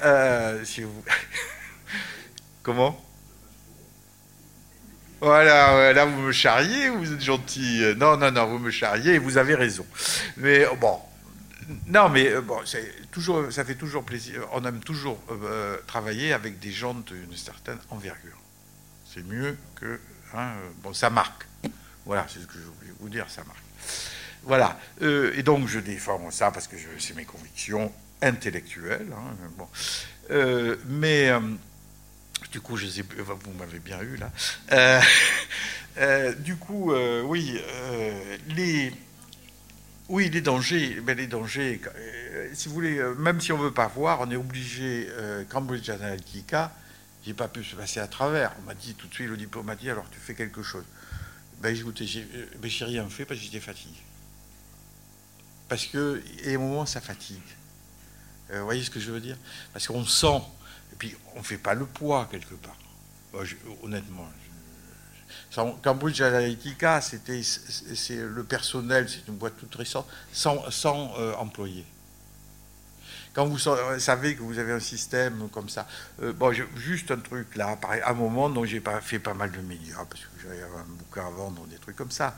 [0.64, 1.03] si vous.
[2.64, 2.99] Comment
[5.22, 7.81] voilà, là vous me charriez, vous êtes gentil?
[7.95, 9.85] Non, non, non, vous me charriez et vous avez raison.
[10.35, 10.99] Mais bon,
[11.88, 12.60] non, mais euh, bon,
[13.11, 14.48] toujours, ça fait toujours plaisir.
[14.53, 18.38] On aime toujours euh, travailler avec des gens d'une certaine envergure.
[19.06, 19.99] C'est mieux que.
[20.34, 21.45] Hein, euh, bon, ça marque.
[22.06, 23.60] Voilà, c'est ce que je voulais vous dire, ça marque.
[24.44, 24.77] Voilà.
[25.02, 29.07] et donc, je défends ça parce que c'est mes convictions intellectuelles.
[29.14, 30.35] Hein,
[30.85, 31.31] mais
[32.53, 34.31] du coup, je vous m'avez bien eu là.
[34.73, 35.01] Euh,
[35.97, 37.59] euh, du coup, euh, oui,
[38.49, 38.93] les,
[40.07, 41.81] oui, les dangers, ben, les dangers.
[42.53, 45.09] si vous voulez, même si on veut pas voir, on est obligé.
[45.49, 46.71] Cambridge Analytica,
[47.25, 48.53] j'ai pas pu se passer à travers.
[48.61, 50.85] On m'a dit tout de suite, le diplôme m'a dit, alors tu fais quelque chose.
[51.59, 52.27] Ben, j'ai
[52.61, 53.97] ben, rien fait parce que j'étais fatigué.
[55.67, 57.41] Parce que, et au moment, ça fatigue.
[58.51, 59.38] vous voyez ce que je veux dire?
[59.73, 60.43] Parce qu'on sent
[60.94, 62.78] et puis, on ne fait pas le poids quelque part.
[63.82, 64.30] honnêtement.
[65.82, 71.86] Cambridge Analytica, c'était c'est le personnel, c'est une boîte toute récente, sans, sans euh, employés.
[73.34, 75.88] Quand vous savez que vous avez un système comme ça,
[76.22, 79.52] euh, bon, juste un truc là, à un moment dont j'ai pas fait pas mal
[79.52, 82.36] de médias parce que j'avais un bouquin à vendre, des trucs comme ça.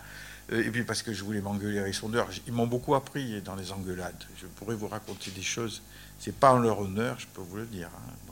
[0.54, 3.56] Euh, et puis parce que je voulais m'engueuler avec sondeurs, ils m'ont beaucoup appris dans
[3.56, 4.24] les engueulades.
[4.38, 5.82] Je pourrais vous raconter des choses.
[6.18, 7.90] C'est pas en leur honneur, je peux vous le dire.
[7.94, 8.25] Hein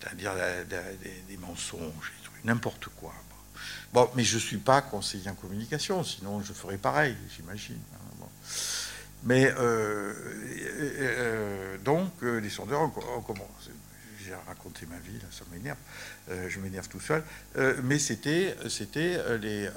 [0.00, 0.32] c'est-à-dire
[1.28, 2.12] des, mensonges,
[2.44, 3.12] n'importe quoi.
[3.92, 7.80] Bon, mais je ne suis pas conseiller en communication, sinon je ferais pareil, j'imagine.
[7.94, 8.10] Hein,
[9.24, 10.14] mais euh,
[10.80, 13.70] euh, donc, euh, les sondeurs ont, commencé.
[14.24, 15.78] J'ai raconté ma vie, là, ça m'énerve.
[16.28, 17.24] je m'énerve tout seul.
[17.82, 19.68] mais c'était, c'était les,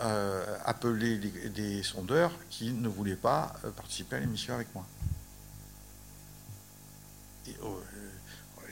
[0.66, 4.86] appeler des sondeurs qui ne voulaient pas participer à l'émission avec moi.
[7.48, 7.82] Et, oh,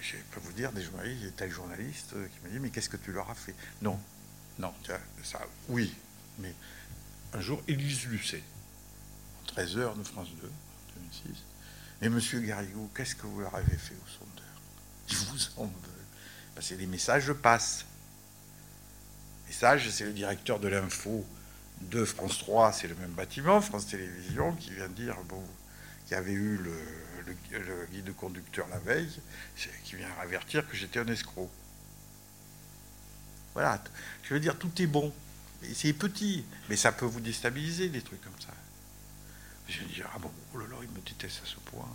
[0.02, 2.90] je peux vous dire, des journalistes, des tel journaliste euh, qui m'a dit, mais qu'est-ce
[2.90, 3.56] que tu leur as fait?
[3.82, 4.00] Non,
[4.60, 4.74] non,
[5.24, 5.94] ça, oui,
[6.40, 6.54] mais
[7.34, 8.44] un jour, Élise Lucet,
[9.56, 10.52] 13h de France 2,
[10.96, 11.44] 2006,
[12.02, 14.62] mais monsieur Garrigou, qu'est-ce que vous leur avez fait aux sondeurs
[15.10, 15.92] Ils vous en veulent.
[16.56, 17.86] Parce que les messages passent.
[19.48, 21.26] Messages, c'est le directeur de l'info
[21.82, 25.44] de France 3, c'est le même bâtiment, France Télévisions, qui vient dire, bon,
[26.08, 26.78] qui avait eu le,
[27.26, 29.10] le, guide conducteur la veille,
[29.84, 31.50] qui vient avertir que j'étais un escroc.
[33.54, 33.84] Voilà,
[34.24, 35.14] je veux dire, tout est bon.
[35.74, 38.54] C'est petit, mais ça peut vous déstabiliser, des trucs comme ça.
[39.68, 41.88] Je vais dire, ah bon, oh là là, il me déteste à ce point.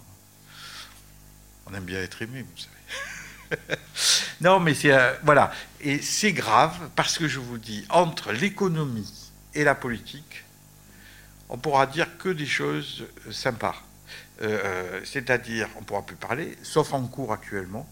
[1.67, 3.79] On aime bien être aimé, vous savez.
[4.41, 4.93] non, mais c'est.
[4.93, 5.53] Euh, voilà.
[5.81, 10.45] Et c'est grave parce que je vous dis, entre l'économie et la politique,
[11.49, 13.83] on pourra dire que des choses sympas.
[14.43, 17.89] Euh, euh, c'est-à-dire, on ne pourra plus parler, sauf en cours actuellement,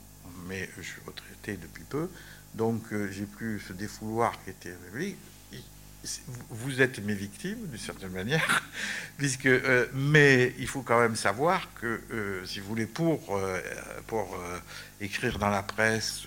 [0.47, 2.11] mais je suis retraité depuis peu,
[2.55, 4.75] donc euh, j'ai plus ce défouloir qui était
[6.51, 8.63] Vous êtes mes victimes, d'une certaine manière,
[9.17, 9.49] puisque,
[9.95, 13.41] mais il faut quand même savoir que, si vous voulez, pour,
[14.07, 14.39] pour
[15.01, 16.25] écrire dans la presse,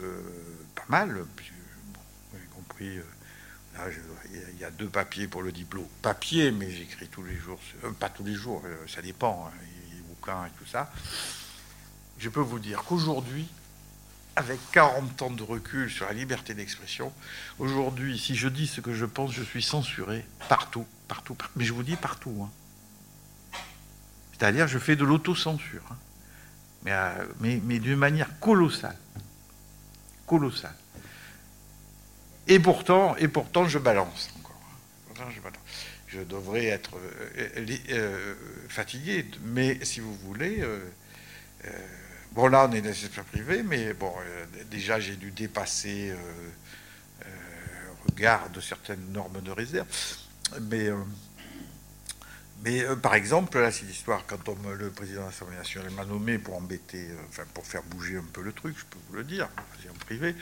[0.73, 2.99] pas mal, vous avez compris,
[4.33, 5.85] il y a deux papiers pour le diplôme.
[6.01, 7.59] Papier, mais j'écris tous les jours,
[7.99, 9.51] pas tous les jours, ça dépend.
[10.27, 10.91] Et tout ça,
[12.17, 13.47] je peux vous dire qu'aujourd'hui,
[14.35, 17.13] avec 40 ans de recul sur la liberté d'expression,
[17.59, 21.73] aujourd'hui, si je dis ce que je pense, je suis censuré partout, partout, mais je
[21.73, 22.45] vous dis partout.
[22.45, 23.59] Hein.
[24.33, 25.97] C'est-à-dire, je fais de l'autocensure, hein.
[26.83, 28.97] mais, euh, mais, mais d'une manière colossale.
[30.27, 30.75] Colossale.
[32.47, 34.61] Et pourtant, et pourtant, je balance encore.
[35.19, 35.31] Hein.
[35.33, 35.57] je balance
[36.07, 38.35] je devrais être euh, euh,
[38.69, 39.25] fatigué.
[39.43, 40.79] Mais si vous voulez, euh,
[42.31, 44.13] bon là on est dans l'espace privé, mais bon
[44.71, 46.13] déjà j'ai dû dépasser
[48.05, 49.87] regard de certaines normes de réserve.
[50.61, 50.89] Mais
[52.63, 54.39] Mais par exemple, là, c'est l'histoire, quand
[54.79, 58.41] le président de l'Assemblée nationale m'a nommé pour embêter, enfin, pour faire bouger un peu
[58.41, 59.49] le truc, je peux vous le dire,
[59.89, 60.35] en privé,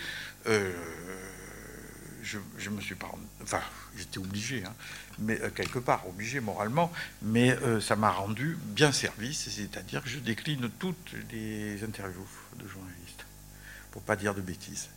[0.45, 3.11] je, je, me suis pas.
[3.41, 3.61] Enfin,
[3.97, 4.73] j'étais obligé, hein,
[5.19, 10.69] mais quelque part, obligé moralement, mais ça m'a rendu bien service, c'est-à-dire que je décline
[10.79, 12.27] toutes les interviews
[12.57, 13.25] de journalistes,
[13.91, 14.89] pour pas dire de bêtises.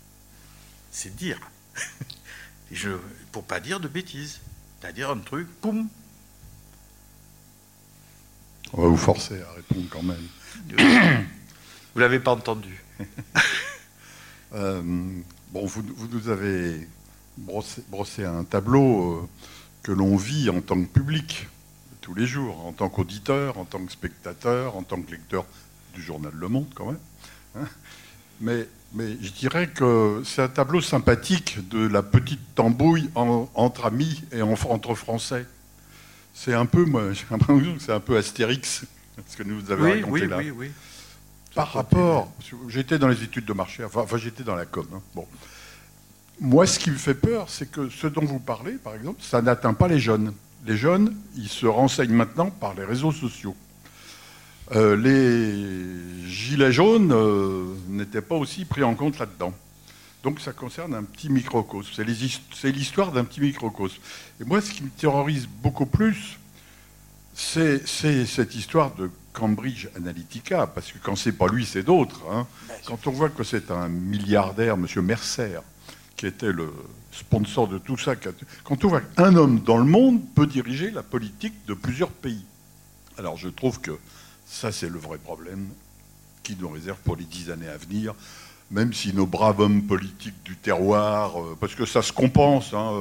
[0.90, 1.38] C'est dire.
[2.72, 2.90] je,
[3.32, 4.40] pour pas dire de bêtises.
[4.80, 5.88] C'est-à-dire un truc, poum,
[8.72, 10.28] on va vous forcer à répondre quand même.
[11.94, 12.82] Vous l'avez pas entendu.
[14.54, 14.80] Euh,
[15.50, 16.88] bon, vous, nous avez
[17.36, 19.28] brossé, un tableau euh,
[19.82, 21.48] que l'on vit en tant que public
[22.00, 25.44] tous les jours, en tant qu'auditeur, en tant que spectateur, en tant que lecteur
[25.94, 26.98] du journal Le Monde quand même.
[27.56, 27.66] Hein.
[28.40, 34.22] mais, mais je dirais que c'est un tableau sympathique de la petite tambouille entre amis
[34.32, 35.46] et entre Français.
[36.34, 38.84] C'est un peu, moi, j'ai l'impression que c'est un peu Astérix,
[39.26, 40.38] ce que nous avez raconté oui, là.
[40.38, 40.70] Oui, oui,
[41.54, 42.32] Par rapport,
[42.68, 44.86] j'étais dans les études de marché, enfin, j'étais dans la com.
[44.94, 45.02] Hein.
[45.14, 45.26] Bon.
[46.40, 49.42] Moi, ce qui me fait peur, c'est que ce dont vous parlez, par exemple, ça
[49.42, 50.32] n'atteint pas les jeunes.
[50.66, 53.56] Les jeunes, ils se renseignent maintenant par les réseaux sociaux.
[54.76, 59.52] Euh, les gilets jaunes euh, n'étaient pas aussi pris en compte là-dedans.
[60.22, 61.90] Donc ça concerne un petit microcosme.
[62.54, 64.00] C'est l'histoire d'un petit microcosme.
[64.40, 66.38] Et moi, ce qui me terrorise beaucoup plus,
[67.34, 72.22] c'est cette histoire de Cambridge Analytica, parce que quand c'est pas lui, c'est d'autres.
[72.30, 72.46] Hein.
[72.84, 74.86] Quand on voit que c'est un milliardaire, M.
[75.02, 75.60] Mercer,
[76.18, 76.70] qui était le
[77.12, 78.14] sponsor de tout ça,
[78.64, 82.44] quand on voit qu'un homme dans le monde peut diriger la politique de plusieurs pays.
[83.16, 83.92] Alors je trouve que
[84.46, 85.68] ça, c'est le vrai problème
[86.42, 88.14] qui nous réserve pour les dix années à venir
[88.70, 92.92] même si nos braves hommes politiques du terroir, euh, parce que ça se compense, hein,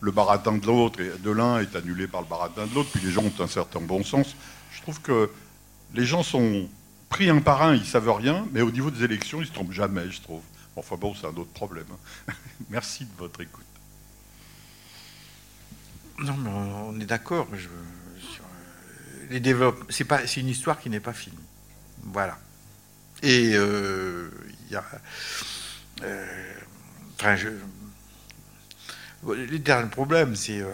[0.00, 3.10] le, baratin de l'autre, de l'un est annulé par le baratin de l'autre, puis les
[3.10, 4.36] gens ont un certain bon sens.
[4.72, 5.30] Je trouve que
[5.94, 6.68] les gens sont
[7.08, 9.52] pris un par un, ils savent rien, mais au niveau des élections, ils ne se
[9.52, 10.42] trompent jamais, je trouve.
[10.80, 11.86] Enfin bon, c'est un autre problème.
[11.92, 12.32] Hein.
[12.70, 13.64] Merci de votre écoute.
[16.18, 17.46] Non, mais on est d'accord.
[19.30, 19.56] Les
[19.90, 21.36] c'est une histoire qui n'est pas finie.
[22.02, 22.38] Voilà.
[23.22, 24.30] Et euh,
[26.02, 26.54] euh,
[27.18, 27.48] enfin, je,
[29.26, 30.72] le dernier problème, c'est euh,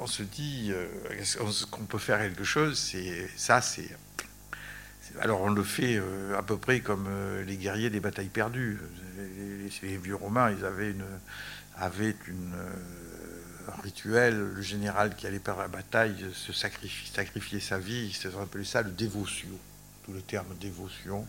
[0.00, 0.86] on se dit euh,
[1.70, 3.88] qu'on peut faire quelque chose, c'est ça, c'est
[5.20, 6.02] alors on le fait
[6.36, 7.08] à peu près comme
[7.46, 8.80] les guerriers des batailles perdues.
[9.16, 11.04] Les, vieux romains, ils avaient une
[13.68, 18.64] un rituel, le général qui allait perdre la bataille se sacrifier sa vie, ils appelait
[18.64, 19.48] ça le dévotion,
[20.04, 21.26] tout le terme dévotion.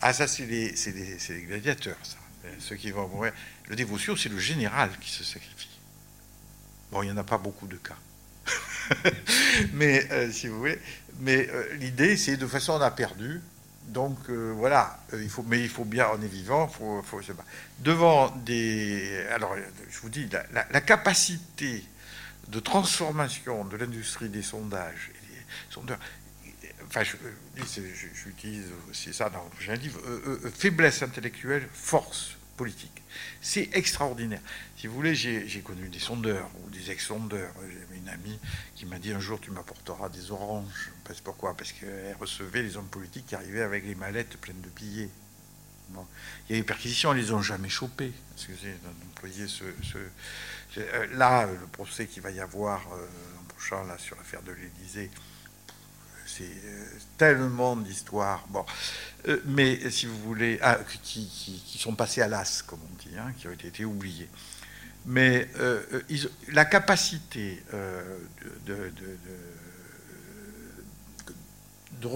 [0.00, 0.74] Ah, ça, c'est les,
[1.46, 2.16] gladiateurs, ça.
[2.58, 3.32] Ceux qui vont mourir.
[3.68, 5.78] Le dévotion, c'est le général qui se sacrifie.
[6.90, 7.96] Bon, il n'y en a pas beaucoup de cas.
[9.72, 10.78] mais, euh, si vous voulez,
[11.20, 13.40] mais euh, l'idée, c'est de façon, on a perdu.
[13.88, 17.32] Donc, euh, voilà, il faut, mais il faut bien, on est vivant, faut, faut, se
[17.32, 17.48] battre.
[17.80, 19.26] Devant des.
[19.32, 19.54] Alors,
[19.90, 21.84] je vous dis, la, capacité
[22.48, 25.40] de transformation de l'industrie des sondages et des
[25.70, 25.98] sondeurs
[26.86, 33.02] enfin, j'utilise aussi ça dans prochain livre, euh, euh, faiblesse intellectuelle, force politique.
[33.40, 34.40] C'est extraordinaire.
[34.82, 37.52] Si vous voulez, j'ai connu des sondeurs ou des ex-sondeurs.
[37.68, 38.36] J'ai une amie
[38.74, 40.90] qui m'a dit un jour, tu m'apporteras des oranges.
[41.22, 41.56] Pourquoi?
[41.56, 45.08] Parce qu'elle recevait les hommes politiques qui arrivaient avec les mallettes pleines de billets.
[46.50, 48.12] Il y a eu perquisitions, elles les ont jamais chopées.
[48.34, 49.62] Excusez d'employer ce,
[50.78, 55.12] euh, là, le procès qu'il va y avoir en prochain là, sur l'affaire de l'Élysée,
[56.26, 56.86] c'est euh,
[57.18, 58.44] tellement d'histoires.
[58.48, 58.64] Bon,
[59.28, 63.32] euh, mais si vous voulez, ah, qui, sont passés à l'as, comme on dit, hein,
[63.38, 64.28] qui ont été oubliés.
[65.06, 65.82] Mais euh,
[66.52, 67.62] la capacité
[68.66, 68.92] de,
[72.00, 72.08] de,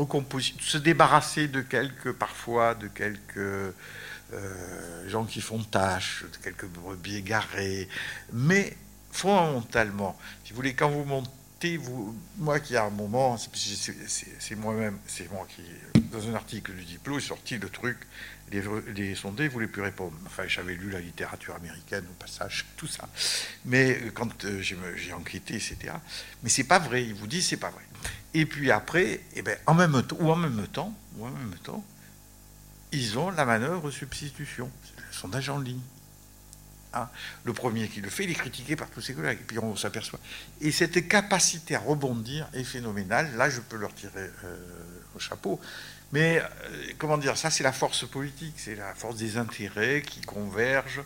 [0.60, 3.74] se débarrasser de quelques, parfois, de quelques
[5.08, 7.88] gens qui font tâche, de quelques brebis égarés,
[8.32, 8.76] mais
[9.10, 11.80] fondamentalement, si vous voulez, quand vous montez
[12.36, 15.62] moi qui à un moment, c'est moi-même, c'est moi qui,
[16.12, 17.98] dans un article du Diplo, est sorti le truc,
[18.50, 20.16] les, sondés ne voulaient plus répondre.
[20.26, 23.08] Enfin, j'avais lu la littérature américaine au passage, tout ça.
[23.64, 25.94] Mais quand euh, j'ai enquêté, etc.
[26.42, 27.82] Mais c'est pas vrai, ils vous disent c'est pas vrai.
[28.34, 31.54] Et puis après, eh ben, en même temps, ou en même temps, ou en même
[31.62, 31.84] temps,
[32.92, 35.80] ils ont la manœuvre substitution, le sondage en ligne.
[36.94, 37.10] Hein.
[37.44, 39.40] le premier qui le fait, il est critiqué par tous ses collègues.
[39.40, 40.18] Et puis on s'aperçoit.
[40.62, 43.36] Et cette capacité à rebondir est phénoménale.
[43.36, 44.56] Là, je peux leur tirer euh,
[45.14, 45.60] au chapeau.
[46.16, 46.40] Mais
[46.96, 51.02] comment dire, ça c'est la force politique, c'est la force des intérêts qui convergent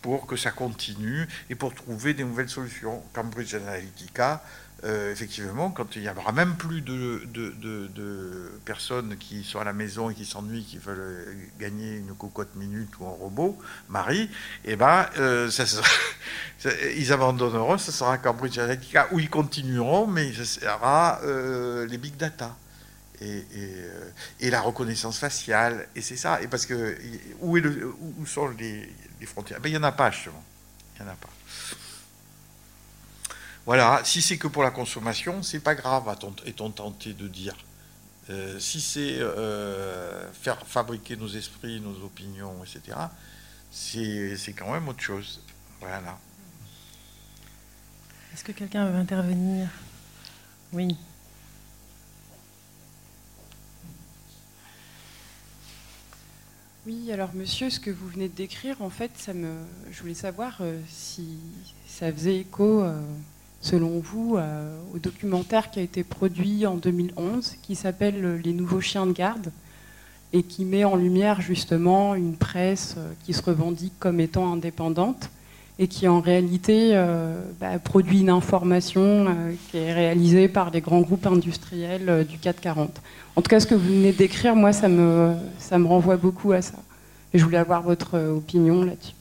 [0.00, 3.02] pour que ça continue et pour trouver des nouvelles solutions.
[3.12, 4.42] Cambridge Analytica,
[4.84, 10.08] euh, effectivement, quand il n'y aura même plus de, personnes qui sont à la maison
[10.08, 13.58] et qui s'ennuient, qui veulent gagner une cocotte minute ou un robot,
[13.90, 14.30] Marie,
[14.64, 15.50] eh ben, euh,
[16.96, 22.16] ils abandonneront, ce sera Cambridge Analytica, où ils continueront, mais ce sera euh, les big
[22.16, 22.56] data.
[24.40, 26.40] Et, la reconnaissance faciale, et c'est ça.
[26.42, 26.96] Et parce que
[27.40, 28.88] où sont les,
[29.26, 29.60] frontières?
[29.60, 30.42] Ben, Il n'y en a pas, justement.
[30.96, 31.30] Il n'y en a pas.
[33.66, 36.14] Voilà, si c'est que pour la consommation, c'est pas grave,
[36.44, 37.56] est-on tenté de dire.
[38.30, 42.96] Euh, si c'est euh, faire fabriquer nos esprits, nos opinions, etc.,
[43.70, 45.42] c'est quand même autre chose.
[45.80, 46.18] Voilà.
[48.32, 49.68] Est-ce que quelqu'un veut intervenir?
[50.72, 50.96] Oui.
[56.86, 59.48] Oui, alors monsieur, ce que vous venez de décrire, en fait, ça me,
[59.90, 61.38] je voulais savoir euh, si
[61.86, 62.84] ça faisait écho
[63.64, 68.82] selon vous, euh, au documentaire qui a été produit en 2011, qui s'appelle Les nouveaux
[68.82, 69.50] chiens de garde,
[70.34, 75.30] et qui met en lumière justement une presse euh, qui se revendique comme étant indépendante,
[75.78, 79.26] et qui en réalité euh, bah, produit une information
[79.70, 83.00] qui est réalisée par les grands groupes industriels du 440.
[83.36, 86.52] En tout cas, ce que vous venez décrire, moi, ça me, ça me renvoie beaucoup
[86.52, 86.78] à ça.
[87.32, 89.14] Et je voulais avoir votre opinion là-dessus.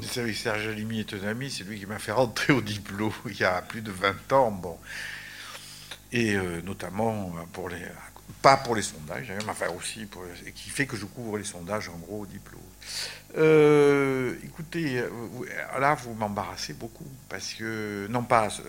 [0.00, 3.38] Vous Serge Alimi est un ami, c'est lui qui m'a fait rentrer au diplôme il
[3.38, 4.50] y a plus de 20 ans.
[4.50, 4.78] Bon.
[6.12, 7.82] Et euh, notamment euh, pour les.
[8.42, 11.44] Pas pour les sondages, mais enfin aussi, pour, et qui fait que je couvre les
[11.44, 12.60] sondages en gros au diplôme.
[13.36, 15.04] Euh, écoutez,
[15.78, 18.06] là vous m'embarrassez beaucoup, parce que.
[18.10, 18.62] Non pas à ce,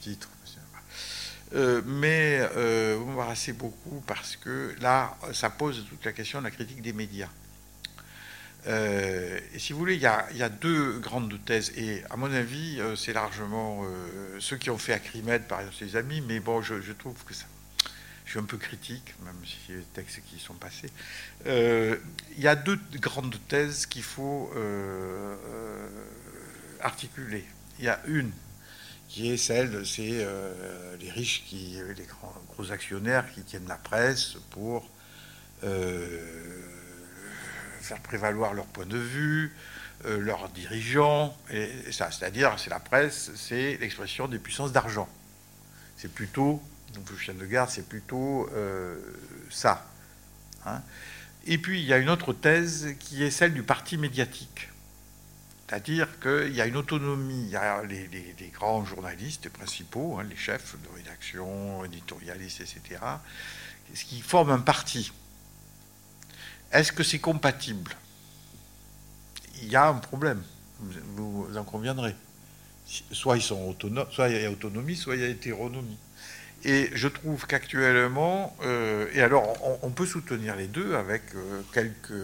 [0.00, 0.28] titre,
[1.86, 2.40] mais
[2.96, 6.92] vous m'embarrassez beaucoup parce que là, ça pose toute la question de la critique des
[6.92, 7.28] médias.
[8.66, 11.72] Euh, et si vous voulez, il y, a, deux grandes thèses.
[11.76, 15.76] Et à mon avis, euh, c'est largement euh, ceux qui ont fait Acrimed, par exemple,
[15.78, 16.22] ses amis.
[16.26, 17.46] Mais bon, je, trouve que ça.
[18.36, 20.90] Un peu critique, même si des textes qui sont passés.
[21.46, 24.50] Il y a deux grandes thèses qu'il faut
[26.80, 27.44] articuler.
[27.78, 28.32] Il y a une
[29.08, 30.26] qui est celle, c'est
[31.00, 34.88] les riches, qui, les grands, gros actionnaires qui tiennent la presse pour
[37.84, 39.52] faire prévaloir leur point de vue,
[40.06, 45.08] euh, leurs dirigeants, et, ça, c'est-à-dire, c'est la presse, c'est l'expression des puissances d'argent.
[45.96, 46.62] C'est plutôt,
[47.10, 48.98] le chien de garde, c'est plutôt euh,
[49.50, 49.86] ça.
[50.66, 50.82] Hein.
[51.46, 54.68] Et puis, il y a une autre thèse qui est celle du parti médiatique.
[55.66, 60.36] C'est-à-dire qu'il y a une autonomie, il y a les, grands journalistes principaux, hein, les
[60.36, 63.00] chefs de rédaction, éditorialistes, etc.,
[63.94, 65.12] ce qui forment un parti.
[66.70, 67.96] Est-ce que c'est compatible?
[69.62, 70.42] Il y a un problème,
[70.80, 72.14] vous en conviendrez.
[72.86, 75.98] Soit ils sont autonomes, soit il y a autonomie, soit il y a hétéronomie.
[76.64, 82.14] Et je trouve qu'actuellement, euh, et alors on, peut soutenir les deux avec euh, quelques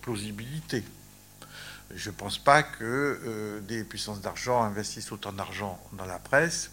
[0.00, 0.82] plausibilités.
[1.94, 2.82] Je ne pense pas que
[3.24, 6.70] euh, des puissances d'argent investissent autant d'argent dans la presse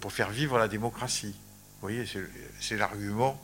[0.00, 1.36] pour faire vivre la démocratie.
[1.80, 2.04] Vous voyez,
[2.60, 3.40] c'est l'argument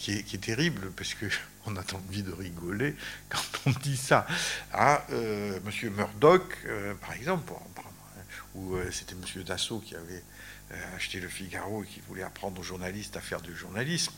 [0.00, 2.96] qui est, terrible, parce qu'on a envie de rigoler
[3.28, 4.26] quand on dit ça.
[5.10, 7.52] Euh, Monsieur Murdoch, euh, par exemple,
[8.54, 10.24] ou euh, c'était Monsieur Dassault qui avait
[10.96, 14.12] acheté le Figaro et qui voulait apprendre aux journalistes à faire du journalisme.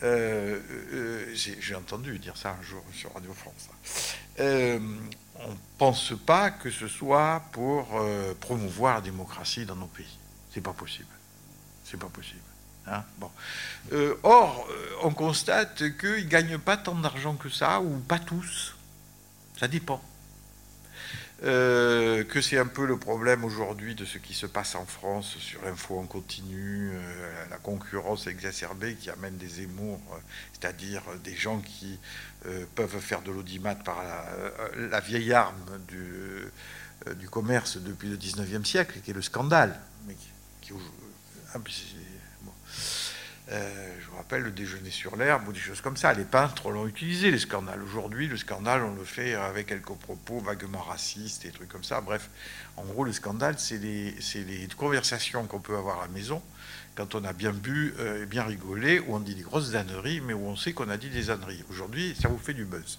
[0.00, 3.68] J'ai entendu dire ça un jour sur Radio France.
[4.38, 7.88] on ne pense pas que ce soit pour
[8.40, 10.18] promouvoir la démocratie dans nos pays.
[10.52, 11.08] C'est pas possible.
[11.84, 12.40] C'est pas possible.
[12.86, 13.30] Hein, bon.
[13.92, 18.18] Euh, or, euh, on constate qu'ils ne gagnent pas tant d'argent que ça, ou pas
[18.18, 18.74] tous.
[19.58, 20.02] Ça dépend.
[21.44, 25.36] Euh, que c'est un peu le problème aujourd'hui de ce qui se passe en France
[25.38, 26.92] sur l'info en continu,
[27.50, 30.00] la concurrence exacerbée qui amène des émours,
[30.52, 31.98] c'est-à-dire des gens qui
[32.76, 34.04] peuvent faire de l'audimat par
[34.76, 39.80] la, vieille arme du, commerce depuis le 19e siècle, qui est le scandale.
[40.60, 40.72] Qui,
[43.52, 46.14] euh, je vous rappelle le déjeuner sur l'herbe ou des choses comme ça.
[46.14, 47.82] Les peintres l'ont utilisé, les scandales.
[47.82, 52.00] Aujourd'hui, le scandale, on le fait avec quelques propos vaguement racistes et trucs comme ça.
[52.00, 52.30] Bref,
[52.78, 56.42] en gros, le scandale, c'est les, conversations qu'on peut avoir à la maison
[56.94, 60.20] quand on a bien bu euh, et bien rigolé, où on dit des grosses âneries,
[60.20, 61.62] mais où on sait qu'on a dit des âneries.
[61.70, 62.98] Aujourd'hui, ça vous fait du buzz.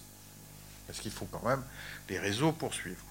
[0.86, 1.62] Parce qu'il faut quand même
[2.08, 3.02] les réseaux poursuivre.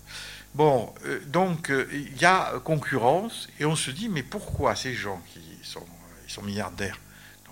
[0.53, 5.21] Bon, euh, donc il y a concurrence, et on se dit, mais pourquoi ces gens
[5.33, 6.99] qui sont milliardaires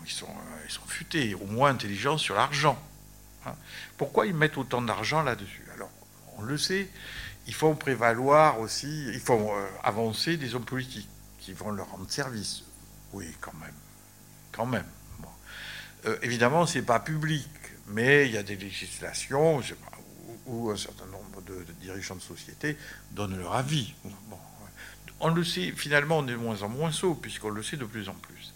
[0.05, 2.81] ils sont, euh, ils sont futés, au moins intelligents sur l'argent.
[3.45, 3.55] hein.
[3.97, 5.65] Pourquoi ils mettent autant d'argent là-dessus?
[5.75, 5.91] Alors,
[6.37, 6.89] on le sait,
[7.47, 11.09] ils font prévaloir aussi, ils font euh, avancer des hommes politiques
[11.39, 12.63] qui vont leur rendre service.
[13.13, 13.73] Oui, quand même.
[14.51, 14.85] Quand même.
[16.05, 17.47] Euh, évidemment, c'est pas public,
[17.87, 19.61] mais il y a des législations
[20.47, 22.77] où, un certain nombre de, dirigeants de société
[23.11, 23.93] donnent leur avis.
[25.19, 27.85] On le sait, finalement, on est de moins en moins sot, puisqu'on le sait de
[27.85, 28.53] plus en plus.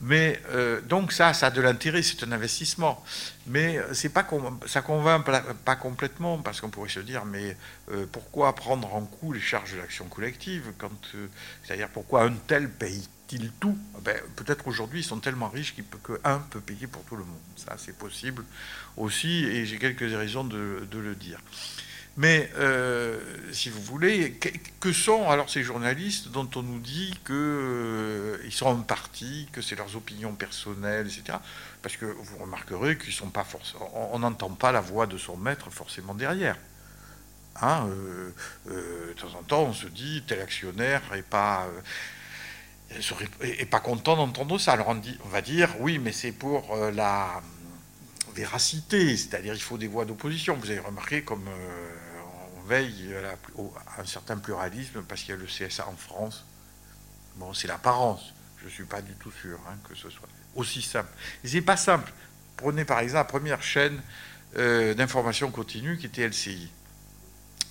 [0.00, 3.04] Mais euh, donc ça, ça a de l'intérêt, c'est un investissement.
[3.46, 4.26] Mais euh, c'est pas
[4.66, 5.26] ça convainc
[5.64, 7.56] pas, complètement, parce qu'on pourrait se dire, mais
[7.90, 10.90] euh, pourquoi prendre en coup les charges de l'action collective quand,
[11.64, 13.76] C'est-à-dire pourquoi un tel paye-t-il tout?
[14.02, 15.98] Ben, Peut-être aujourd'hui ils sont tellement riches qu'il peut
[16.50, 17.38] peut payer pour tout le monde.
[17.56, 18.44] Ça, c'est possible
[18.96, 21.40] aussi, et j'ai quelques raisons de le dire.
[22.16, 23.18] Mais euh,
[23.52, 24.32] si vous voulez,
[24.80, 29.76] que, sont alors ces journalistes dont on nous dit qu'ils sont un parti, que c'est
[29.76, 31.38] leurs opinions personnelles, etc.
[31.82, 35.36] Parce que vous remarquerez qu'ils sont pas forcément, on n'entend pas la voix de son
[35.36, 36.56] maître forcément derrière.
[37.62, 38.30] Hein, euh,
[38.68, 44.16] euh, de temps en temps, on se dit tel actionnaire est pas euh, pas content
[44.16, 44.72] d'entendre ça.
[44.72, 47.40] Alors on, dit, on va dire oui, mais c'est pour euh, la
[48.34, 50.56] véracité, c'est-à-dire il faut des voix d'opposition.
[50.56, 51.94] Vous avez remarqué comme euh,
[52.70, 53.14] veille
[53.96, 56.44] à, un certain pluralisme parce qu'il y a le CSA en France.
[57.36, 58.32] Bon, c'est l'apparence.
[58.60, 61.10] Je ne suis pas du tout sûr hein, que ce soit aussi simple.
[61.44, 62.12] C'est pas simple.
[62.56, 64.00] Prenez par exemple la première chaîne
[64.56, 66.70] euh, d'information continue qui était LCI.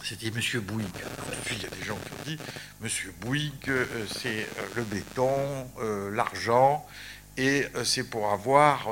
[0.04, 0.62] C'était M.
[0.62, 0.88] Bouygues.
[0.92, 2.40] Tout de suite, il y a des gens qui ont dit
[2.82, 2.90] M.
[3.22, 5.70] Bouygues, euh, c'est euh, le béton,
[6.12, 6.88] l'argent,
[7.38, 8.90] et c'est pour avoir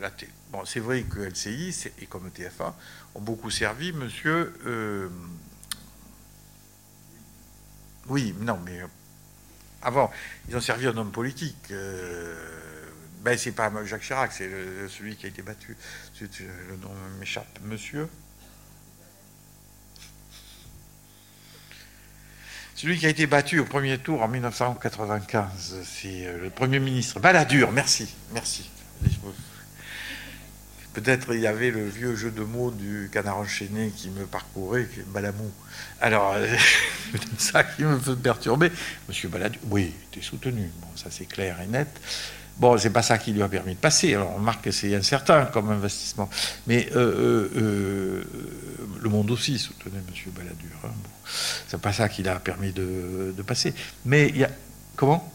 [0.00, 0.32] la télé.
[0.50, 2.72] Bon, c'est vrai que LCI et comme TF1
[3.16, 4.08] ont beaucoup servi M.
[8.08, 8.86] oui, non, mais euh,
[9.82, 10.10] avant,
[10.48, 11.70] ils ont servi un homme politique.
[11.70, 12.34] euh,
[13.22, 14.48] ben, c'est pas Jacques Chirac, c'est
[14.88, 15.76] celui qui a été battu.
[16.20, 17.58] Le nom m'échappe.
[17.64, 18.08] Monsieur
[22.76, 27.20] Celui qui a été battu au premier tour en 1995, c'est euh, le Premier ministre.
[27.20, 28.70] Balladur, merci, merci.
[30.96, 34.86] Peut-être il y avait le vieux jeu de mots du canard enchaîné qui me parcourait,
[34.86, 35.50] qui est Balamou.
[36.00, 36.46] Alors, euh,
[37.12, 38.72] c'est peut-être ça qui me fait perturber.
[39.06, 40.70] Monsieur Balladur, oui, il était soutenu.
[40.80, 41.88] Bon, ça c'est clair et net.
[42.56, 44.14] Bon, c'est pas ça qui lui a permis de passer.
[44.14, 46.30] Alors, on remarque que c'est incertain comme investissement.
[46.66, 48.24] Mais euh, euh, euh,
[48.98, 50.32] le monde aussi soutenait M.
[50.32, 50.70] Balladur.
[50.82, 50.88] hein.
[50.88, 51.10] Bon,
[51.68, 53.74] c'est pas ça qui l'a permis de, de passer.
[54.06, 54.50] Mais il y a.
[54.96, 55.30] Comment?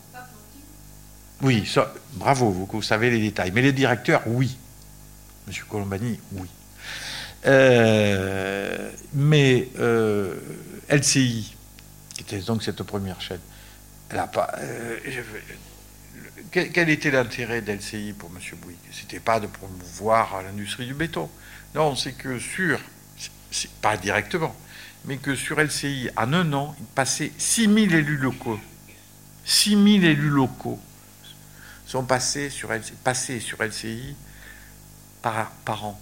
[1.43, 3.51] Oui, ça, bravo, vous, vous savez les détails.
[3.53, 4.57] Mais les directeurs, oui.
[5.47, 5.53] M.
[5.69, 6.47] Colombani, oui.
[7.45, 10.35] Euh, mais euh,
[10.89, 11.55] LCI,
[12.13, 13.39] qui était donc cette première chaîne,
[14.09, 14.51] pas.
[14.59, 14.97] euh,
[16.51, 18.39] quel, était l'intérêt d'LCI pour M.
[18.61, 18.77] Bouygues?
[18.91, 21.29] C'était pas de promouvoir l'industrie du béton.
[21.73, 22.79] Non, c'est que sur,
[23.81, 24.55] pas directement,
[25.05, 28.59] mais que sur LCI, en un an, il passait 6 000 élus locaux.
[29.45, 30.79] 6 000 élus locaux
[31.87, 34.15] sont passés sur LCI, passés sur LCI
[35.21, 35.51] par,
[35.85, 35.99] an.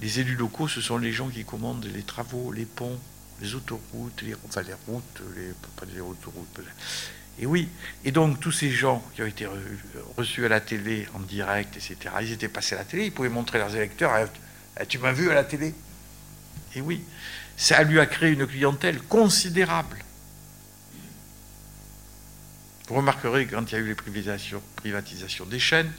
[0.00, 2.98] Les élus locaux, ce sont les gens qui commandent les travaux, les ponts,
[3.40, 6.60] les autoroutes, les, enfin les routes, les, pas les autoroutes.
[7.38, 7.68] Et oui,
[8.04, 9.50] et donc tous ces gens qui ont été re-
[10.16, 13.28] reçus à la télé en direct, etc., ils étaient passés à la télé, ils pouvaient
[13.28, 14.26] montrer leurs électeurs, Ah,
[14.76, 15.74] ah, tu m'as vu à la télé
[16.76, 17.02] Et oui,
[17.56, 19.98] ça lui a créé une clientèle considérable.
[22.88, 25.90] Vous remarquerez quand il y a eu les privatisations des chaînes,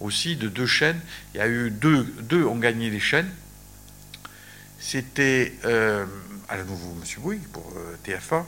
[0.00, 1.00] aussi de deux chaînes,
[1.34, 3.30] il y a eu deux, deux ont gagné les chaînes.
[4.78, 6.04] C'était euh,
[6.48, 7.22] à nouveau M.
[7.22, 8.44] Bouygues pour euh, TF1,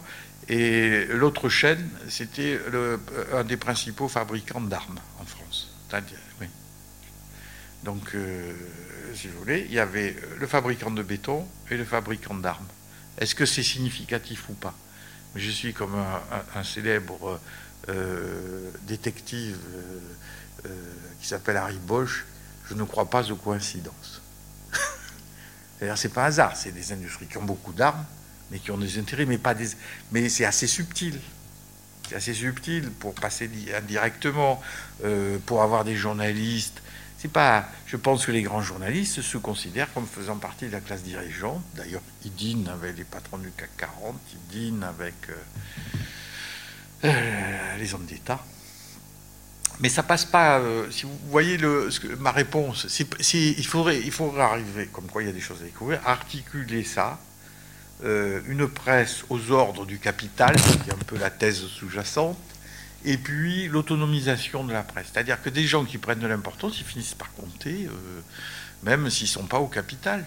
[0.48, 3.00] et l'autre chaîne, c'était le-
[3.32, 5.72] un des principaux fabricants d'armes en France.
[7.84, 8.52] Donc, euh,
[9.14, 12.66] si vous voulez, il y avait le fabricant de béton et le fabricant d'armes.
[13.18, 14.74] Est-ce que c'est significatif ou pas?
[15.36, 15.94] Je suis comme
[16.54, 17.40] un, célèbre
[17.88, 19.98] euh, détective euh,
[20.66, 20.68] euh,
[21.26, 22.24] qui s'appelle Harry Bosch.
[22.68, 24.22] Je ne crois pas aux coïncidences.
[25.78, 28.04] C'est-à-dire, c'est pas un hasard, c'est des industries qui ont beaucoup d'armes,
[28.50, 29.70] mais qui ont des intérêts, mais pas des.
[30.12, 31.20] Mais c'est assez subtil.
[32.08, 34.62] C'est assez subtil pour passer di- indirectement,
[35.04, 36.80] euh, pour avoir des journalistes.
[37.18, 37.68] C'est pas.
[37.86, 41.60] Je pense que les grands journalistes se considèrent comme faisant partie de la classe dirigeante.
[41.74, 45.34] D'ailleurs, ils dînent avec les patrons du CAC 40, ils dînent avec euh,
[47.04, 48.38] euh, les hommes d'État.
[49.80, 50.58] Mais ça passe pas.
[50.58, 51.58] euh, si vous voyez
[52.18, 52.86] ma réponse,
[53.34, 57.18] il faudrait arriver, comme quoi il y a des choses à découvrir, à articuler ça,
[58.04, 62.38] euh, une presse aux ordres du capital, qui est un peu la thèse sous-jacente,
[63.04, 65.08] et puis l'autonomisation de la presse.
[65.12, 68.20] C'est-à-dire que des gens qui prennent de l'importance, ils finissent par compter, euh,
[68.82, 70.24] même s'ils ne sont pas au capital.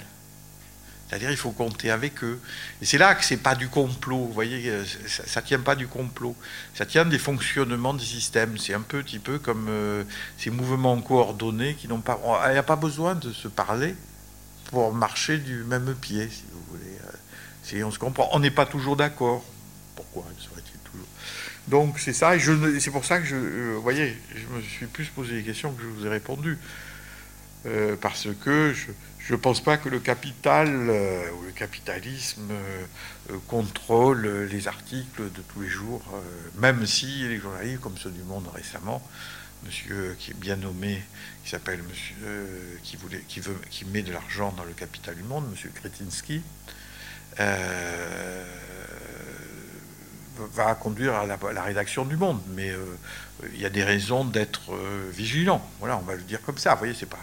[1.10, 2.40] C'est-à-dire il faut compter avec eux.
[2.82, 4.26] Et c'est là que c'est pas du complot.
[4.26, 6.36] Vous voyez, euh, ça, ne tient pas du complot.
[6.76, 8.60] Ça tient des fonctionnements des systèmes.
[8.60, 10.04] C'est un petit peu comme euh,
[10.38, 12.20] ces mouvements coordonnés qui n'ont pas.
[12.48, 13.96] Il n'y a pas besoin de se parler
[14.66, 16.98] pour marcher du même pied, si vous voulez.
[17.64, 18.30] Si on se comprend.
[18.34, 19.44] On n'est pas toujours d'accord.
[19.96, 21.08] Pourquoi serait-il toujours?
[21.68, 22.36] Donc c'est ça.
[22.36, 25.72] Et c'est pour ça que je, vous voyez, je me suis plus posé des questions
[25.74, 26.60] que je vous ai répondu.
[28.00, 28.92] parce que je,
[29.30, 35.22] je ne pense pas que le capital euh, ou le capitalisme euh, contrôle les articles
[35.22, 36.20] de tous les jours, euh,
[36.58, 39.08] même si les journalistes, comme ceux du Monde récemment,
[39.66, 41.04] monsieur qui est bien nommé,
[41.44, 45.22] qui s'appelle monsieur, qui, voulait, qui, veut, qui met de l'argent dans le capital du
[45.22, 46.42] Monde, monsieur Kretinsky,
[50.56, 52.42] va conduire à la, la, rédaction du Monde.
[52.56, 52.74] Mais
[53.54, 54.76] il y a des raisons d'être
[55.12, 55.64] vigilant.
[55.80, 56.74] Voilà, on va le dire comme ça.
[56.74, 57.20] Vous voyez, c'est pas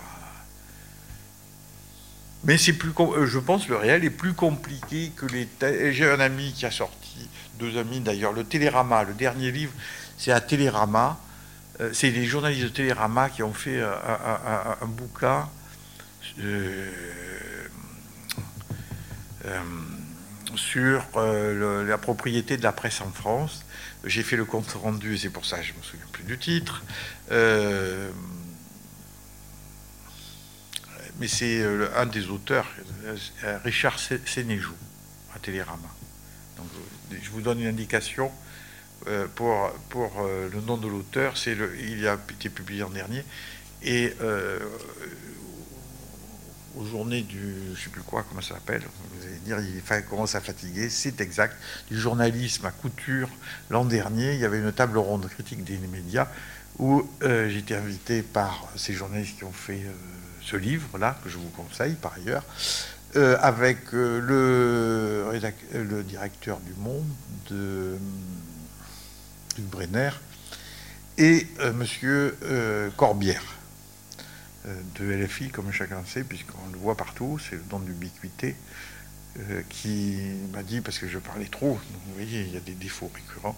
[2.47, 5.49] mais c'est plus, euh, je pense, le réel est plus compliqué que les.
[5.93, 7.29] J'ai un ami qui a sorti,
[7.59, 9.73] deux amis d'ailleurs, le Télérama, le dernier livre,
[10.17, 11.19] c'est à Télérama.
[11.81, 15.49] Euh, c'est les journalistes de Télérama qui ont fait un, bouquin
[16.39, 16.89] euh,
[20.55, 23.65] sur la propriété de la presse en France.
[24.05, 26.39] J'ai fait le compte rendu, c'est pour ça que je ne me souviens plus du
[26.39, 26.85] titre
[31.19, 32.67] mais c'est euh, un des auteurs,
[33.05, 34.75] euh, Richard Sénéjou,
[35.35, 35.89] à Télérama.
[36.57, 36.67] Donc,
[37.13, 38.31] euh, je vous donne une indication
[39.37, 41.35] pour, pour le nom de l'auteur.
[41.47, 43.25] il a été publié en dernier.
[43.83, 44.13] Et
[46.77, 50.05] aux journées du, je ne sais plus quoi, comment ça s'appelle, vous allez dire, il
[50.07, 51.57] commence à fatiguer, c'est exact,
[51.89, 53.29] du journalisme à couture.
[53.71, 56.27] L'an dernier, il y avait une table ronde critique des médias
[56.79, 59.85] où j'ai été invité par ces journalistes qui ont fait
[60.47, 62.45] ce livre-là, que je vous conseille par ailleurs,
[63.17, 65.39] euh, avec euh, le,
[65.73, 67.07] le, directeur du Monde,
[67.51, 67.97] de,
[69.59, 70.11] Brenner,
[71.19, 72.37] et euh, Monsieur
[72.97, 73.43] Corbière,
[74.99, 78.57] de LFI, comme chacun sait, puisqu'on le voit partout, c'est le don d'ubiquité.
[79.39, 80.17] Euh, qui
[80.53, 83.57] m'a dit, parce que je parlais trop, vous voyez, il y a des défauts récurrents,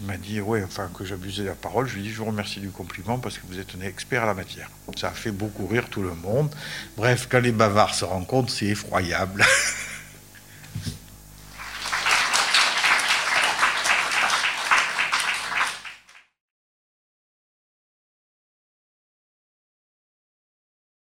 [0.00, 1.86] qui m'a dit, ouais, enfin, que j'abusais de la parole.
[1.86, 4.22] Je lui ai dit, je vous remercie du compliment parce que vous êtes un expert
[4.22, 4.70] à la matière.
[4.96, 6.50] Ça a fait beaucoup rire tout le monde.
[6.96, 9.44] Bref, quand les bavards se rencontrent, c'est effroyable.